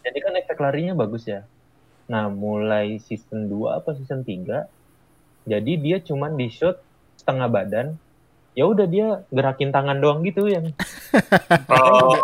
Jadi 0.03 0.19
kan 0.23 0.35
efek 0.39 0.59
larinya 0.63 0.95
bagus 0.95 1.27
ya. 1.27 1.43
Nah, 2.07 2.31
mulai 2.31 3.03
season 3.03 3.51
2 3.51 3.83
apa 3.83 3.99
season 3.99 4.23
3 4.23 4.69
jadi 5.43 5.73
dia 5.75 5.99
cuman 5.99 6.39
di 6.39 6.47
shoot 6.53 6.79
setengah 7.19 7.51
badan. 7.51 7.99
Ya 8.53 8.69
udah 8.69 8.85
dia 8.85 9.25
gerakin 9.33 9.73
tangan 9.73 9.99
doang 9.99 10.21
gitu 10.29 10.45
yang 10.45 10.71
Oh, 11.73 12.21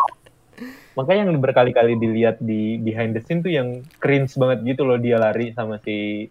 makanya 0.93 1.33
yang 1.33 1.41
berkali-kali 1.41 1.97
dilihat 1.97 2.37
di 2.37 2.77
behind 2.85 3.17
the 3.17 3.25
scene 3.25 3.41
tuh 3.41 3.49
yang 3.49 3.81
cringe 3.97 4.37
banget 4.37 4.77
gitu 4.77 4.85
loh 4.85 5.01
dia 5.01 5.17
lari 5.17 5.57
sama 5.57 5.81
si 5.81 6.29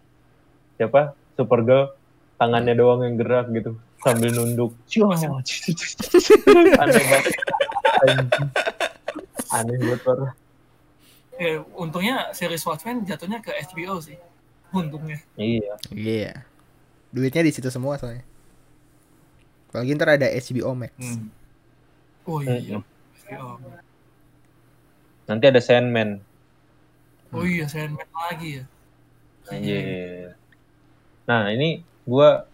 siapa 0.78 1.17
Supergirl 1.38 1.94
tangannya 2.34 2.74
doang 2.74 3.06
yang 3.06 3.14
gerak 3.14 3.46
gitu 3.54 3.78
sambil 4.02 4.34
nunduk. 4.34 4.74
Aneh 6.82 7.02
banget. 7.06 7.34
Aneh 9.54 9.76
banget 9.78 10.00
parah. 10.02 10.34
Eh, 11.38 11.62
untungnya 11.78 12.34
series 12.34 12.66
Watchmen 12.66 13.06
jatuhnya 13.06 13.38
ke 13.38 13.54
HBO 13.54 14.02
sih. 14.02 14.18
Untungnya. 14.74 15.22
Iya. 15.38 15.78
Iya. 15.94 16.42
Duitnya 17.14 17.46
di 17.46 17.54
situ 17.54 17.70
semua 17.70 17.94
soalnya. 18.02 18.26
Apalagi 19.70 19.94
ntar 19.94 20.18
ada 20.18 20.26
HBO 20.26 20.74
Max. 20.74 20.94
Hmm. 20.98 21.30
Oh 22.26 22.42
iya. 22.42 22.82
HBO. 22.82 23.62
Nanti 25.30 25.44
ada 25.46 25.60
Sandman. 25.62 26.18
Oh 27.30 27.44
iya, 27.46 27.70
Sandman 27.70 28.08
lagi 28.10 28.58
ya. 28.58 28.64
Iya. 29.54 30.37
Nah 31.28 31.52
ini 31.52 31.84
gua 32.08 32.48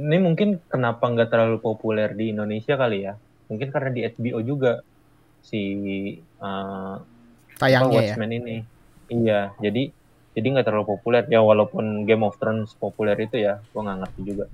ini 0.00 0.16
mungkin 0.16 0.56
kenapa 0.72 1.04
nggak 1.12 1.28
terlalu 1.28 1.60
populer 1.60 2.16
di 2.16 2.32
Indonesia 2.32 2.74
kali 2.80 3.04
ya? 3.04 3.14
Mungkin 3.52 3.68
karena 3.68 3.90
di 3.92 4.00
HBO 4.08 4.40
juga 4.40 4.80
si 5.44 5.62
uh, 6.40 6.96
Tayangnya 7.60 7.92
ya. 7.92 8.16
Watchmen 8.16 8.32
ini. 8.32 8.56
Iya, 9.12 9.52
jadi 9.60 9.92
jadi 10.32 10.46
nggak 10.56 10.66
terlalu 10.72 10.96
populer 10.96 11.28
ya 11.28 11.44
walaupun 11.44 12.08
Game 12.08 12.24
of 12.24 12.40
Thrones 12.40 12.72
populer 12.80 13.18
itu 13.20 13.36
ya, 13.36 13.60
gua 13.76 13.84
nggak 13.84 13.98
ngerti 14.08 14.20
juga. 14.24 14.46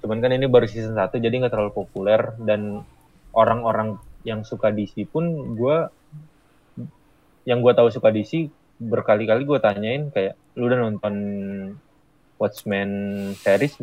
Cuman 0.00 0.18
kan 0.24 0.32
ini 0.32 0.48
baru 0.48 0.64
season 0.64 0.96
1 0.96 1.12
jadi 1.20 1.34
nggak 1.44 1.52
terlalu 1.52 1.76
populer 1.76 2.32
dan 2.40 2.80
orang-orang 3.36 4.00
yang 4.24 4.46
suka 4.48 4.72
DC 4.72 5.04
pun 5.12 5.54
gua 5.58 5.92
yang 7.44 7.60
gua 7.60 7.76
tahu 7.76 7.92
suka 7.92 8.08
DC 8.08 8.48
berkali-kali 8.82 9.46
gue 9.46 9.58
tanyain 9.62 10.10
kayak 10.10 10.34
lu 10.58 10.66
udah 10.66 10.78
nonton 10.82 11.14
Watchmen 12.40 12.90
series? 13.38 13.78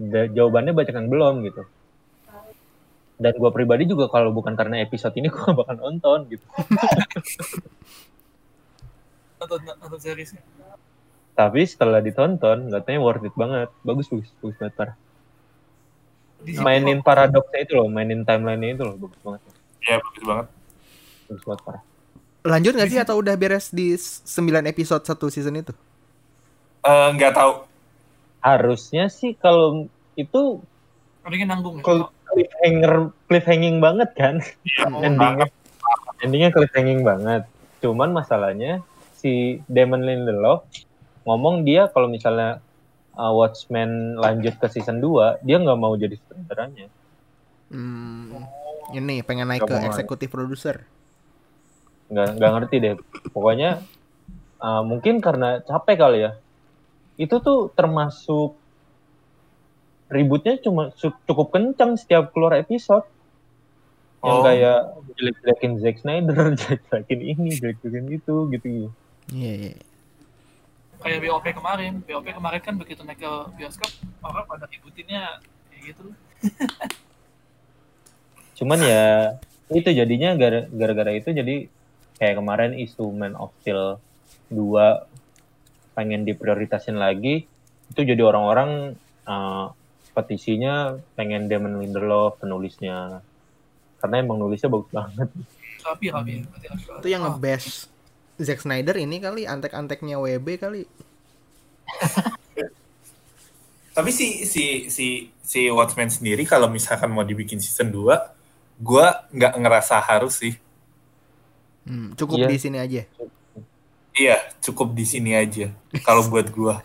Jawabannya 0.00 0.72
banyak 0.72 0.94
yang 0.96 1.08
belum 1.12 1.34
gitu. 1.44 1.62
Dan 3.20 3.32
gue 3.38 3.50
pribadi 3.52 3.84
juga 3.86 4.08
kalau 4.08 4.32
bukan 4.32 4.56
karena 4.56 4.80
episode 4.80 5.12
ini 5.20 5.28
gue 5.34 5.52
bakal 5.52 5.76
nonton 5.76 6.26
gitu. 6.32 6.46
Nonton, 9.42 9.58
nonton 9.58 9.98
seriesnya. 9.98 10.38
tapi 11.34 11.66
setelah 11.66 11.98
ditonton 11.98 12.70
katanya 12.70 13.02
worth 13.02 13.26
it 13.26 13.34
banget. 13.34 13.74
Bagus 13.82 14.06
bagus 14.06 14.30
bagus 14.38 14.54
banget 14.54 14.74
parah. 14.78 14.96
Mainin 16.62 17.02
paradoksnya 17.02 17.66
itu 17.66 17.74
loh 17.74 17.90
mainin 17.90 18.22
timeline 18.22 18.78
itu 18.78 18.86
loh 18.86 18.94
bagus 18.94 19.18
banget. 19.18 19.42
Iya, 19.82 19.98
bagus 19.98 20.22
banget. 20.22 20.46
bagus 21.26 21.42
banget 21.42 21.60
parah 21.66 21.82
Lanjut 22.42 22.74
gak 22.74 22.90
sih 22.90 22.98
atau 22.98 23.22
udah 23.22 23.38
beres 23.38 23.70
di 23.70 23.94
9 23.94 24.26
episode 24.66 25.06
satu 25.06 25.30
season 25.30 25.54
itu? 25.56 25.72
Eh, 26.82 27.08
nggak 27.14 27.34
tahu. 27.34 27.52
harusnya 28.42 29.06
sih 29.06 29.38
kalau 29.38 29.86
itu 30.18 30.58
Palingan 31.22 31.54
nanggung 31.54 31.78
ya. 31.78 31.86
kalau 31.86 32.10
cliffhanger 32.26 32.94
cliffhanging 33.30 33.78
banget 33.78 34.10
kan 34.18 34.42
Iya, 34.66 34.90
endingnya 35.06 35.46
endingnya 36.18 36.50
cliffhanging 36.50 37.06
banget 37.06 37.46
cuman 37.78 38.10
masalahnya 38.10 38.82
si 39.14 39.62
Damon 39.70 40.02
Lindelof 40.02 40.66
ngomong 41.22 41.62
dia 41.62 41.86
kalau 41.86 42.10
misalnya 42.10 42.58
uh, 43.14 43.30
Watchmen 43.30 44.18
lanjut 44.18 44.58
ke 44.58 44.66
season 44.66 44.98
2 44.98 45.46
dia 45.46 45.62
nggak 45.62 45.78
mau 45.78 45.94
jadi 45.94 46.18
sutradaranya 46.18 46.90
Hmm, 47.70 48.28
ini 48.92 49.22
pengen 49.24 49.48
naik 49.48 49.64
Gak 49.64 49.70
ke 49.70 49.76
eksekutif 49.88 50.28
produser. 50.28 50.84
Nggak 52.12 52.28
nggak 52.36 52.50
ngerti 52.60 52.76
deh 52.78 52.94
pokoknya 53.32 53.80
uh, 54.60 54.82
mungkin 54.84 55.18
karena 55.24 55.64
capek 55.64 55.96
kali 55.96 56.18
ya 56.28 56.32
itu 57.16 57.40
tuh 57.40 57.72
termasuk 57.72 58.54
ributnya 60.12 60.60
cuma 60.60 60.92
cukup 61.24 61.48
kencang 61.56 61.96
setiap 61.96 62.30
keluar 62.36 62.60
episode 62.60 63.08
yang 64.22 64.38
Oh. 64.38 64.44
kayak 64.46 64.78
jelek-jelekin 65.18 65.72
Zack 65.82 65.96
Snyder, 65.98 66.38
jelek-jelekin 66.60 67.20
ini, 67.26 67.58
jelek-jelekin 67.58 68.06
itu, 68.06 68.34
gitu 68.54 68.66
gitu. 68.70 68.88
Iya, 69.34 69.52
iya. 69.58 69.74
Kayak 71.02 71.26
BOP 71.26 71.46
kemarin. 71.50 71.92
BOP 72.06 72.30
kemarin 72.30 72.60
kan 72.62 72.78
begitu 72.78 73.02
naik 73.02 73.18
ke 73.18 73.32
bioskop, 73.58 73.90
orang 74.22 74.46
pada 74.46 74.70
ributinnya 74.70 75.42
kayak 75.66 75.82
gitu. 75.90 76.14
Cuman 78.62 78.78
ya 78.78 79.34
itu 79.74 79.90
jadinya 79.90 80.38
gara- 80.38 80.70
gara-gara 80.70 81.18
itu 81.18 81.34
jadi 81.34 81.66
kayak 82.20 82.38
kemarin 82.40 82.72
isu 82.76 83.12
Man 83.12 83.36
of 83.38 83.52
Steel 83.60 84.00
2 84.50 85.96
pengen 85.96 86.24
diprioritasin 86.24 86.96
lagi 86.96 87.44
itu 87.92 88.00
jadi 88.00 88.22
orang-orang 88.24 88.96
uh, 89.28 89.72
petisinya 90.16 90.96
pengen 91.16 91.48
Damon 91.48 91.80
Lindelof 91.80 92.40
penulisnya 92.40 93.20
karena 94.00 94.24
emang 94.24 94.40
nulisnya 94.40 94.72
bagus 94.72 94.90
banget 94.92 95.28
rapi 95.82 96.06
banget. 96.14 96.46
Itu 97.02 97.08
yang 97.10 97.26
nge-bash 97.26 97.90
Zack 98.38 98.62
Snyder 98.64 98.96
ini 98.96 99.18
kali 99.20 99.44
antek-anteknya 99.44 100.16
WB 100.18 100.46
kali. 100.58 100.82
Tapi 103.96 104.08
si 104.08 104.48
si 104.48 104.88
si 104.88 105.28
si 105.44 105.68
Watchmen 105.68 106.08
sendiri 106.08 106.48
kalau 106.48 106.72
misalkan 106.72 107.12
mau 107.12 107.26
dibikin 107.28 107.60
season 107.60 107.92
2, 107.92 108.80
gua 108.80 109.28
nggak 109.28 109.52
ngerasa 109.60 110.00
harus 110.00 110.40
sih. 110.40 110.56
Hmm, 111.82 112.14
cukup 112.14 112.46
Iya. 112.46 112.48
di 112.48 112.58
sini 112.58 112.78
aja. 112.78 113.02
Iya, 114.12 114.36
cukup 114.60 114.92
di 114.92 115.04
sini 115.08 115.32
aja. 115.32 115.72
Kalau 116.06 116.28
buat 116.28 116.46
gua. 116.52 116.84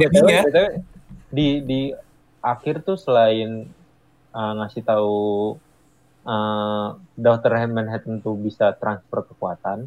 Jadinya- 0.00 0.44
BTW, 0.48 0.66
di 1.30 1.48
di 1.62 1.80
akhir 2.42 2.82
tuh 2.82 2.98
selain 2.98 3.68
uh, 4.34 4.52
ngasih 4.58 4.82
tahu 4.82 5.54
uh, 6.26 6.88
Dr. 7.14 7.52
Manhattan 7.70 8.18
tuh 8.18 8.34
bisa 8.34 8.74
transfer 8.74 9.22
kekuatan, 9.30 9.86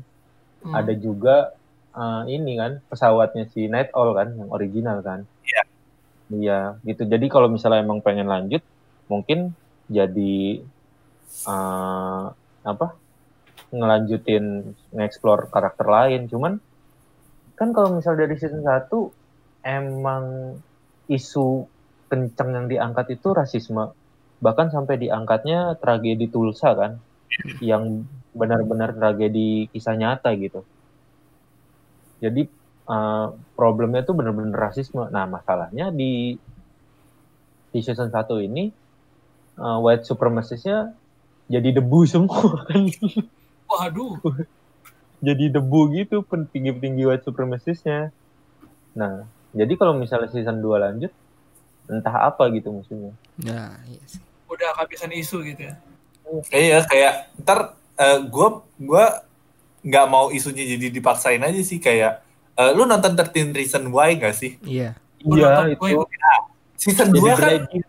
hmm. 0.63 0.71
ada 0.73 0.93
juga 0.95 1.51
uh, 1.91 2.23
ini 2.29 2.55
kan 2.55 2.79
pesawatnya 2.87 3.49
si 3.51 3.67
Night 3.67 3.91
Owl 3.91 4.15
kan 4.15 4.31
yang 4.37 4.49
original 4.53 5.03
kan. 5.03 5.27
Iya. 5.43 5.63
Iya, 6.33 6.59
gitu. 6.87 7.03
Jadi 7.03 7.25
kalau 7.27 7.51
misalnya 7.51 7.83
emang 7.83 7.99
pengen 7.99 8.31
lanjut, 8.31 8.63
mungkin 9.11 9.51
jadi 9.91 10.63
uh, 11.45 12.31
apa? 12.63 13.03
ngelanjutin 13.73 14.77
nge-explore 14.93 15.49
karakter 15.49 15.89
lain. 15.89 16.29
Cuman 16.29 16.61
kan 17.57 17.73
kalau 17.73 17.97
misal 17.97 18.13
dari 18.13 18.37
season 18.37 18.61
1 18.61 18.85
emang 19.65 20.57
isu 21.09 21.65
kenceng 22.07 22.53
yang 22.53 22.65
diangkat 22.69 23.17
itu 23.17 23.33
rasisme. 23.33 23.93
Bahkan 24.37 24.69
sampai 24.69 25.01
diangkatnya 25.01 25.81
tragedi 25.81 26.29
Tulsa 26.29 26.77
kan 26.77 27.01
yang 27.65 28.05
benar-benar 28.37 28.93
tragedi 28.93 29.65
kisah 29.73 29.97
nyata 29.97 30.37
gitu. 30.37 30.61
Jadi 32.21 32.45
uh, 32.85 33.33
problemnya 33.57 34.05
tuh 34.05 34.13
benar-benar 34.13 34.69
rasisme. 34.69 35.09
Nah, 35.09 35.25
masalahnya 35.25 35.89
di 35.89 36.37
di 37.73 37.79
season 37.81 38.13
1 38.13 38.29
ini 38.45 38.69
uh, 39.57 39.81
white 39.81 40.05
supremacist-nya 40.05 40.93
jadi 41.47 41.79
debu 41.79 41.99
semua 42.07 42.41
kan. 42.67 42.87
Waduh. 43.67 44.19
jadi 45.23 45.55
debu 45.55 45.95
gitu 45.95 46.19
petinggi-petinggi 46.27 47.03
white 47.07 47.23
supremacist-nya. 47.23 48.11
Nah, 48.93 49.23
jadi 49.55 49.73
kalau 49.79 49.95
misalnya 49.95 50.27
season 50.29 50.59
2 50.59 50.83
lanjut 50.83 51.11
entah 51.87 52.15
apa 52.31 52.47
gitu 52.51 52.71
musuhnya. 52.71 53.15
Nah, 53.39 53.75
iya 53.87 54.03
sih. 54.07 54.19
Udah 54.47 54.75
kehabisan 54.75 55.11
isu 55.15 55.43
gitu 55.47 55.71
ya. 55.71 55.75
Iya, 56.51 56.79
kayak 56.87 57.13
ntar 57.43 57.75
eh, 57.99 58.19
gua 58.31 58.63
gua 58.79 59.23
nggak 59.83 60.05
mau 60.07 60.31
isunya 60.31 60.63
jadi 60.63 60.87
dipaksain 60.95 61.43
aja 61.43 61.59
sih 61.59 61.79
kayak 61.79 62.23
eh, 62.55 62.71
lu 62.71 62.87
nonton 62.87 63.15
13 63.19 63.51
Reason 63.51 63.83
Why 63.91 64.15
gak 64.15 64.35
sih? 64.35 64.55
Iya. 64.63 64.95
Iya, 65.23 65.71
itu 65.71 65.79
gua 65.79 65.89
ikutin. 65.91 66.19
Season 66.79 67.07
jadi 67.11 67.19
2 67.19 67.31
kan 67.31 67.39
dragging. 67.39 67.83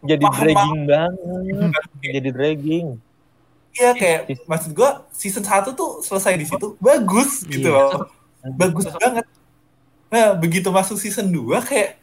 Jadi 0.00 0.22
Paham 0.22 0.38
dragging 0.38 0.80
banget. 0.84 1.82
Jadi 2.00 2.28
dragging. 2.30 2.88
iya 3.70 3.94
kayak 3.94 4.20
maksud 4.44 4.74
gua 4.74 5.06
season 5.10 5.44
1 5.44 5.70
tuh 5.72 6.02
selesai 6.02 6.34
di 6.34 6.42
situ 6.44 6.74
bagus 6.78 7.42
gitu 7.44 7.70
Iya. 7.70 7.78
loh. 7.94 8.10
Bagus 8.54 8.86
banget. 8.90 9.26
Nah, 10.08 10.32
begitu 10.34 10.66
masuk 10.68 10.96
season 10.96 11.28
2 11.28 11.62
kayak 11.62 11.94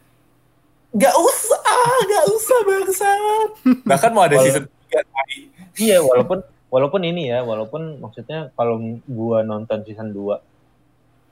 nggak 0.92 1.12
usah, 1.12 1.60
nggak 2.06 2.26
usah 2.32 2.58
bangsat. 2.64 3.50
Bahkan 3.84 4.10
mau 4.12 4.24
ada 4.24 4.40
season 4.40 4.64
3 4.88 5.04
lagi. 5.04 5.40
Iya, 5.76 6.00
walaupun 6.00 6.40
walaupun 6.70 7.02
ini 7.04 7.28
ya, 7.28 7.44
walaupun 7.44 8.00
maksudnya 8.00 8.52
kalau 8.56 8.80
gua 9.04 9.44
nonton 9.44 9.84
season 9.84 10.12
2 10.12 10.40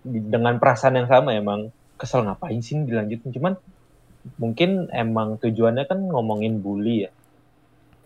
di- 0.04 0.24
dengan 0.24 0.60
perasaan 0.60 0.98
yang 0.98 1.08
sama 1.08 1.32
emang 1.32 1.72
kesel 1.96 2.24
ngapain 2.24 2.60
sih 2.60 2.76
dilanjutin. 2.76 3.32
Cuman 3.32 3.56
mungkin 4.40 4.88
emang 4.92 5.40
tujuannya 5.40 5.86
kan 5.88 6.00
ngomongin 6.10 6.64
bully 6.64 7.08
ya. 7.08 7.12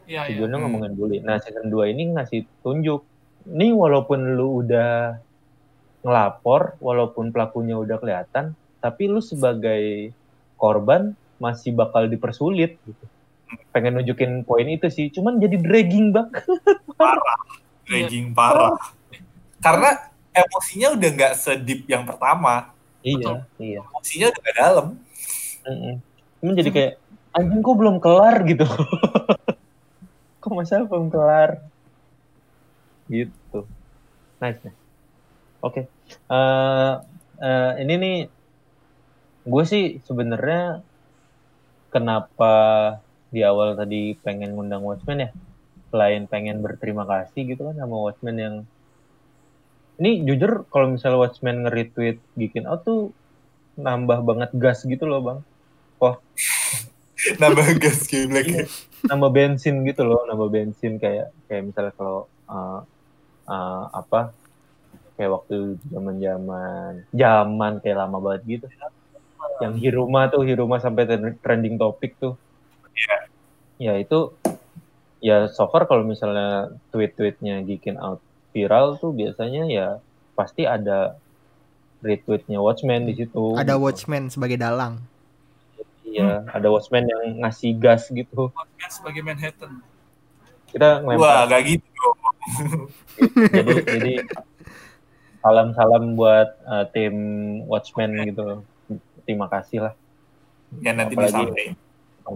Iya, 0.07 0.22
iya. 0.22 0.22
tujuannya 0.34 0.57
Hmm. 0.57 0.65
ngomongin 0.68 0.93
bully. 0.95 1.18
Nah 1.22 1.38
season 1.43 1.68
2 1.68 1.91
ini 1.91 2.15
ngasih 2.15 2.47
tunjuk, 2.63 3.03
nih 3.47 3.72
walaupun 3.76 4.38
lu 4.39 4.63
udah 4.65 5.20
ngelapor, 6.01 6.80
walaupun 6.80 7.36
pelakunya 7.36 7.76
udah 7.76 7.99
kelihatan, 7.99 8.55
tapi 8.80 9.11
lu 9.11 9.20
sebagai 9.20 10.15
korban 10.55 11.11
masih 11.38 11.76
bakal 11.76 12.07
dipersulit 12.07 12.80
gitu. 12.88 13.05
Pengen 13.76 13.99
nunjukin 13.99 14.47
poin 14.47 14.68
itu 14.68 14.88
sih, 14.88 15.11
cuman 15.11 15.38
jadi 15.38 15.59
dragging 15.59 16.15
banget. 16.15 16.43
parah 16.97 17.39
dragging 17.88 18.28
parah 18.36 18.76
karena 19.63 20.11
emosinya 20.36 20.93
udah 20.93 21.09
nggak 21.15 21.34
sedip 21.39 21.88
yang 21.88 22.03
pertama 22.03 22.76
iya, 23.01 23.47
iya. 23.57 23.82
emosinya 23.82 24.28
udah 24.34 24.41
gak 24.43 24.57
dalam 24.59 24.88
Mm-mm. 25.68 25.95
Cuman 26.39 26.53
jadi 26.55 26.72
kayak 26.72 26.93
anjing 27.36 27.61
kok 27.61 27.78
belum 27.78 27.97
kelar 27.99 28.36
gitu. 28.49 28.65
kok 30.39 30.53
masa 30.55 30.88
belum 30.88 31.11
kelar? 31.11 31.59
Gitu. 33.11 33.59
Nice. 34.39 34.59
nice. 34.63 34.80
Oke. 35.61 35.91
Eh, 36.32 36.93
eh, 37.43 37.72
ini 37.84 37.93
nih 37.99 38.18
gue 39.47 39.63
sih 39.63 40.03
sebenarnya 40.03 40.84
kenapa 41.88 42.53
di 43.32 43.43
awal 43.43 43.80
tadi 43.80 44.15
pengen 44.20 44.55
ngundang 44.55 44.84
Watchmen 44.84 45.24
ya 45.24 45.30
selain 45.88 46.28
pengen 46.28 46.59
berterima 46.59 47.07
kasih 47.07 47.55
gitu 47.55 47.63
kan 47.63 47.76
sama 47.80 47.95
Watchmen 47.95 48.36
yang 48.36 48.55
ini 50.03 50.28
jujur 50.28 50.68
kalau 50.68 50.93
misalnya 50.93 51.20
Watchmen 51.24 51.63
nge-retweet 51.63 52.20
Geekin 52.36 52.68
Out 52.68 52.84
tuh 52.84 53.15
nambah 53.80 54.20
banget 54.28 54.49
gas 54.59 54.84
gitu 54.84 55.07
loh 55.07 55.24
bang 55.24 55.39
nambah 57.41 57.67
gas 57.81 58.05
Black 58.07 58.47
Iya. 58.47 58.65
nambah 59.09 59.29
bensin 59.33 59.81
gitu 59.85 60.05
loh 60.05 60.25
nambah 60.25 60.49
bensin 60.49 60.97
kayak 60.97 61.33
kayak 61.49 61.69
misalnya 61.69 61.93
kalau 61.97 62.25
uh, 62.49 62.81
uh, 63.45 63.83
apa 63.93 64.33
kayak 65.17 65.31
waktu 65.33 65.81
zaman 65.89 66.21
zaman 66.21 66.91
zaman 67.11 67.71
kayak 67.81 67.97
lama 67.97 68.17
banget 68.21 68.41
gitu 68.45 68.67
yang 69.57 69.73
Hiruma 69.73 70.29
tuh 70.29 70.45
Hiruma 70.45 70.77
sampai 70.77 71.09
trending 71.41 71.77
topik 71.77 72.13
tuh 72.21 72.37
Iya. 72.97 73.17
ya 73.77 73.93
itu 74.01 74.33
ya 75.21 75.49
so 75.49 75.69
far 75.69 75.85
kalau 75.85 76.05
misalnya 76.05 76.73
tweet-tweetnya 76.89 77.61
Geekin 77.65 77.97
Out 77.97 78.21
viral 78.53 78.97
tuh 78.97 79.13
biasanya 79.13 79.69
ya 79.69 79.87
pasti 80.33 80.65
ada 80.65 81.17
retweetnya 82.01 82.61
Watchmen 82.61 83.09
di 83.09 83.17
situ 83.17 83.57
Ada 83.57 83.77
Watchmen 83.77 84.29
sebagai 84.29 84.57
dalang. 84.57 85.01
Iya 86.18 86.41
ada 86.49 86.68
Watchmen 86.74 87.05
yang 87.05 87.45
ngasih 87.45 87.78
gas 87.78 88.09
gitu. 88.09 88.49
Watchmen 88.49 88.89
sebagai 88.89 89.22
Manhattan. 89.22 89.86
kita 90.68 90.99
ngelempar. 91.05 91.22
Wah 91.22 91.43
gak 91.47 91.63
gitu 91.63 92.07
jadi 93.55 93.74
jadi 93.88 94.13
salam 95.39 95.72
salam 95.78 96.18
buat 96.20 96.49
uh, 96.65 96.86
tim 96.91 97.15
Watchmen 97.70 98.11
gitu. 98.28 98.65
Terima 99.24 99.47
kasih 99.47 99.88
lah. 99.88 99.93
Ya 100.84 100.91
nanti 100.91 101.15
Apalagi- 101.15 101.53
disampaikan. 101.53 101.76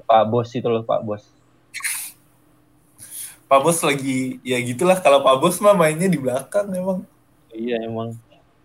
Pak 0.07 0.23
Bos 0.31 0.47
itu 0.55 0.67
loh 0.71 0.87
Pak 0.87 1.03
Bos. 1.03 1.23
Pak 3.51 3.59
Bos 3.59 3.83
lagi 3.83 4.39
ya 4.47 4.55
gitulah. 4.63 4.95
Kalau 5.03 5.19
Pak 5.19 5.35
Bos 5.43 5.59
mah 5.59 5.75
mainnya 5.75 6.07
di 6.07 6.15
belakang 6.15 6.71
memang 6.71 7.03
iya 7.51 7.83
emang 7.83 8.15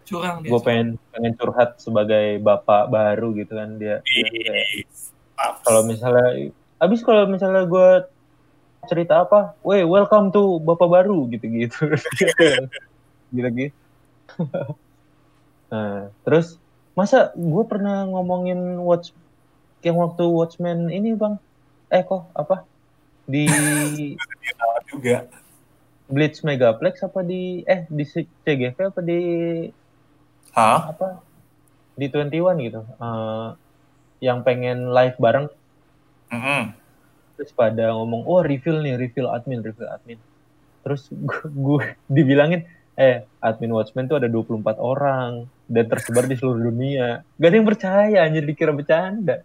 Curang 0.06 0.46
dia. 0.46 0.50
gue 0.54 0.60
pengen 0.62 0.88
pengen 1.10 1.34
curhat 1.34 1.82
sebagai 1.82 2.38
bapak 2.38 2.86
baru 2.94 3.34
gitu 3.34 3.58
kan 3.58 3.74
dia, 3.74 3.98
kalau 5.66 5.82
misalnya 5.82 6.54
abis 6.78 7.02
kalau 7.02 7.26
misalnya 7.26 7.66
gue 7.66 8.06
cerita 8.86 9.26
apa, 9.26 9.58
weh 9.66 9.82
welcome 9.82 10.30
to 10.30 10.62
bapak 10.62 10.86
baru 10.86 11.26
gitu 11.34 11.50
gitu 11.50 11.90
gitu 13.34 13.48
gitu. 13.50 13.74
nah 15.66 16.06
terus 16.22 16.62
masa 16.94 17.34
gue 17.34 17.64
pernah 17.66 18.06
ngomongin 18.06 18.78
watch 18.78 19.10
yang 19.86 20.02
waktu 20.02 20.24
Watchmen 20.26 20.90
ini 20.90 21.14
bang, 21.14 21.38
eh 21.94 22.02
kok 22.02 22.26
apa? 22.34 22.66
Di 23.26 23.46
juga. 24.90 25.30
Blitz 26.06 26.46
Megaplex 26.46 27.02
apa 27.02 27.26
di 27.26 27.66
eh 27.66 27.82
di 27.90 28.06
CGV 28.06 28.78
apa 28.78 29.00
di 29.02 29.18
Hah? 30.56 30.88
apa 30.90 31.20
di 31.96 32.08
21 32.08 32.64
gitu 32.64 32.80
Eh, 32.80 33.48
yang 34.24 34.40
pengen 34.40 34.88
live 34.90 35.16
bareng 35.20 35.46
Mm-mm. 36.32 36.72
terus 37.36 37.52
pada 37.52 37.92
ngomong 37.92 38.24
oh 38.24 38.40
refill 38.40 38.80
nih 38.80 38.96
refill 38.96 39.28
admin 39.28 39.60
refill 39.60 39.86
admin 39.86 40.16
terus 40.80 41.12
gue 41.44 41.84
dibilangin 42.16 42.64
eh 42.96 43.28
admin 43.44 43.76
Watchmen 43.76 44.08
tuh 44.08 44.16
ada 44.16 44.24
24 44.32 44.80
orang 44.80 45.44
dan 45.68 45.84
tersebar 45.84 46.24
di 46.24 46.40
seluruh 46.40 46.72
dunia 46.72 47.20
gak 47.36 47.48
ada 47.52 47.56
yang 47.60 47.68
percaya 47.68 48.24
anjir 48.24 48.44
dikira 48.48 48.72
bercanda 48.72 49.44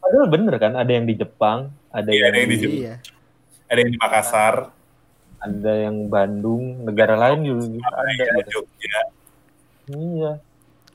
padahal 0.00 0.26
bener 0.32 0.54
kan 0.56 0.72
ada 0.72 0.88
yang 0.88 1.04
di 1.04 1.14
Jepang 1.14 1.68
ada 1.92 2.08
Iya, 2.08 2.16
yang 2.16 2.28
ada 2.32 2.36
yang 2.38 2.48
di 2.48 2.56
di, 2.56 2.62
Jepang. 2.62 2.80
Iya. 2.80 2.94
Ada 3.68 3.78
yang 3.84 3.90
di 3.92 3.98
Makassar, 4.00 4.54
ada 5.38 5.72
yang 5.78 6.10
Bandung 6.10 6.82
negara 6.82 7.14
lain 7.14 7.46
juga 7.46 7.86
ada. 7.94 8.42
Jogja. 8.50 9.00
iya 9.88 10.32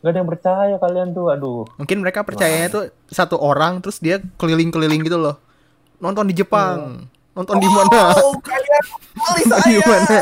gak 0.04 0.12
ada 0.12 0.18
yang 0.20 0.28
percaya 0.30 0.76
kalian 0.78 1.16
tuh 1.16 1.32
aduh 1.32 1.64
Mungkin 1.80 2.04
mereka 2.04 2.28
percayanya 2.28 2.68
tuh 2.68 2.84
satu 3.08 3.40
orang 3.40 3.80
terus 3.80 4.04
dia 4.04 4.20
keliling-keliling 4.36 5.00
gitu 5.02 5.16
loh. 5.16 5.40
Nonton 6.04 6.28
di 6.28 6.36
Jepang. 6.36 7.08
Nonton 7.32 7.56
di 7.58 7.70
mana? 7.72 8.12
Oh, 8.20 8.36
kalian 8.44 8.84
Di 9.16 9.44
saya. 9.48 9.80
mana? 9.88 10.20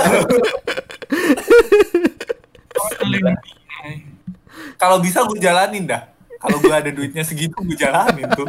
Kalau 4.77 4.97
bisa 5.01 5.25
gue 5.25 5.41
jalanin 5.41 5.89
dah. 5.89 6.09
Kalau 6.37 6.57
gue 6.57 6.73
ada 6.73 6.89
duitnya 6.89 7.21
segitu 7.21 7.53
gue 7.61 7.77
jalanin 7.77 8.25
tuh. 8.33 8.45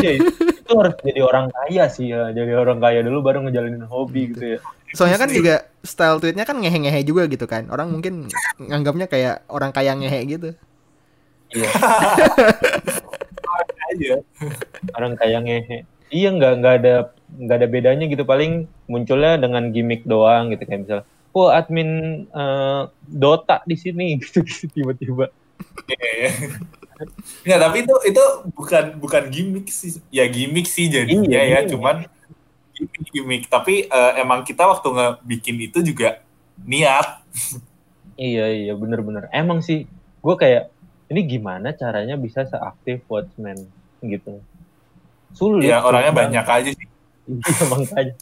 iya 0.00 0.20
itu 0.20 0.72
harus 0.72 0.96
jadi 1.04 1.20
orang 1.20 1.52
kaya 1.52 1.84
sih 1.88 2.08
ya 2.08 2.32
jadi 2.32 2.56
orang 2.56 2.80
kaya 2.80 3.04
dulu 3.04 3.20
baru 3.20 3.44
ngejalanin 3.44 3.84
hobi 3.84 4.32
gitu 4.32 4.56
ya 4.56 4.58
Soalnya 4.94 5.18
kan 5.18 5.30
juga 5.32 5.54
style 5.82 6.18
tweetnya 6.22 6.44
kan 6.46 6.58
ngehe-ngehe 6.62 7.02
juga 7.02 7.26
gitu 7.26 7.46
kan. 7.50 7.66
Orang 7.72 7.90
mungkin 7.90 8.30
nganggapnya 8.60 9.06
kayak 9.10 9.34
orang 9.50 9.70
kaya 9.74 9.96
ngehe 9.98 10.20
gitu. 10.28 10.50
iya 11.54 11.70
Aja. 13.86 14.18
orang 14.98 15.14
kaya 15.14 15.38
ngehe 15.38 15.86
iya 16.10 16.28
nggak 16.34 16.52
nggak 16.58 16.74
ada 16.82 16.94
nggak 17.38 17.56
ada 17.62 17.68
bedanya 17.70 18.04
gitu 18.10 18.26
paling 18.26 18.66
munculnya 18.90 19.38
dengan 19.38 19.70
gimmick 19.70 20.02
doang 20.06 20.50
gitu 20.50 20.66
kayak 20.66 20.80
misalnya 20.86 21.04
oh 21.34 21.48
admin 21.50 21.90
eh, 22.26 22.82
Dota 23.06 23.62
di 23.62 23.78
sini 23.78 24.14
gitu, 24.20 24.42
tiba-tiba 24.74 25.30
Iya, 25.86 26.32
iya. 27.48 27.56
Tapi 27.56 27.84
itu 27.84 27.94
itu 28.08 28.24
bukan 28.52 28.84
bukan 29.00 29.22
gimmick 29.32 29.68
sih. 29.72 30.00
Ya 30.12 30.28
gimmick 30.28 30.68
sih 30.68 30.88
jadinya 30.88 31.24
Iya, 31.28 31.40
ya, 31.40 31.58
gimmick. 31.64 31.70
cuman 31.72 31.96
gimmick 32.76 33.08
gimmick. 33.10 33.42
Tapi 33.48 33.88
eh, 33.88 34.12
emang 34.20 34.44
kita 34.44 34.68
waktu 34.68 34.88
ngebikin 34.92 35.56
itu 35.64 35.80
juga 35.80 36.20
niat. 36.60 37.24
iya 38.16 38.48
iya 38.48 38.72
bener-bener 38.72 39.28
emang 39.28 39.60
sih 39.60 39.84
gue 40.24 40.34
kayak 40.40 40.72
ini 41.12 41.20
gimana 41.28 41.76
caranya 41.76 42.16
bisa 42.16 42.48
seaktif 42.48 43.04
Watchmen 43.12 43.68
gitu 44.00 44.40
sulit 45.36 45.68
Ya 45.68 45.84
orangnya 45.84 46.12
sulit 46.12 46.20
banyak 46.24 46.46
aja 46.48 46.70
sih. 46.72 46.88
Iya 47.28 47.64
makanya. 47.72 48.14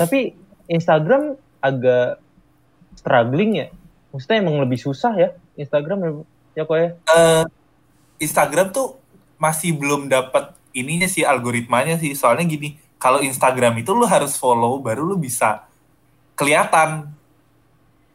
Tapi 0.00 0.20
Instagram 0.66 1.38
agak 1.62 2.18
struggling 2.98 3.52
ya. 3.62 3.66
Maksudnya 4.10 4.42
emang 4.42 4.58
lebih 4.58 4.78
susah 4.82 5.14
ya 5.14 5.30
Instagram 5.54 6.26
ya, 6.56 6.62
kok 6.66 6.76
ya. 6.76 6.90
Eh, 6.96 7.44
Instagram 8.24 8.72
tuh 8.72 8.96
masih 9.40 9.76
belum 9.76 10.08
dapat 10.08 10.56
ininya 10.72 11.08
sih 11.10 11.26
algoritmanya 11.26 11.98
sih. 12.00 12.14
Soalnya 12.14 12.46
gini, 12.46 12.76
kalau 13.00 13.24
Instagram 13.24 13.80
itu 13.80 13.96
lu 13.96 14.04
harus 14.04 14.36
follow 14.36 14.78
baru 14.78 15.04
lu 15.04 15.16
bisa 15.16 15.64
kelihatan. 16.36 17.10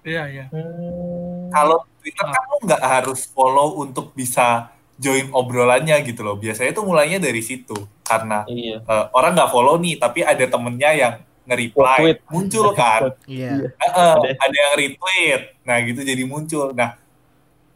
Iya, 0.05 0.23
iya. 0.29 0.45
Hmm, 0.53 1.49
Kalau 1.49 1.81
Twitter 1.97 2.27
kan 2.29 2.43
lu 2.45 2.57
nggak 2.69 2.83
harus 2.83 3.25
follow 3.33 3.81
untuk 3.81 4.13
bisa 4.13 4.69
join 5.01 5.27
obrolannya 5.33 5.97
gitu 6.05 6.21
loh. 6.21 6.37
Biasanya 6.37 6.71
itu 6.71 6.83
mulainya 6.85 7.17
dari 7.17 7.41
situ 7.41 7.75
karena 8.05 8.45
iya. 8.45 8.79
eh, 8.85 9.05
orang 9.17 9.33
nggak 9.33 9.51
follow 9.51 9.75
nih, 9.81 9.97
tapi 9.97 10.21
ada 10.21 10.45
temennya 10.45 10.91
yang 10.93 11.13
nge-reply, 11.45 12.21
muncul 12.29 12.73
kan. 12.73 13.13
Iya. 13.29 13.69
Eh, 13.69 13.91
eh, 13.93 14.33
Ada. 14.37 14.55
yang 14.57 14.73
retweet, 14.77 15.41
nah 15.61 15.77
gitu 15.81 16.01
jadi 16.01 16.23
muncul. 16.25 16.73
Nah, 16.73 16.97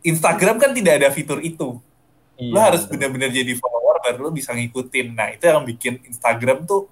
Instagram 0.01 0.57
kan 0.57 0.73
tidak 0.73 1.01
ada 1.01 1.09
fitur 1.13 1.41
itu. 1.41 1.77
Iya, 2.39 2.53
Lo 2.55 2.59
harus 2.61 2.87
benar-benar 2.87 3.29
jadi 3.29 3.53
follower 3.89 4.05
baru 4.05 4.29
lo 4.29 4.31
bisa 4.31 4.53
ngikutin. 4.53 5.17
Nah, 5.17 5.33
itu 5.33 5.49
yang 5.49 5.65
bikin 5.65 5.97
Instagram 6.05 6.69
tuh 6.69 6.85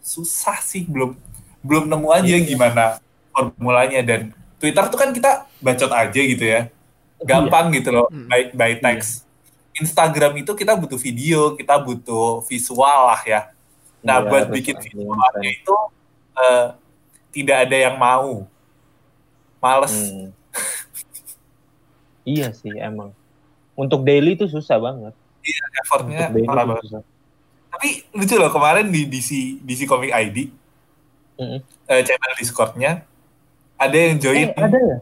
susah 0.00 0.56
sih, 0.64 0.88
belum 0.88 1.12
belum 1.60 1.84
nemu 1.84 2.08
aja 2.08 2.24
Iya. 2.24 2.48
gimana 2.48 2.84
formulanya 3.28 4.00
dan 4.00 4.32
Twitter 4.56 4.84
tuh 4.88 4.96
kan 4.98 5.12
kita 5.12 5.44
bacot 5.60 5.92
aja 5.92 6.20
gitu 6.24 6.40
ya. 6.40 6.72
Gampang 7.20 7.68
gitu 7.76 7.92
loh, 7.92 8.06
Hmm. 8.08 8.26
by, 8.30 8.48
by 8.56 8.72
text. 8.80 9.28
Instagram 9.76 10.40
itu 10.42 10.50
kita 10.56 10.74
butuh 10.74 10.98
video, 10.98 11.54
kita 11.54 11.76
butuh 11.78 12.42
visual 12.48 13.12
lah 13.12 13.20
ya. 13.22 13.40
Nah, 14.00 14.22
Iya, 14.24 14.28
buat 14.30 14.44
bikin 14.48 14.74
visualnya 14.80 15.50
itu 15.52 15.76
eh, 16.38 16.66
tidak 17.34 17.66
ada 17.68 17.76
yang 17.76 17.98
mau. 17.98 18.46
Males. 19.58 19.90
Hmm. 19.94 20.30
iya 22.22 22.54
sih 22.54 22.70
emang. 22.78 23.10
Untuk 23.74 24.02
daily 24.06 24.34
itu 24.38 24.46
susah 24.46 24.78
banget. 24.78 25.14
Effortnya 25.76 26.18
Untuk 26.24 26.34
daily 26.34 26.46
parah 26.46 26.64
banget. 26.64 26.82
susah. 26.84 27.02
Tapi 27.68 27.88
lucu 28.10 28.34
loh 28.34 28.48
kemarin 28.48 28.86
di 28.86 29.04
DC 29.04 29.30
DC 29.60 29.84
Comic 29.84 30.10
ID 30.10 30.36
Mm-mm. 31.36 31.60
eh, 31.84 32.02
channel 32.02 32.32
Discord-nya 32.34 33.04
ada 33.76 33.96
yang 33.96 34.16
join 34.16 34.48
Eh, 34.48 34.58
ada 34.58 34.78
ya? 34.78 34.98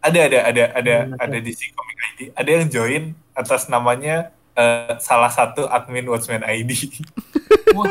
ada 0.00 0.18
ada 0.22 0.38
ada 0.42 0.62
ada 0.72 0.94
Hmm, 1.04 1.18
ada 1.18 1.36
DC 1.38 1.60
Comic 1.70 1.96
ID 2.00 2.18
ada 2.32 2.50
yang 2.50 2.66
join 2.66 3.02
atas 3.32 3.66
namanya 3.66 4.30
eh, 4.52 4.94
salah 4.98 5.28
satu 5.28 5.66
admin 5.66 6.06
Watchmen 6.06 6.40
ID 6.40 6.70
Wah. 7.76 7.90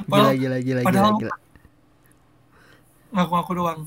Gila 0.00 0.08
Padahal- 0.08 0.34
gila 0.34 0.56
gila 0.58 0.80
gila 0.80 0.80
padahal- 0.82 1.18
gila. 1.18 1.34
Ngaku-ngaku 3.10 3.52
doang. 3.54 3.80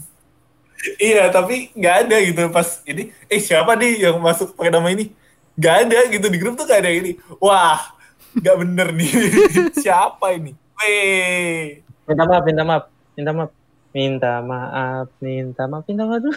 Iya 0.97 1.29
tapi 1.29 1.69
nggak 1.75 1.95
ada 2.07 2.17
gitu. 2.21 2.41
Pas 2.49 2.81
ini 2.85 3.13
eh 3.25 3.41
siapa 3.41 3.75
nih 3.77 4.09
yang 4.09 4.17
masuk 4.21 4.53
pakai 4.55 4.71
nama 4.73 4.89
ini? 4.89 5.13
Nggak 5.57 5.75
ada 5.87 5.99
gitu. 6.09 6.25
Di 6.31 6.37
grup 6.37 6.53
tuh 6.57 6.65
nggak 6.65 6.81
ada 6.81 6.91
ini. 6.91 7.11
Wah 7.37 7.79
nggak 8.35 8.55
bener 8.63 8.87
nih. 8.95 9.11
Siapa 9.83 10.31
ini? 10.35 10.55
Weh. 10.79 11.83
Minta 12.07 12.23
maaf, 12.23 12.43
minta 12.47 12.63
maaf, 12.63 12.83
minta 13.15 13.31
maaf. 13.35 13.51
Minta 13.91 14.31
maaf, 14.39 15.07
minta 15.19 15.63
maaf, 15.67 15.83
minta 15.87 16.03
maaf. 16.07 16.23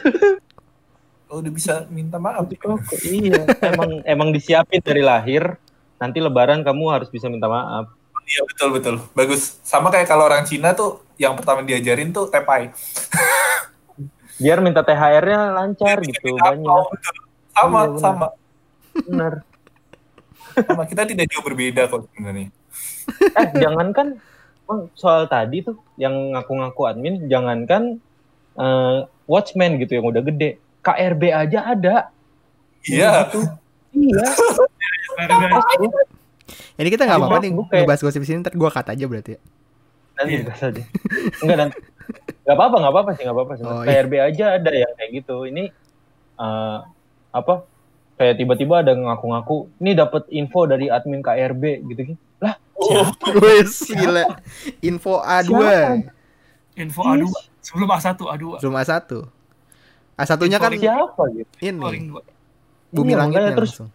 Oh, 1.25 1.41
udah 1.41 1.51
bisa 1.51 1.89
minta 1.91 2.21
maaf. 2.21 2.47
Kok- 2.47 3.01
iya, 3.11 3.43
emang 3.65 4.05
emang 4.07 4.29
disiapin 4.31 4.79
dari 4.85 5.03
lahir. 5.03 5.57
Nanti 5.99 6.21
lebaran 6.23 6.63
kamu 6.63 6.85
harus 6.93 7.09
bisa 7.11 7.27
minta 7.27 7.49
maaf. 7.51 7.91
iya 8.29 8.45
betul 8.47 8.69
betul. 8.77 8.95
Bagus. 9.17 9.59
Sama 9.65 9.89
kayak 9.91 10.07
kalau 10.07 10.29
orang 10.29 10.45
Cina 10.47 10.77
tuh 10.77 11.03
yang 11.19 11.35
pertama 11.35 11.65
diajarin 11.67 12.13
tuh 12.13 12.29
tepai 12.31 12.71
Biar 14.37 14.59
minta 14.59 14.81
THR-nya 14.81 15.53
lancar 15.53 15.99
gitu, 16.01 16.35
banyak. 16.35 16.67
Oh, 16.67 16.91
sama 17.53 17.79
Iya, 17.79 17.87
benar. 17.87 18.01
sama 18.01 18.27
Bener. 19.01 19.35
sama 20.57 20.83
kita 20.85 21.03
tidak 21.05 21.27
jauh 21.29 21.43
berbeda 21.43 21.87
kok 21.87 22.07
sebenarnya 22.09 22.51
Eh, 23.33 23.49
jangankan 23.57 24.19
Bang, 24.65 24.89
soal 24.93 25.27
tadi 25.27 25.61
tuh 25.61 25.77
yang 25.95 26.33
ngaku-ngaku 26.33 26.83
admin, 26.85 27.27
jangankan 27.27 28.01
eh, 28.55 28.99
Watchmen 29.25 29.77
gitu 29.77 29.95
yang 29.95 30.07
udah 30.07 30.23
gede, 30.23 30.57
KRB 30.81 31.23
aja 31.29 31.61
ada. 31.67 31.95
iya 32.83 33.27
Gitu. 33.27 33.41
Iya. 33.95 34.27
Ini 36.75 36.89
kita 36.89 37.03
nggak 37.05 37.19
apa-apa 37.19 37.39
nih 37.41 37.51
gue 37.51 37.65
kayak- 37.65 37.83
ngebahas 37.85 38.03
gosip 38.03 38.23
sini 38.23 38.43
ntar 38.43 38.53
gua 38.53 38.69
cut 38.69 38.85
aja 38.85 39.05
berarti 39.05 39.31
ya. 39.35 39.41
Nanti 40.15 40.31
Iya. 40.31 40.39
dikasih 40.41 40.67
aja. 40.67 40.83
Enggak 41.41 41.57
nanti. 41.57 41.79
Gak 42.45 42.55
apa-apa, 42.55 42.77
gak 42.81 42.93
apa-apa 42.93 43.11
sih, 43.17 43.23
gak 43.25 43.35
apa-apa 43.35 43.53
sih. 43.57 43.65
Oh, 43.65 43.81
iya. 43.83 44.05
KRB 44.05 44.13
aja 44.21 44.45
ada 44.61 44.71
yang 44.71 44.93
kayak 44.95 45.11
gitu. 45.23 45.37
Ini 45.45 45.65
eh, 46.37 46.79
apa? 47.33 47.55
Kayak 48.15 48.35
tiba-tiba 48.39 48.75
ada 48.85 48.93
ngaku-ngaku, 48.95 49.57
ini 49.83 49.91
dapat 49.93 50.23
info 50.31 50.71
dari 50.71 50.87
admin 50.87 51.19
KRB 51.19 51.83
gitu 51.91 52.15
gitu. 52.15 52.21
Lah, 52.39 52.55
oh, 52.79 53.09
Wes 53.43 53.89
gila. 53.89 54.39
Info 54.81 55.19
A2 55.19 55.51
Siapa? 55.51 55.99
Info 56.77 57.01
A2. 57.03 57.25
Sebelum 57.59 57.89
A1, 57.89 58.07
A2. 58.15 58.45
belum 58.61 58.75
A1. 58.77 58.93
A1-nya 60.15 60.59
kan 60.63 60.71
siapa 60.79 61.23
gitu? 61.33 61.53
Ini 61.59 62.15
bumi 62.95 63.11
Iya, 63.11 63.19
langitnya 63.19 63.51
terus 63.59 63.75
langsung. 63.75 63.91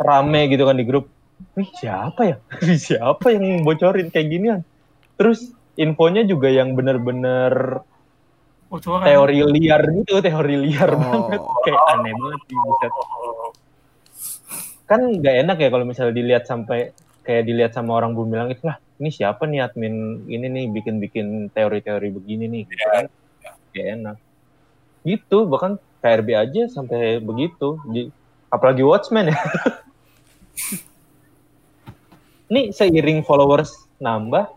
rame 0.00 0.48
gitu 0.48 0.64
kan 0.64 0.76
di 0.78 0.84
grup. 0.88 1.12
Wih, 1.52 1.68
siapa 1.76 2.22
ya? 2.24 2.36
siapa 2.88 3.36
yang 3.36 3.60
bocorin 3.60 4.08
kayak 4.08 4.32
ginian? 4.32 4.60
Terus 5.20 5.52
infonya 5.74 6.22
juga 6.22 6.48
yang 6.48 6.72
bener-bener 6.72 7.80
Bocoran. 8.66 9.04
teori 9.04 9.44
liar 9.46 9.82
gitu, 9.94 10.18
teori 10.18 10.56
liar 10.58 10.90
Oh. 10.90 11.00
banget. 11.28 11.40
Kayak 11.62 11.82
aneh 11.90 12.12
banget 12.12 12.40
sih, 12.42 12.56
buset. 12.56 12.92
Kan 14.84 15.00
nggak 15.14 15.36
enak 15.42 15.56
ya 15.56 15.68
kalau 15.68 15.84
misalnya 15.84 16.12
dilihat 16.12 16.44
sampai 16.44 16.92
kayak 17.22 17.44
dilihat 17.44 17.72
sama 17.72 17.94
orang 17.94 18.12
bumi 18.12 18.34
langit 18.34 18.58
lah 18.60 18.76
ini 18.98 19.08
siapa 19.08 19.46
nih 19.46 19.62
admin 19.62 19.94
ini 20.26 20.46
nih 20.48 20.66
bikin-bikin 20.68 21.48
teori-teori 21.48 22.10
begini 22.10 22.44
nih 22.46 22.62
gitu 22.66 22.82
kan 22.84 23.06
Nggak 23.70 23.86
enak 23.94 24.16
gitu 25.02 25.38
bahkan 25.46 25.72
KRB 25.98 26.28
aja 26.34 26.62
sampai 26.66 27.18
begitu 27.18 27.78
Di- 27.86 28.10
apalagi 28.46 28.82
Watchmen 28.82 29.30
ya 29.30 29.38
ini 32.50 32.68
seiring 32.70 33.22
followers 33.22 33.70
nambah 33.96 34.50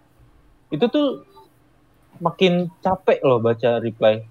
itu 0.73 0.85
tuh 0.87 1.23
makin 2.17 2.71
capek 2.81 3.19
loh 3.21 3.43
baca 3.43 3.77
reply 3.83 4.23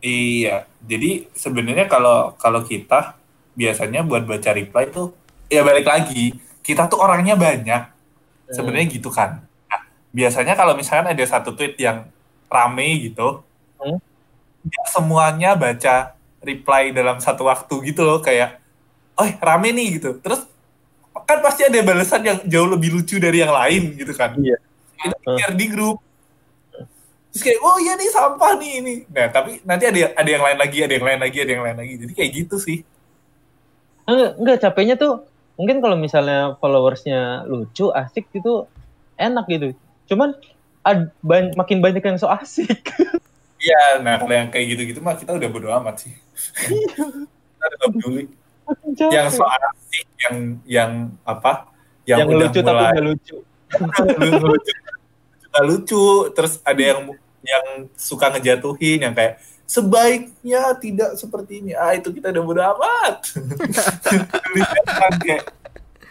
Iya, 0.00 0.64
jadi 0.80 1.28
sebenarnya 1.36 1.84
kalau 1.84 2.32
kalau 2.40 2.64
kita 2.64 3.20
biasanya 3.52 4.00
buat 4.00 4.24
baca 4.24 4.56
reply 4.56 4.88
tuh 4.88 5.12
ya 5.52 5.60
balik 5.60 5.84
lagi 5.84 6.32
kita 6.64 6.88
tuh 6.88 7.04
orangnya 7.04 7.36
banyak 7.36 7.84
sebenarnya 8.48 8.86
gitu 8.88 9.12
kan. 9.12 9.44
Nah, 9.68 9.80
biasanya 10.08 10.56
kalau 10.56 10.72
misalkan 10.72 11.12
ada 11.12 11.24
satu 11.28 11.52
tweet 11.52 11.76
yang 11.76 12.08
rame 12.48 13.12
gitu, 13.12 13.44
Hmm. 13.76 13.96
ya 14.64 14.82
semuanya 14.88 15.52
baca 15.56 16.16
reply 16.44 16.92
dalam 16.96 17.20
satu 17.20 17.44
waktu 17.48 17.92
gitu 17.92 18.00
loh 18.04 18.20
kayak, 18.20 18.56
oh 19.16 19.28
rame 19.40 19.72
nih 19.72 20.00
gitu. 20.00 20.16
Terus 20.20 20.44
kan 21.28 21.44
pasti 21.44 21.64
ada 21.68 21.76
balasan 21.84 22.24
yang 22.24 22.38
jauh 22.48 22.68
lebih 22.68 22.92
lucu 22.96 23.20
dari 23.20 23.44
yang 23.44 23.52
lain 23.52 24.00
gitu 24.00 24.12
kan. 24.16 24.32
Iya. 24.40 24.56
Kita 25.00 25.16
share 25.40 25.56
di 25.56 25.66
grup. 25.72 25.98
Terus 27.30 27.42
kayak, 27.46 27.60
oh 27.62 27.78
iya 27.78 27.94
nih 27.94 28.10
sampah 28.10 28.52
nih 28.58 28.72
ini. 28.82 28.94
Nah, 29.06 29.30
tapi 29.30 29.62
nanti 29.62 29.86
ada 29.86 29.98
ada 30.18 30.30
yang 30.30 30.42
lain 30.42 30.58
lagi, 30.58 30.78
ada 30.82 30.92
yang 30.98 31.06
lain 31.06 31.20
lagi, 31.22 31.38
ada 31.38 31.52
yang 31.54 31.64
lain 31.64 31.76
lagi. 31.78 31.94
Jadi 32.02 32.12
kayak 32.12 32.30
gitu 32.34 32.56
sih. 32.58 32.78
Enggak, 34.04 34.32
enggak 34.42 34.58
capeknya 34.66 34.94
tuh 34.98 35.12
mungkin 35.54 35.78
kalau 35.78 35.94
misalnya 35.94 36.58
followersnya 36.58 37.46
lucu, 37.46 37.94
asik 37.94 38.26
gitu 38.34 38.66
enak 39.14 39.46
gitu. 39.46 39.78
Cuman 40.10 40.34
ad, 40.82 41.14
ban- 41.22 41.54
makin 41.54 41.78
banyak 41.78 42.02
yang 42.02 42.18
so 42.18 42.28
asik. 42.28 42.90
Iya, 43.60 44.00
nah 44.00 44.16
kalau 44.16 44.32
yang 44.32 44.48
kayak 44.48 44.72
gitu-gitu 44.72 45.04
mah 45.04 45.20
kita 45.20 45.36
udah 45.36 45.48
bodo 45.52 45.68
amat 45.68 46.08
sih. 46.08 46.16
kita 46.64 47.04
udah 47.60 47.76
nggak 47.76 47.90
peduli. 47.92 48.24
Yang 49.12 49.36
so 49.36 49.44
asik, 49.44 50.08
yang 50.16 50.36
yang 50.64 50.92
apa? 51.28 51.68
yang, 52.08 52.24
udah 52.24 52.48
lucu 52.48 52.60
tapi 52.64 52.72
mulai 52.72 52.92
nggak 52.96 53.06
lucu. 53.06 53.36
lucu, 54.48 54.72
nggak 55.50 55.64
lucu. 55.66 56.30
Terus 56.32 56.62
ada 56.62 56.82
yang 56.82 57.00
yang 57.40 57.64
suka 57.98 58.30
ngejatuhin, 58.32 59.04
yang 59.04 59.14
kayak 59.14 59.42
sebaiknya 59.70 60.74
tidak 60.82 61.14
seperti 61.14 61.62
ini. 61.62 61.72
Ah 61.78 61.94
itu 61.94 62.10
kita 62.10 62.34
udah 62.34 62.42
bodo 62.42 62.62
amat. 62.62 63.16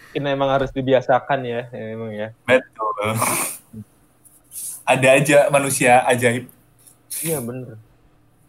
Ini 0.09 0.33
emang 0.33 0.49
harus 0.49 0.73
dibiasakan 0.73 1.45
ya, 1.45 1.69
emang 1.69 2.09
ya. 2.09 2.33
betul. 2.41 3.13
Ada 4.81 5.21
aja 5.21 5.37
manusia 5.53 6.01
ajaib. 6.09 6.49
Iya 7.21 7.37
bener. 7.45 7.77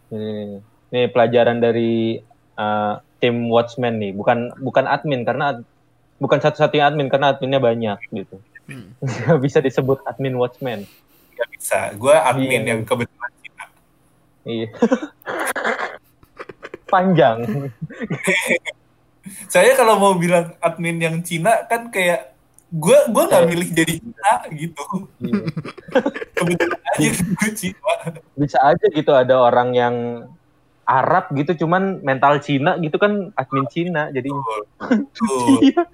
Nih, 0.09 0.64
nih 0.88 1.12
pelajaran 1.12 1.61
dari 1.61 2.24
uh, 2.57 3.05
tim 3.20 3.53
Watchmen 3.53 4.01
nih, 4.01 4.16
bukan 4.16 4.57
bukan 4.57 4.88
admin 4.88 5.28
karena 5.28 5.53
ad- 5.53 5.68
bukan 6.16 6.41
satu-satunya 6.41 6.88
admin 6.88 7.12
karena 7.12 7.36
adminnya 7.36 7.61
banyak 7.61 8.01
gitu. 8.09 8.41
Hmm. 8.71 8.95
Nggak 9.03 9.41
bisa 9.45 9.59
disebut 9.59 9.99
admin 10.07 10.39
Watchmen. 10.39 10.87
Gak 11.35 11.49
bisa. 11.51 11.79
Gue 11.99 12.14
admin 12.14 12.62
Iya. 12.62 12.71
yang 12.77 12.81
kebetulan 12.87 13.33
Cina. 13.43 13.64
Iya. 14.47 14.68
Panjang. 16.87 17.39
Saya 19.53 19.77
kalau 19.77 20.01
mau 20.01 20.14
bilang 20.14 20.55
admin 20.62 21.03
yang 21.03 21.16
Cina 21.27 21.66
kan 21.66 21.91
kayak 21.91 22.31
gue 22.71 22.99
gue 23.11 23.25
nggak 23.27 23.47
milih 23.51 23.68
jadi 23.75 23.95
Cina 23.99 24.33
gitu. 24.55 24.85
Iya. 25.18 25.43
Kebetulan 26.39 26.81
aja 26.87 27.09
gue 27.11 27.49
Cina. 27.59 27.93
Bisa 28.39 28.59
aja 28.62 28.87
gitu 28.95 29.11
ada 29.11 29.43
orang 29.43 29.75
yang 29.75 29.97
Arab 30.91 31.31
gitu 31.39 31.64
cuman 31.64 32.03
mental 32.03 32.43
Cina 32.43 32.75
gitu 32.83 32.99
kan 32.99 33.31
admin 33.39 33.66
Cina 33.71 34.11
jadi 34.11 34.27
Tuh. 35.14 35.62
iya 35.62 35.87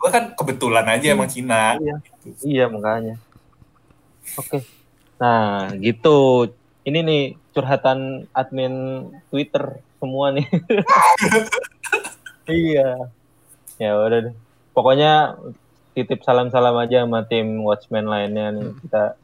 Gue 0.00 0.08
kan 0.08 0.32
kebetulan 0.32 0.86
aja 0.88 1.12
emang 1.12 1.28
Cina. 1.28 1.76
Iya. 1.76 1.96
Gitu. 2.24 2.40
iya 2.48 2.64
makanya. 2.72 3.20
Oke. 4.40 4.64
Nah 5.20 5.68
gitu. 5.76 6.48
Ini 6.80 7.04
nih 7.04 7.22
curhatan 7.52 8.24
admin 8.32 8.74
Twitter 9.28 9.78
semua 10.00 10.32
nih. 10.32 10.48
Iya. 12.50 13.06
Ya 13.78 13.90
udah 13.94 14.18
deh. 14.26 14.34
Pokoknya 14.74 15.38
titip 15.94 16.26
salam-salam 16.26 16.74
aja 16.82 17.06
sama 17.06 17.22
tim 17.22 17.62
Watchmen 17.62 18.10
lainnya 18.10 18.50
nih. 18.50 18.74
Kita 18.82 19.14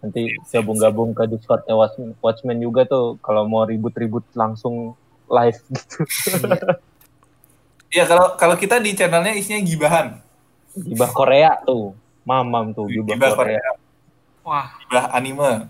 nanti 0.00 0.22
gabung-gabung 0.48 1.12
ke 1.12 1.28
Discordnya 1.28 1.76
Watch- 1.76 2.16
Watchmen 2.24 2.64
juga 2.64 2.88
tuh. 2.88 3.20
Kalau 3.20 3.44
mau 3.44 3.68
ribut-ribut 3.68 4.24
langsung 4.32 4.96
live 5.28 5.60
gitu 5.68 6.00
Iya 7.92 8.04
kalau 8.08 8.34
kalau 8.34 8.56
kita 8.56 8.80
di 8.80 8.96
channelnya 8.96 9.36
isinya 9.36 9.60
gibahan. 9.60 10.16
gibah 10.72 11.12
Korea 11.12 11.60
tuh 11.60 11.92
mamam 12.24 12.72
tuh 12.72 12.88
gibah, 12.88 13.12
Gibah 13.12 13.30
Korea. 13.36 13.60
Korea, 13.60 13.72
Wah, 14.42 14.66
gibah 14.80 15.04
anime. 15.12 15.68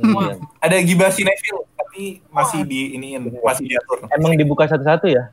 Iya. 0.00 0.34
Ada 0.56 0.76
gibah 0.80 1.12
sinetron 1.12 1.68
tapi 1.76 2.24
masih 2.32 2.64
di 2.64 2.96
iniin, 2.96 3.28
masih 3.44 3.68
diatur. 3.68 4.08
Emang 4.08 4.32
dibuka 4.32 4.64
satu-satu 4.64 5.12
ya? 5.12 5.28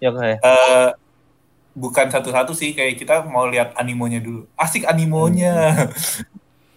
Ya 0.00 0.08
kayak. 0.10 0.40
Eh, 0.40 0.88
bukan 1.76 2.08
satu-satu 2.08 2.56
sih 2.56 2.72
kayak 2.72 2.96
kita 2.96 3.20
mau 3.28 3.44
lihat 3.44 3.76
animonya 3.76 4.16
dulu. 4.18 4.48
Asik 4.56 4.88
animonya. 4.88 5.76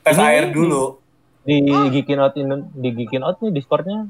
Tes 0.04 0.20
Ini- 0.20 0.28
air 0.28 0.46
dulu. 0.52 1.00
Di 1.46 1.62
Geekin 1.64 2.20
Out 2.20 2.36
Indo- 2.36 2.68
di 2.74 2.90
Geekin 2.92 3.22
Out 3.22 3.40
nih 3.40 3.54
Discordnya 3.54 4.10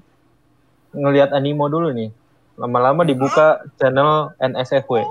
ngelihat 0.90 1.30
animo 1.30 1.70
dulu 1.70 1.92
nih. 1.92 2.10
Lama-lama 2.56 3.04
dibuka 3.04 3.64
channel 3.76 4.32
NSFW. 4.38 5.04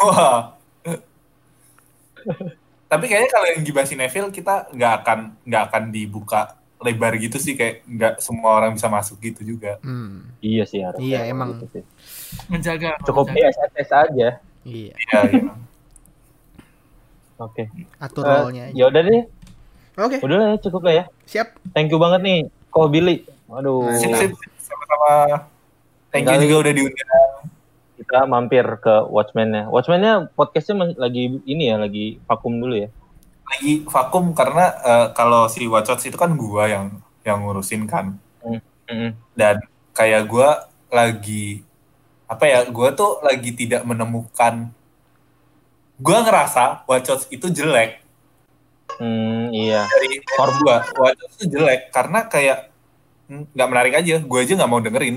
Wah. 0.00 0.54
Tapi 2.86 3.04
kayaknya 3.06 3.30
kalau 3.30 3.46
yang 3.46 3.62
gibah 3.62 3.86
sinetron 3.86 4.30
kita 4.30 4.66
nggak 4.70 4.92
akan 5.02 5.18
nggak 5.42 5.62
akan 5.70 5.82
dibuka 5.90 6.40
lebar 6.80 7.12
gitu 7.14 7.36
sih 7.36 7.54
kayak 7.54 7.84
nggak 7.84 8.14
semua 8.18 8.56
orang 8.56 8.74
bisa 8.74 8.88
masuk 8.88 9.20
gitu 9.20 9.44
juga. 9.46 9.76
Hmm. 9.80 10.26
Iya 10.40 10.64
sih 10.64 10.80
harusnya. 10.80 11.04
Iya, 11.04 11.20
emang. 11.28 11.54
gitu 11.54 11.66
sih. 11.70 11.84
menjaga 12.46 12.96
Cukup 13.04 13.30
di. 13.30 13.40
SSS 13.42 13.90
aja. 13.90 14.28
Iya, 14.60 14.92
Iya, 14.92 15.20
iya. 15.28 15.52
Oke. 17.38 17.72
atur 17.96 18.22
Eh, 18.22 18.28
role-nya 18.30 18.62
aja. 18.68 18.74
ya 18.76 18.84
udah 18.86 19.02
deh. 19.02 19.22
Oke, 20.00 20.16
Udah 20.22 20.36
lah 20.36 20.48
ya, 20.48 20.56
cukup 20.60 20.80
lah 20.82 20.94
ya. 20.94 21.04
siap. 21.24 21.48
Thank 21.72 21.92
you 21.92 22.00
banget 22.00 22.20
nih, 22.20 22.38
Ko 22.68 22.88
Billy. 22.88 23.24
Waduh. 23.46 23.92
Sip, 23.96 24.12
sip, 24.14 24.32
Sama-sama. 24.90 25.46
Thank 26.10 26.26
you 26.26 26.38
juga 26.50 26.56
udah 26.66 26.72
diundang. 26.74 27.30
Kita 28.00 28.18
mampir 28.26 28.66
ke 28.82 28.94
Watchmen-nya. 29.06 29.70
Watchmen-nya 29.70 30.26
podcastnya 30.34 30.98
lagi 30.98 31.38
ini 31.46 31.70
ya, 31.70 31.78
lagi 31.78 32.18
vakum 32.26 32.58
dulu 32.58 32.74
ya. 32.74 32.88
Lagi 33.46 33.86
vakum 33.86 34.34
karena 34.34 34.74
eh, 34.82 35.06
kalau 35.14 35.46
si 35.46 35.62
Watchot 35.70 36.02
itu 36.02 36.18
kan 36.18 36.34
gua 36.34 36.66
yang 36.66 36.86
yang 37.22 37.46
ngurusin 37.46 37.86
kan. 37.86 38.18
Mm-mm. 38.42 39.14
Dan 39.38 39.62
kayak 39.94 40.26
gua 40.26 40.66
lagi 40.90 41.62
apa 42.26 42.44
ya? 42.50 42.58
Gua 42.66 42.90
tuh 42.90 43.22
lagi 43.22 43.54
tidak 43.54 43.86
menemukan 43.86 44.74
gua 46.02 46.18
ngerasa 46.26 46.82
Watchot 46.90 47.30
itu 47.30 47.46
jelek 47.52 48.00
Hmm, 48.98 49.54
iya. 49.54 49.86
dari 49.86 50.18
form 50.34 50.66
gua. 50.66 50.82
Watchot 50.98 51.30
itu 51.38 51.44
jelek 51.54 51.94
karena 51.94 52.26
kayak 52.26 52.58
hmm, 52.58 52.69
nggak 53.30 53.68
menarik 53.68 53.94
aja. 53.94 54.18
Gua 54.20 54.42
aja 54.42 54.52
nggak 54.52 54.66
mau 54.68 54.78
dengerin. 54.78 55.16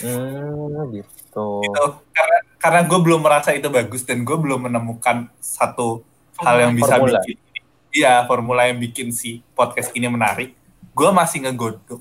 Hmm, 0.00 0.80
gitu. 0.90 1.48
Gitu. 1.60 1.84
Karena 2.10 2.38
karena 2.56 2.80
gue 2.80 2.96
belum 2.96 3.20
merasa 3.20 3.52
itu 3.52 3.68
bagus 3.68 4.00
dan 4.00 4.22
gue 4.22 4.32
belum 4.32 4.64
menemukan 4.64 5.28
satu 5.36 6.00
hal 6.38 6.56
yang 6.58 6.72
bisa 6.72 6.96
Formula. 6.96 7.20
bikin 7.20 7.36
iya 7.92 8.24
formula 8.24 8.62
yang 8.64 8.80
bikin 8.80 9.12
si 9.12 9.38
podcast 9.52 9.92
ini 9.92 10.08
menarik 10.08 10.56
gue 10.90 11.08
masih 11.10 11.44
ngegodok 11.44 12.00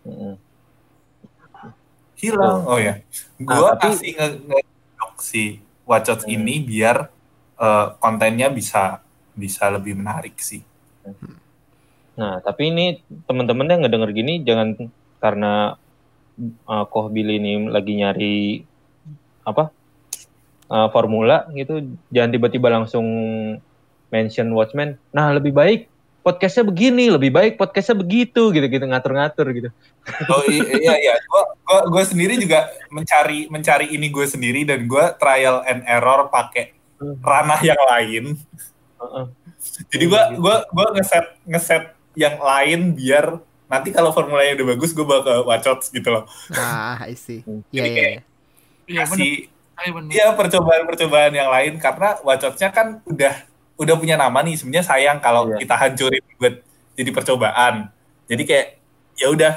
Mm-mm. 0.00 0.38
hilang 2.14 2.62
oh 2.64 2.78
ya 2.78 3.02
gue 3.36 3.50
Ah, 3.66 3.74
tapi- 3.74 3.92
masih 3.92 4.10
nge- 4.14 4.40
ngegodok 4.46 5.12
si 5.18 5.44
Wacot 5.82 6.20
Hmm. 6.22 6.32
ini 6.32 6.54
biar 6.60 7.10
eh, 7.58 7.86
kontennya 7.98 8.48
bisa 8.48 9.02
bisa 9.34 9.66
lebih 9.68 9.98
menarik 9.98 10.38
sih 10.38 10.62
Nah, 12.20 12.44
tapi 12.44 12.68
ini 12.68 13.00
teman-teman 13.24 13.64
yang 13.64 13.80
ngedenger 13.80 14.10
gini 14.12 14.44
jangan 14.44 14.76
karena 15.24 15.80
uh, 16.68 16.84
Koh 16.84 17.08
Billy 17.08 17.40
ini 17.40 17.64
lagi 17.72 17.96
nyari 17.96 18.60
apa 19.48 19.72
uh, 20.68 20.88
formula 20.92 21.48
gitu, 21.56 21.96
jangan 22.12 22.30
tiba-tiba 22.36 22.68
langsung 22.68 23.06
mention 24.12 24.52
Watchmen. 24.52 25.00
Nah, 25.16 25.32
lebih 25.32 25.56
baik 25.56 25.88
podcastnya 26.20 26.68
begini, 26.68 27.08
lebih 27.08 27.32
baik 27.32 27.56
podcastnya 27.56 27.96
begitu, 27.96 28.52
gitu-gitu 28.52 28.84
ngatur-ngatur 28.84 29.46
gitu. 29.56 29.70
oh 30.28 30.44
iya 30.44 30.96
iya 30.96 31.14
gue 31.16 31.42
gua, 31.64 31.80
gua 31.88 32.04
sendiri 32.04 32.36
juga 32.36 32.68
mencari 32.92 33.48
mencari 33.48 33.92
ini 33.96 34.08
gue 34.08 34.24
sendiri 34.24 34.64
dan 34.64 34.88
gue 34.88 35.04
trial 35.20 35.60
and 35.68 35.84
error 35.84 36.28
pakai 36.32 36.72
ranah 37.20 37.60
yang 37.60 37.80
lain 37.88 38.24
Heeh. 39.00 39.26
Jadi 39.92 40.04
gua 40.08 40.22
gua 40.36 40.56
gua 40.72 40.86
ngeset 40.96 41.26
ngeset 41.44 41.84
yang 42.18 42.36
lain 42.38 42.94
biar 42.94 43.38
nanti 43.70 43.94
kalau 43.94 44.10
formulanya 44.10 44.58
udah 44.58 44.66
bagus 44.74 44.90
gue 44.90 45.06
bakal 45.06 45.46
wacot 45.46 45.78
gitu 45.94 46.08
loh. 46.10 46.24
Ah, 46.54 46.98
I 47.06 47.14
see. 47.14 47.42
Hmm. 47.46 47.62
Iya, 47.70 47.84
iya, 47.86 47.94
iya. 47.94 48.22
Iya 48.90 49.02
Iya 49.06 49.48
iya 50.12 50.26
percobaan-percobaan 50.36 51.32
yang 51.32 51.48
lain 51.48 51.80
karena 51.80 52.20
wacotnya 52.20 52.68
kan 52.68 53.00
udah 53.08 53.32
udah 53.80 53.94
punya 53.96 54.20
nama 54.20 54.44
nih. 54.44 54.60
Sebenarnya 54.60 54.84
sayang 54.84 55.18
kalau 55.24 55.48
Iya. 55.48 55.64
kita 55.64 55.74
hancurin 55.78 56.24
buat 56.36 56.54
jadi 56.98 57.10
percobaan. 57.16 57.88
Jadi 58.28 58.42
kayak 58.44 58.66
ya 59.16 59.26
udah 59.32 59.52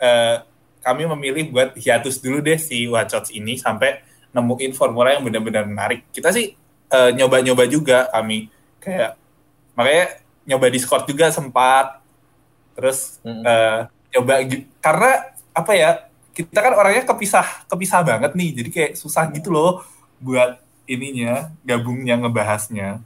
eh, 0.00 0.36
kami 0.80 1.02
memilih 1.18 1.50
buat 1.52 1.74
hiatus 1.76 2.22
dulu 2.22 2.40
deh 2.40 2.56
si 2.56 2.86
wacot 2.88 3.28
ini 3.34 3.58
sampai 3.60 4.00
nemuin 4.32 4.72
formula 4.72 5.12
yang 5.12 5.26
benar-benar 5.26 5.68
menarik. 5.68 6.08
Kita 6.08 6.32
sih 6.32 6.56
eh, 6.88 7.10
nyoba-nyoba 7.12 7.68
juga 7.68 8.08
kami 8.14 8.48
kayak 8.80 9.18
makanya 9.76 10.24
nyoba 10.46 10.66
Discord 10.70 11.04
juga 11.04 11.28
sempat 11.28 11.98
terus 12.72 13.18
Mm-mm. 13.20 13.42
eh, 13.42 13.80
coba 14.14 14.34
gi- 14.42 14.66
karena 14.78 15.10
apa 15.50 15.72
ya 15.72 15.90
kita 16.30 16.60
kan 16.60 16.72
orangnya 16.72 17.04
kepisah 17.04 17.64
kepisah 17.66 18.00
banget 18.00 18.32
nih 18.32 18.50
jadi 18.54 18.68
kayak 18.70 18.92
susah 18.94 19.26
gitu 19.32 19.50
loh 19.50 19.82
buat 20.16 20.56
ininya 20.84 21.50
gabungnya 21.62 22.16
ngebahasnya 22.16 23.02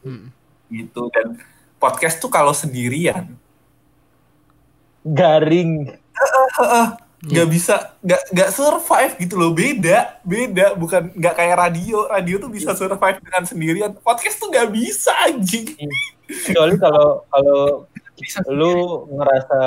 Hmm. 0.00 0.30
gitu 0.70 1.10
dan 1.10 1.34
podcast 1.76 2.16
tuh 2.16 2.30
kalau 2.30 2.54
sendirian 2.54 3.34
Garing. 5.02 5.96
Nggak 7.20 7.48
bisa 7.52 7.92
nggak 8.00 8.22
nggak 8.32 8.50
survive 8.50 9.12
gitu 9.20 9.34
loh. 9.36 9.52
Beda 9.52 10.16
beda. 10.24 10.72
Bukan 10.72 11.12
nggak 11.12 11.34
kayak 11.36 11.56
radio. 11.60 12.08
Radio 12.08 12.36
tuh 12.40 12.48
bisa 12.48 12.72
survive 12.72 13.20
dengan 13.20 13.44
sendirian. 13.44 13.90
Podcast 14.00 14.40
tuh 14.40 14.48
nggak 14.48 14.68
bisa 14.72 15.12
anjing. 15.28 15.76
Kecuali 16.24 16.74
kalau 16.80 17.28
kalau 17.28 17.60
lu 18.48 18.74
ngerasa 19.12 19.60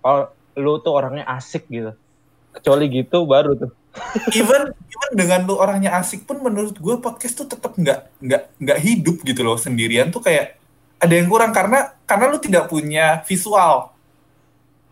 oh, 0.00 0.28
lu 0.56 0.80
tuh 0.80 0.92
orangnya 0.96 1.28
asik 1.28 1.68
gitu. 1.68 1.92
Kecuali 2.56 2.88
gitu 2.88 3.28
baru 3.28 3.52
tuh. 3.52 3.72
even 4.34 4.74
even 4.74 5.10
dengan 5.14 5.46
lu 5.46 5.54
orangnya 5.54 5.94
asik 6.02 6.26
pun 6.26 6.42
menurut 6.42 6.74
gue 6.74 6.98
podcast 6.98 7.38
tuh 7.38 7.46
tetap 7.46 7.78
nggak 7.78 8.10
nggak 8.18 8.42
nggak 8.58 8.78
hidup 8.80 9.16
gitu 9.28 9.44
loh. 9.44 9.60
Sendirian 9.60 10.08
tuh 10.08 10.24
kayak 10.24 10.56
ada 11.04 11.12
yang 11.12 11.28
kurang. 11.28 11.52
Karena 11.52 11.92
karena 12.08 12.32
lu 12.32 12.40
tidak 12.40 12.72
punya 12.72 13.20
visual 13.28 13.93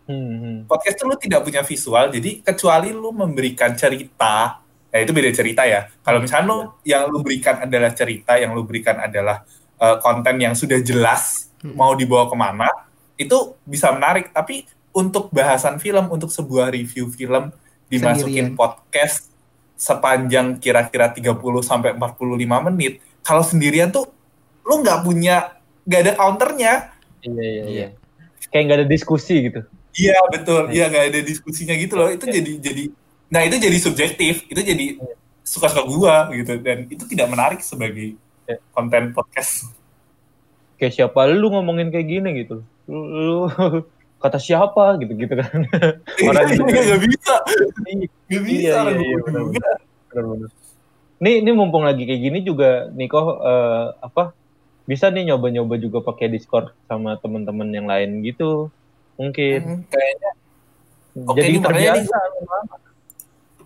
Hmm, 0.03 0.35
hmm. 0.35 0.57
podcast 0.67 0.99
tuh 0.99 1.07
lu 1.07 1.15
tidak 1.15 1.47
punya 1.47 1.63
visual 1.63 2.11
jadi 2.11 2.43
kecuali 2.43 2.91
lu 2.91 3.15
memberikan 3.15 3.71
cerita 3.73 4.59
ya 4.91 4.99
itu 4.99 5.15
beda 5.15 5.31
cerita 5.31 5.63
ya 5.63 5.87
kalau 6.03 6.19
misalnya 6.19 6.47
lu 6.51 6.59
yang 6.83 7.07
lu 7.07 7.23
berikan 7.23 7.63
adalah 7.63 7.95
cerita 7.95 8.35
yang 8.35 8.51
lu 8.51 8.67
berikan 8.67 8.99
adalah 8.99 9.47
eh, 9.79 9.97
konten 9.99 10.37
yang 10.39 10.53
sudah 10.53 10.83
jelas 10.83 11.49
Hmm. 11.63 11.79
mau 11.79 11.95
dibawa 11.95 12.27
ke 12.27 12.35
mana 12.35 12.67
itu 13.15 13.55
bisa 13.63 13.95
menarik 13.95 14.35
tapi 14.35 14.67
untuk 14.91 15.31
bahasan 15.31 15.79
film 15.79 16.11
untuk 16.11 16.27
sebuah 16.27 16.75
review 16.75 17.07
film 17.07 17.55
dimasukin 17.87 18.51
Sendirian. 18.51 18.59
podcast 18.59 19.31
sepanjang 19.79 20.59
kira-kira 20.59 21.15
30 21.15 21.39
sampai 21.63 21.95
45 21.95 22.67
menit 22.67 22.99
kalau 23.23 23.47
sendirian 23.47 23.95
tuh 23.95 24.11
lu 24.67 24.83
nggak 24.83 25.07
punya 25.07 25.55
nggak 25.87 26.01
ada 26.03 26.13
counternya 26.19 26.73
Iya, 27.23 27.31
iya, 27.31 27.47
Iya. 27.47 27.63
iya. 27.71 27.87
Kayak 28.51 28.63
nggak 28.67 28.79
ada 28.83 28.89
diskusi 28.91 29.35
gitu. 29.47 29.63
Iya 29.93 30.16
betul, 30.32 30.72
iya 30.72 30.88
nggak 30.88 31.05
ada 31.12 31.20
diskusinya 31.20 31.74
gitu 31.76 31.95
loh. 32.01 32.09
Itu 32.09 32.24
jadi 32.24 32.53
jadi, 32.59 32.88
nah 33.28 33.45
itu 33.45 33.57
jadi 33.61 33.76
subjektif, 33.76 34.49
itu 34.49 34.61
jadi 34.61 34.97
suka-suka 35.45 35.84
gua 35.84 36.16
gitu 36.32 36.57
dan 36.62 36.88
itu 36.88 37.05
tidak 37.09 37.28
menarik 37.28 37.61
sebagai 37.61 38.16
Ya. 38.43 38.59
konten 38.74 39.14
podcast. 39.14 39.70
Kayak 40.74 40.99
siapa 40.99 41.30
lu 41.30 41.47
ngomongin 41.55 41.95
kayak 41.95 42.09
gini 42.11 42.43
gitu. 42.43 42.66
Lu, 42.90 43.01
lu 43.07 43.38
kata 44.22 44.38
siapa 44.43 44.99
gitu 44.99 45.14
gitu 45.14 45.34
kan. 45.38 45.62
Orang 46.26 46.47
Iya, 46.51 46.59
nggak 46.59 47.03
bisa, 47.07 47.34
Iya, 47.86 48.07
nggak 48.26 48.43
bisa. 48.43 48.78
Iya, 48.82 48.99
iya, 48.99 49.18
iya. 50.11 50.47
Nih, 51.22 51.38
ini 51.38 51.51
mumpung 51.55 51.86
lagi 51.86 52.03
kayak 52.03 52.18
gini 52.18 52.38
juga 52.43 52.90
Niko 52.90 53.38
eh, 53.38 53.86
apa 54.03 54.34
bisa 54.82 55.07
nih 55.14 55.30
nyoba-nyoba 55.30 55.78
juga 55.78 56.03
pakai 56.03 56.26
Discord 56.26 56.74
sama 56.90 57.14
teman-teman 57.22 57.70
yang 57.70 57.86
lain 57.86 58.26
gitu. 58.26 58.74
Mungkin. 59.17 59.61
Hmm, 59.63 59.81
Kayaknya, 59.89 60.31
Oke, 61.13 61.45
Jadi 61.45 61.53
nih, 61.53 61.61
makanya 61.61 61.93
terbiasa. 62.01 62.19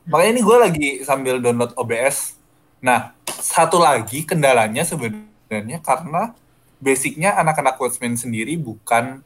makanya 0.07 0.31
ini 0.35 0.43
gue 0.43 0.57
lagi 0.59 0.89
sambil 1.07 1.39
download 1.39 1.73
OBS. 1.79 2.35
Nah, 2.83 3.15
satu 3.39 3.79
lagi 3.79 4.27
kendalanya 4.27 4.83
sebenarnya 4.83 5.79
karena 5.79 6.35
basicnya 6.83 7.39
anak-anak 7.39 7.79
Watchmen 7.79 8.19
sendiri 8.19 8.59
bukan 8.59 9.23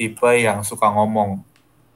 tipe 0.00 0.30
yang 0.32 0.64
suka 0.64 0.88
ngomong. 0.88 1.44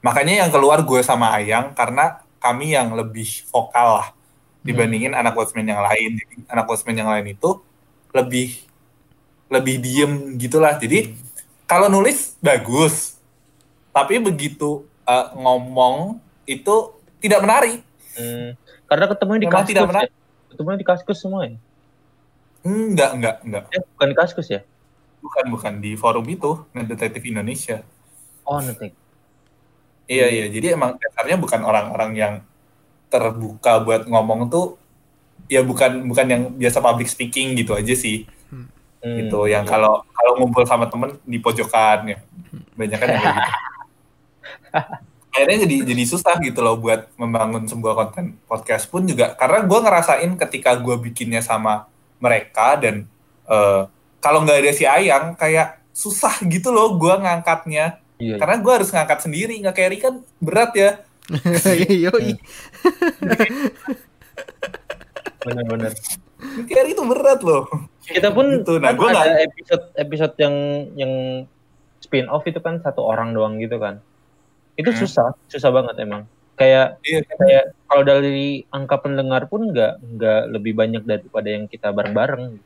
Makanya 0.05 0.45
yang 0.45 0.51
keluar 0.53 0.85
gue 0.85 1.01
sama 1.01 1.33
Ayang 1.33 1.73
karena 1.73 2.21
kami 2.37 2.75
yang 2.77 2.93
lebih 2.93 3.47
vokal 3.49 4.03
lah 4.03 4.09
dibandingin 4.61 5.17
anak 5.17 5.33
Watchmen 5.33 5.65
yang 5.65 5.81
lain. 5.81 6.21
Jadi 6.21 6.35
anak 6.53 6.69
Watchmen 6.69 7.01
yang 7.01 7.09
lain 7.09 7.33
itu 7.33 7.51
lebih 8.13 8.61
lebih 9.49 9.81
diem 9.81 10.13
gitulah. 10.37 10.77
Jadi 10.77 11.17
kalau 11.65 11.89
nulis 11.89 12.37
bagus, 12.45 13.12
tapi 13.93 14.19
begitu 14.19 14.89
eh, 15.05 15.27
ngomong 15.37 16.19
itu 16.49 16.97
tidak 17.23 17.41
menarik. 17.45 17.79
Hmm, 18.13 18.57
karena 18.89 19.07
ketemunya 19.09 19.41
di 19.41 19.49
Memang 19.49 19.57
kaskus 19.63 19.71
tidak 19.71 19.85
ya. 19.85 19.91
menarik. 19.93 20.13
Ketemunya 20.53 20.79
di 20.81 20.87
kaskus 20.89 21.19
semua 21.21 21.41
ya. 21.47 21.57
Enggak, 22.63 23.11
enggak, 23.17 23.37
enggak. 23.47 23.65
Eh, 23.73 23.83
bukan 23.97 24.09
di 24.11 24.17
kaskus 24.17 24.49
ya? 24.51 24.61
Bukan, 25.23 25.45
bukan 25.55 25.73
di 25.79 25.95
forum 25.95 26.27
itu, 26.27 26.67
Detektif 26.75 27.23
Indonesia. 27.31 27.87
Oh, 28.43 28.59
nanti. 28.59 28.91
Iya, 30.11 30.27
iya. 30.29 30.47
Jadi 30.51 30.75
emang 30.75 30.99
dasarnya 30.99 31.39
bukan 31.39 31.63
orang-orang 31.63 32.11
yang 32.19 32.35
terbuka 33.07 33.81
buat 33.85 34.09
ngomong 34.09 34.49
tuh 34.49 34.81
ya 35.53 35.61
bukan 35.61 36.09
bukan 36.09 36.27
yang 36.27 36.43
biasa 36.57 36.81
public 36.81 37.09
speaking 37.13 37.55
gitu 37.55 37.77
aja 37.77 37.95
sih. 37.95 38.27
Hmm, 38.51 38.69
gitu 39.03 39.47
yang 39.51 39.67
kalau 39.69 40.01
kalau 40.15 40.33
ngumpul 40.39 40.65
sama 40.67 40.91
temen 40.91 41.17
di 41.23 41.39
pojokan 41.39 42.09
ya. 42.09 42.19
Banyak 42.75 42.99
kan 42.99 43.09
yang 43.09 43.23
gitu. 43.23 43.43
Akhirnya 45.29 45.65
jadi 45.65 45.77
jadi 45.87 46.05
susah 46.05 46.37
gitu 46.39 46.61
loh 46.61 46.77
buat 46.77 47.09
membangun 47.15 47.65
sebuah 47.65 47.95
konten 47.95 48.37
podcast 48.45 48.85
pun 48.87 49.03
juga 49.03 49.33
karena 49.33 49.63
gue 49.63 49.79
ngerasain 49.81 50.31
ketika 50.39 50.77
gue 50.77 50.97
bikinnya 51.01 51.41
sama 51.41 51.89
mereka 52.19 52.77
dan 52.77 53.09
eh, 53.45 53.83
kalau 54.19 54.41
nggak 54.41 54.61
ada 54.61 54.73
si 54.73 54.85
Ayang 54.85 55.33
kayak 55.33 55.81
susah 55.91 56.37
gitu 56.43 56.69
loh 56.69 56.97
gue 56.97 57.15
ngangkatnya 57.15 57.97
Iya, 58.17 58.37
iya. 58.37 58.37
karena 58.39 58.57
gue 58.57 58.73
harus 58.73 58.89
ngangkat 58.89 59.19
sendiri 59.21 59.55
nggak 59.59 59.75
carry 59.75 59.99
kan 59.99 60.15
berat 60.39 60.71
ya 60.73 60.91
Yoi. 62.07 62.39
benar-benar. 65.43 65.93
carry 66.67 66.91
itu 66.93 67.03
berat 67.03 67.41
loh 67.43 67.67
Kita 68.03 68.31
pun 68.31 68.47
Gitu, 68.53 68.79
nah, 68.79 68.93
kan 68.93 68.99
gua 68.99 69.09
ada 69.09 69.19
nggak- 69.23 69.43
episode 69.47 69.85
episode 69.97 70.35
yang 70.37 70.55
yang 70.95 71.13
spin 71.99 72.27
off 72.27 72.43
itu 72.45 72.59
kan 72.59 72.79
satu 72.79 72.99
orang 73.01 73.31
doang 73.31 73.57
gitu 73.57 73.79
kan. 73.79 74.03
Itu 74.75 74.91
Hmm. 74.93 75.01
susah, 75.01 75.29
susah 75.49 75.71
banget 75.71 75.95
emang. 76.01 76.25
Kayak 76.53 77.01
Iya, 77.03 77.21
kayak 77.27 77.65
kalau 77.89 78.03
dari 78.03 78.63
angka 78.69 79.01
pendengar 79.01 79.49
pun 79.49 79.73
nggak 79.73 79.93
nggak 79.99 80.41
lebih 80.53 80.73
banyak 80.77 81.03
daripada 81.03 81.49
yang 81.49 81.65
kita 81.67 81.91
bareng-bareng. 81.91 82.61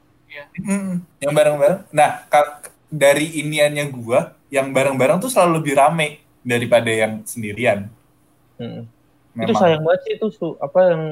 Mm, 0.58 1.06
yang 1.22 1.32
bareng-bareng 1.32 1.86
nah 1.94 2.26
ka- 2.28 2.60
dari 2.92 3.40
iniannya 3.40 3.88
gua 3.88 4.36
yang 4.52 4.68
bareng-bareng 4.68 5.16
tuh 5.16 5.32
selalu 5.32 5.62
lebih 5.62 5.74
rame 5.78 6.08
daripada 6.42 6.90
yang 6.92 7.24
sendirian 7.24 7.88
Mm. 8.56 8.84
Itu 9.36 9.52
sayang 9.52 9.80
banget 9.80 10.00
sih 10.04 10.12
itu 10.16 10.26
su- 10.32 10.56
apa 10.58 10.92
yang 10.92 11.02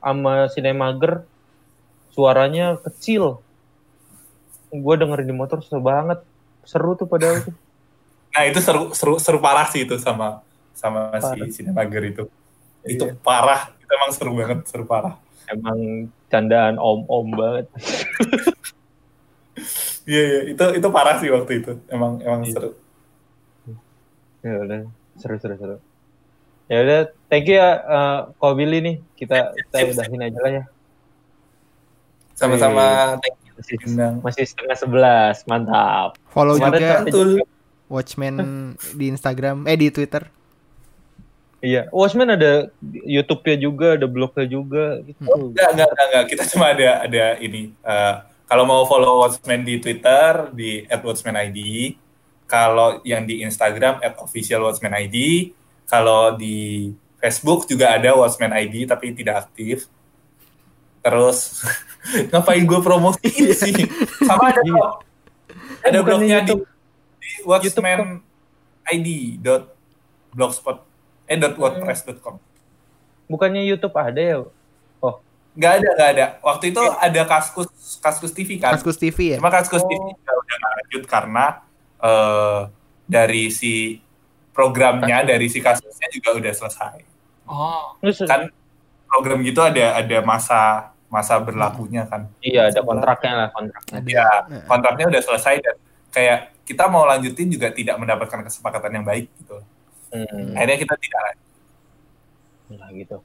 sama 0.00 0.48
Cinemager 0.48 1.24
suaranya 2.10 2.80
kecil. 2.80 3.44
Gue 4.72 4.94
dengerin 4.96 5.28
di 5.28 5.36
motor 5.36 5.60
susah 5.60 5.80
banget. 5.80 6.18
Seru 6.64 6.96
tuh 6.96 7.04
padahal 7.04 7.44
tuh. 7.44 7.52
Nah 8.30 8.42
itu 8.46 8.58
seru 8.62 8.94
seru 8.94 9.18
seru 9.18 9.38
parah 9.38 9.66
sih 9.66 9.82
itu 9.82 9.98
sama 9.98 10.40
sama 10.72 11.10
Parah. 11.18 11.34
si 11.50 11.60
Cinemager 11.60 12.02
itu 12.06 12.22
itu 12.86 13.04
Iya. 13.04 13.18
parah 13.20 13.74
itu 13.76 13.90
emang 13.90 14.10
seru 14.14 14.32
banget 14.34 14.58
seru 14.64 14.84
parah 14.86 15.18
Emang 15.50 16.06
candaan 16.30 16.78
om-om 16.78 17.26
banget. 17.34 17.66
iya 20.06 20.22
iya 20.22 20.40
itu 20.54 20.64
itu 20.78 20.88
parah 20.88 21.18
sih 21.18 21.26
waktu 21.26 21.52
itu 21.58 21.72
emang 21.90 22.22
emang 22.22 22.42
Iya. 22.46 22.54
seru 22.54 22.70
Ya 24.40 24.56
udah, 24.56 24.80
seru 25.20 25.36
seru 25.36 25.54
seru. 25.60 25.76
Ya 26.64 26.80
udah, 26.80 27.00
thank 27.28 27.44
you 27.44 27.60
ya 27.60 27.76
uh, 27.76 28.18
Ko 28.40 28.56
Billy 28.56 28.80
nih. 28.80 28.96
Kita 29.12 29.52
kita 29.52 29.84
udahin 29.92 30.22
aja 30.24 30.38
lah 30.40 30.52
ya. 30.54 30.64
sama-sama 32.32 33.20
thank 33.20 33.36
you 33.44 33.52
Masih, 33.60 33.76
masih 34.24 34.44
setengah 34.48 34.76
sebelas, 34.80 35.44
mantap. 35.44 36.16
Follow 36.32 36.56
Kemarin 36.56 36.80
juga 36.80 36.96
betul 37.04 37.28
Watchmen 37.90 38.34
di 38.94 39.10
Instagram, 39.10 39.66
eh 39.66 39.74
di 39.74 39.90
Twitter. 39.90 40.30
Iya, 41.60 41.92
Watchmen 41.92 42.32
ada 42.32 42.72
YouTube-nya 42.80 43.56
juga, 43.60 43.86
ada 44.00 44.08
blognya 44.08 44.46
juga 44.46 45.02
gitu. 45.04 45.20
Enggak, 45.20 45.68
enggak, 45.76 45.88
enggak, 45.92 46.06
enggak. 46.08 46.24
Kita 46.30 46.42
cuma 46.48 46.72
ada 46.72 46.88
ada 47.04 47.24
ini. 47.36 47.74
eh, 47.76 48.14
kalau 48.48 48.64
mau 48.64 48.82
follow 48.82 49.20
Watchmen 49.20 49.62
di 49.62 49.76
Twitter 49.76 50.48
di 50.50 50.86
@watchmenid. 50.88 52.00
Kalau 52.46 52.98
yang 53.04 53.22
di 53.22 53.44
Instagram 53.44 54.00
@officialwatchmenid. 54.00 55.52
Kalau 55.84 56.34
di 56.34 56.90
Facebook 57.20 57.68
juga 57.68 57.92
ada 57.92 58.16
Watchmen 58.16 58.50
ID 58.50 58.88
tapi 58.88 59.12
tidak 59.12 59.46
aktif. 59.46 59.84
Terus 61.00 61.60
ngapain 62.32 62.64
gue 62.64 62.80
promosiin 62.80 63.52
sih? 63.60 63.74
Sama 64.24 64.48
ada 64.48 64.64
Iya. 64.64 64.72
kok. 64.74 64.90
Ada 65.80 65.98
blognya 66.00 66.38
di, 66.42 66.52
YouTube. 67.38 67.60
di 67.60 67.68
Watchmen 67.70 68.00
ID 68.86 69.08
dot 69.38 69.62
blogspot 70.30 70.82
eh 71.24 71.36
dot 71.36 71.54
wordpress.com. 71.54 72.36
Bukannya 73.26 73.62
YouTube 73.62 73.94
ada 73.94 74.18
ya? 74.18 74.38
Nggak 75.50 75.72
ada, 75.82 75.88
nggak 75.98 76.10
ada. 76.14 76.26
Waktu 76.40 76.64
itu 76.70 76.78
ada 76.78 77.22
Kaskus 77.26 77.68
Kaskus 77.98 78.30
TV 78.30 78.62
kan. 78.62 78.70
Kaskus 78.70 78.94
TV 78.96 79.34
ya. 79.34 79.36
Cuma 79.42 79.50
Kaskus 79.50 79.82
Oh. 79.82 79.88
TV 79.90 80.02
udah 80.14 80.56
nggak 80.56 80.72
lanjut 80.78 81.02
karena 81.06 81.46
eh, 82.00 82.60
dari 83.04 83.50
si 83.50 83.98
programnya, 84.50 85.26
dari 85.26 85.50
si 85.50 85.58
kasusnya 85.58 86.08
juga 86.14 86.38
udah 86.38 86.52
selesai. 86.54 86.98
Oh, 87.50 87.98
Kan 88.30 88.54
program 89.10 89.42
gitu 89.42 89.58
ada 89.58 89.98
ada 89.98 90.18
masa 90.22 90.60
masa 91.10 91.34
berlakunya 91.42 92.06
kan. 92.06 92.30
iya 92.38 92.70
ada 92.70 92.86
kontraknya 92.86 93.32
lah 93.34 93.48
kontraknya. 93.50 93.98
Ya, 94.06 94.30
Nah, 94.46 94.62
kontraknya 94.70 95.10
udah 95.10 95.22
selesai 95.26 95.58
dan 95.58 95.76
kayak 96.14 96.38
kita 96.70 96.86
mau 96.86 97.02
lanjutin 97.02 97.50
juga 97.50 97.74
tidak 97.74 97.98
mendapatkan 97.98 98.46
kesepakatan 98.46 99.02
yang 99.02 99.04
baik 99.04 99.26
gitu. 99.42 99.58
Hmm, 100.14 100.54
Akhirnya 100.54 100.78
kita 100.78 100.94
tidak 100.96 101.20
lanjut. 101.26 101.46
nah 102.70 102.88
gitu. 102.94 103.16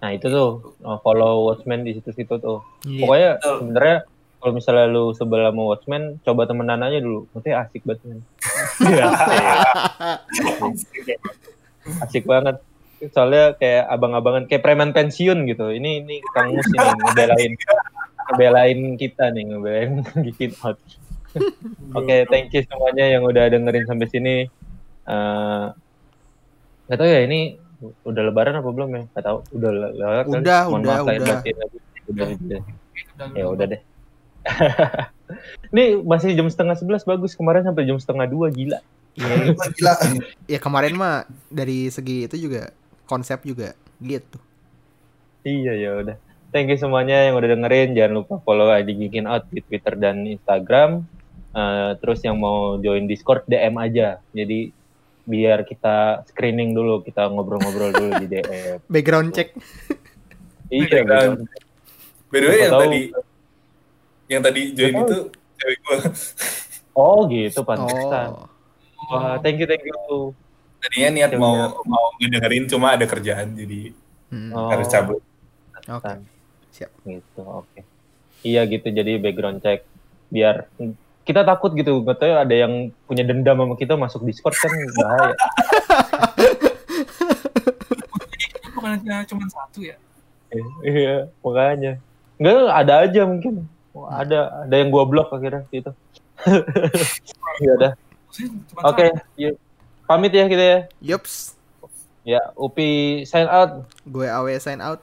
Nah 0.00 0.10
itu 0.12 0.26
tuh 0.28 0.48
uh, 0.80 0.98
follow 1.00 1.48
Watchmen 1.48 1.84
di 1.84 1.96
situ-situ 1.96 2.36
tuh. 2.36 2.60
iya. 2.84 3.00
Pokoknya 3.00 3.30
sebenarnya 3.40 3.96
kalau 4.40 4.52
misalnya 4.56 4.84
lu 4.88 5.12
sebelah 5.12 5.52
sama 5.52 5.62
Watchmen, 5.68 6.02
coba 6.24 6.42
temenan 6.44 6.80
aja 6.80 7.00
dulu. 7.00 7.28
Maksudnya 7.32 7.56
asik 7.60 7.84
banget. 7.84 8.00
men. 8.08 8.20
Iya, 8.80 9.06
asik 12.04 12.24
banget. 12.24 12.56
Soalnya 13.12 13.56
kayak 13.56 13.84
abang-abangan, 13.88 14.44
kayak 14.44 14.60
preman 14.60 14.92
pensiun 14.92 15.48
gitu. 15.48 15.72
Ini 15.72 16.04
ini 16.04 16.20
Kang 16.32 16.52
Mus 16.52 16.68
ini 16.68 16.80
ngebelain, 16.80 17.52
ngebelain 18.32 18.80
kita 18.96 19.24
nih, 19.32 19.44
ngebelain 19.48 19.90
bikin 20.28 20.52
out. 20.60 20.76
Oke, 21.98 22.26
thank 22.26 22.50
you 22.50 22.62
semuanya 22.66 23.06
yang 23.06 23.22
udah 23.22 23.46
dengerin 23.50 23.86
sampai 23.86 24.06
sini. 24.10 24.34
Eh, 25.06 25.66
Nggak 26.90 26.98
tahu 26.98 27.06
ya 27.06 27.20
ini 27.22 27.54
udah 28.02 28.22
lebaran 28.26 28.58
apa 28.58 28.66
belum 28.66 28.90
ya? 28.90 29.02
Nggak 29.14 29.24
tahu. 29.24 29.38
Udah 29.54 29.70
le- 29.70 29.94
lewat 29.94 30.24
kan? 30.26 30.40
Udah, 30.42 30.60
Mohon 30.66 30.80
udah, 30.82 30.90
maaf 30.90 31.06
udah. 31.06 31.38
Udah, 32.10 32.26
udah. 32.34 32.60
Ya 33.38 33.44
udah 33.46 33.66
deh. 33.70 33.80
Ini 35.70 36.02
masih 36.02 36.34
jam 36.34 36.50
setengah 36.50 36.74
sebelas 36.74 37.06
bagus. 37.06 37.38
Kemarin 37.38 37.62
sampai 37.62 37.86
jam 37.86 37.94
setengah 38.02 38.26
dua 38.26 38.50
gila. 38.50 38.82
Iya. 39.14 39.54
Gila. 39.78 39.94
ya 40.50 40.58
kemarin 40.58 40.94
mah 40.98 41.26
dari 41.46 41.90
segi 41.90 42.26
itu 42.26 42.50
juga 42.50 42.74
konsep 43.06 43.42
juga 43.46 43.74
gitu. 44.02 44.38
Iya 45.46 45.72
ya 45.78 45.90
udah. 45.98 46.16
Thank 46.50 46.74
you 46.74 46.78
semuanya 46.78 47.30
yang 47.30 47.38
udah 47.38 47.54
dengerin. 47.54 47.94
Jangan 47.94 48.12
lupa 48.18 48.34
follow 48.42 48.66
ID 48.66 48.98
Geekin 48.98 49.30
Out 49.30 49.46
di 49.54 49.62
Twitter 49.62 49.94
dan 49.94 50.26
Instagram. 50.26 51.06
Eh, 51.50 51.90
terus 51.98 52.22
yang 52.22 52.38
mau 52.38 52.78
join 52.78 53.10
Discord 53.10 53.42
DM 53.50 53.74
aja. 53.82 54.22
Jadi 54.30 54.70
biar 55.26 55.66
kita 55.66 56.22
screening 56.30 56.74
dulu, 56.74 57.02
kita 57.02 57.26
ngobrol-ngobrol 57.26 57.90
dulu 57.90 58.10
di 58.22 58.26
DM. 58.30 58.78
Background 58.94 59.34
check. 59.34 59.50
Iya, 60.70 61.02
Background. 61.02 61.46
betul. 61.46 61.58
By 62.30 62.38
the 62.38 62.46
way 62.46 62.58
yang 62.62 62.70
tahu. 62.70 62.82
tadi 62.86 63.00
yang 64.30 64.42
tadi 64.46 64.60
join 64.78 64.94
itu 65.02 65.18
cewek 65.58 65.76
gue. 65.82 65.98
Oh 66.90 67.22
gitu, 67.30 67.62
pantesan. 67.62 68.34
Oh. 68.34 68.50
Wah, 69.14 69.38
thank 69.40 69.62
you, 69.62 69.64
thank 69.64 69.80
you. 69.86 70.34
Tadinya 70.82 71.08
niat 71.22 71.32
mau 71.38 71.80
mau 71.86 72.06
ngedengerin 72.18 72.66
cuma 72.66 72.98
ada 72.98 73.06
kerjaan 73.06 73.54
jadi 73.54 73.94
Hmm. 74.30 74.54
Oh, 74.54 74.70
harus 74.70 74.86
cabut. 74.86 75.18
Oke. 75.90 76.22
Siap. 76.70 76.90
Gitu, 77.02 77.42
oke. 77.42 77.82
Iya 78.46 78.62
gitu, 78.70 78.86
jadi 78.94 79.18
background 79.18 79.58
check. 79.58 79.82
Biar 80.30 80.70
kita 81.24 81.44
takut 81.44 81.70
gitu, 81.76 82.00
nggak 82.00 82.16
tahu 82.18 82.32
ada 82.32 82.54
yang 82.54 82.90
punya 83.04 83.22
dendam 83.22 83.60
sama 83.60 83.74
kita 83.76 83.94
masuk 83.94 84.24
Discord 84.24 84.56
kan 84.56 84.72
bahaya. 84.96 85.36
bukan 88.74 89.24
cuma 89.28 89.44
satu 89.46 89.84
ya. 89.84 89.96
iya, 90.82 91.28
makanya. 91.44 92.00
Enggak, 92.40 92.72
ada 92.72 92.94
aja 93.04 93.22
mungkin. 93.28 93.68
Oh, 93.92 94.08
ada, 94.08 94.64
ada 94.64 94.74
yang 94.74 94.88
gua 94.88 95.04
blok 95.04 95.28
akhirnya 95.34 95.66
gitu. 95.68 95.92
Iya 97.60 97.72
udah. 97.78 97.92
Cuma 98.32 98.80
Oke, 98.88 99.12
yuk. 99.36 99.58
pamit 100.08 100.32
ya 100.32 100.48
kita 100.48 100.64
ya. 100.64 100.78
Yups. 101.02 101.60
Ya, 102.24 102.40
Upi 102.56 103.22
sign 103.24 103.48
out. 103.48 103.88
Gue 104.04 104.28
AW 104.28 104.48
sign 104.60 104.80
out. 104.80 105.00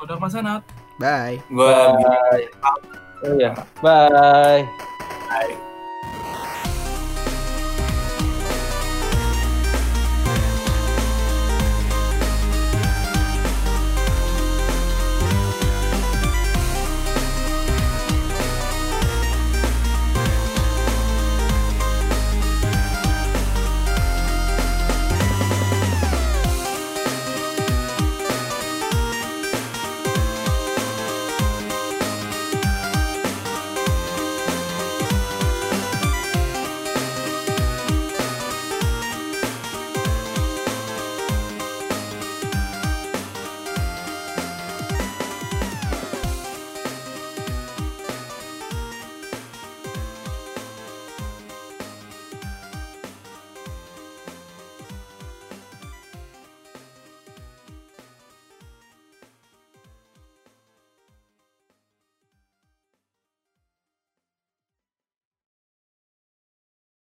Udah 0.00 0.16
masanat. 0.18 0.62
Bye. 0.98 1.42
Gue 1.50 1.66
Bye. 1.66 2.46
Oh 3.24 3.32
iya, 3.38 3.50
bye. 3.82 4.62
Bye. 5.34 5.73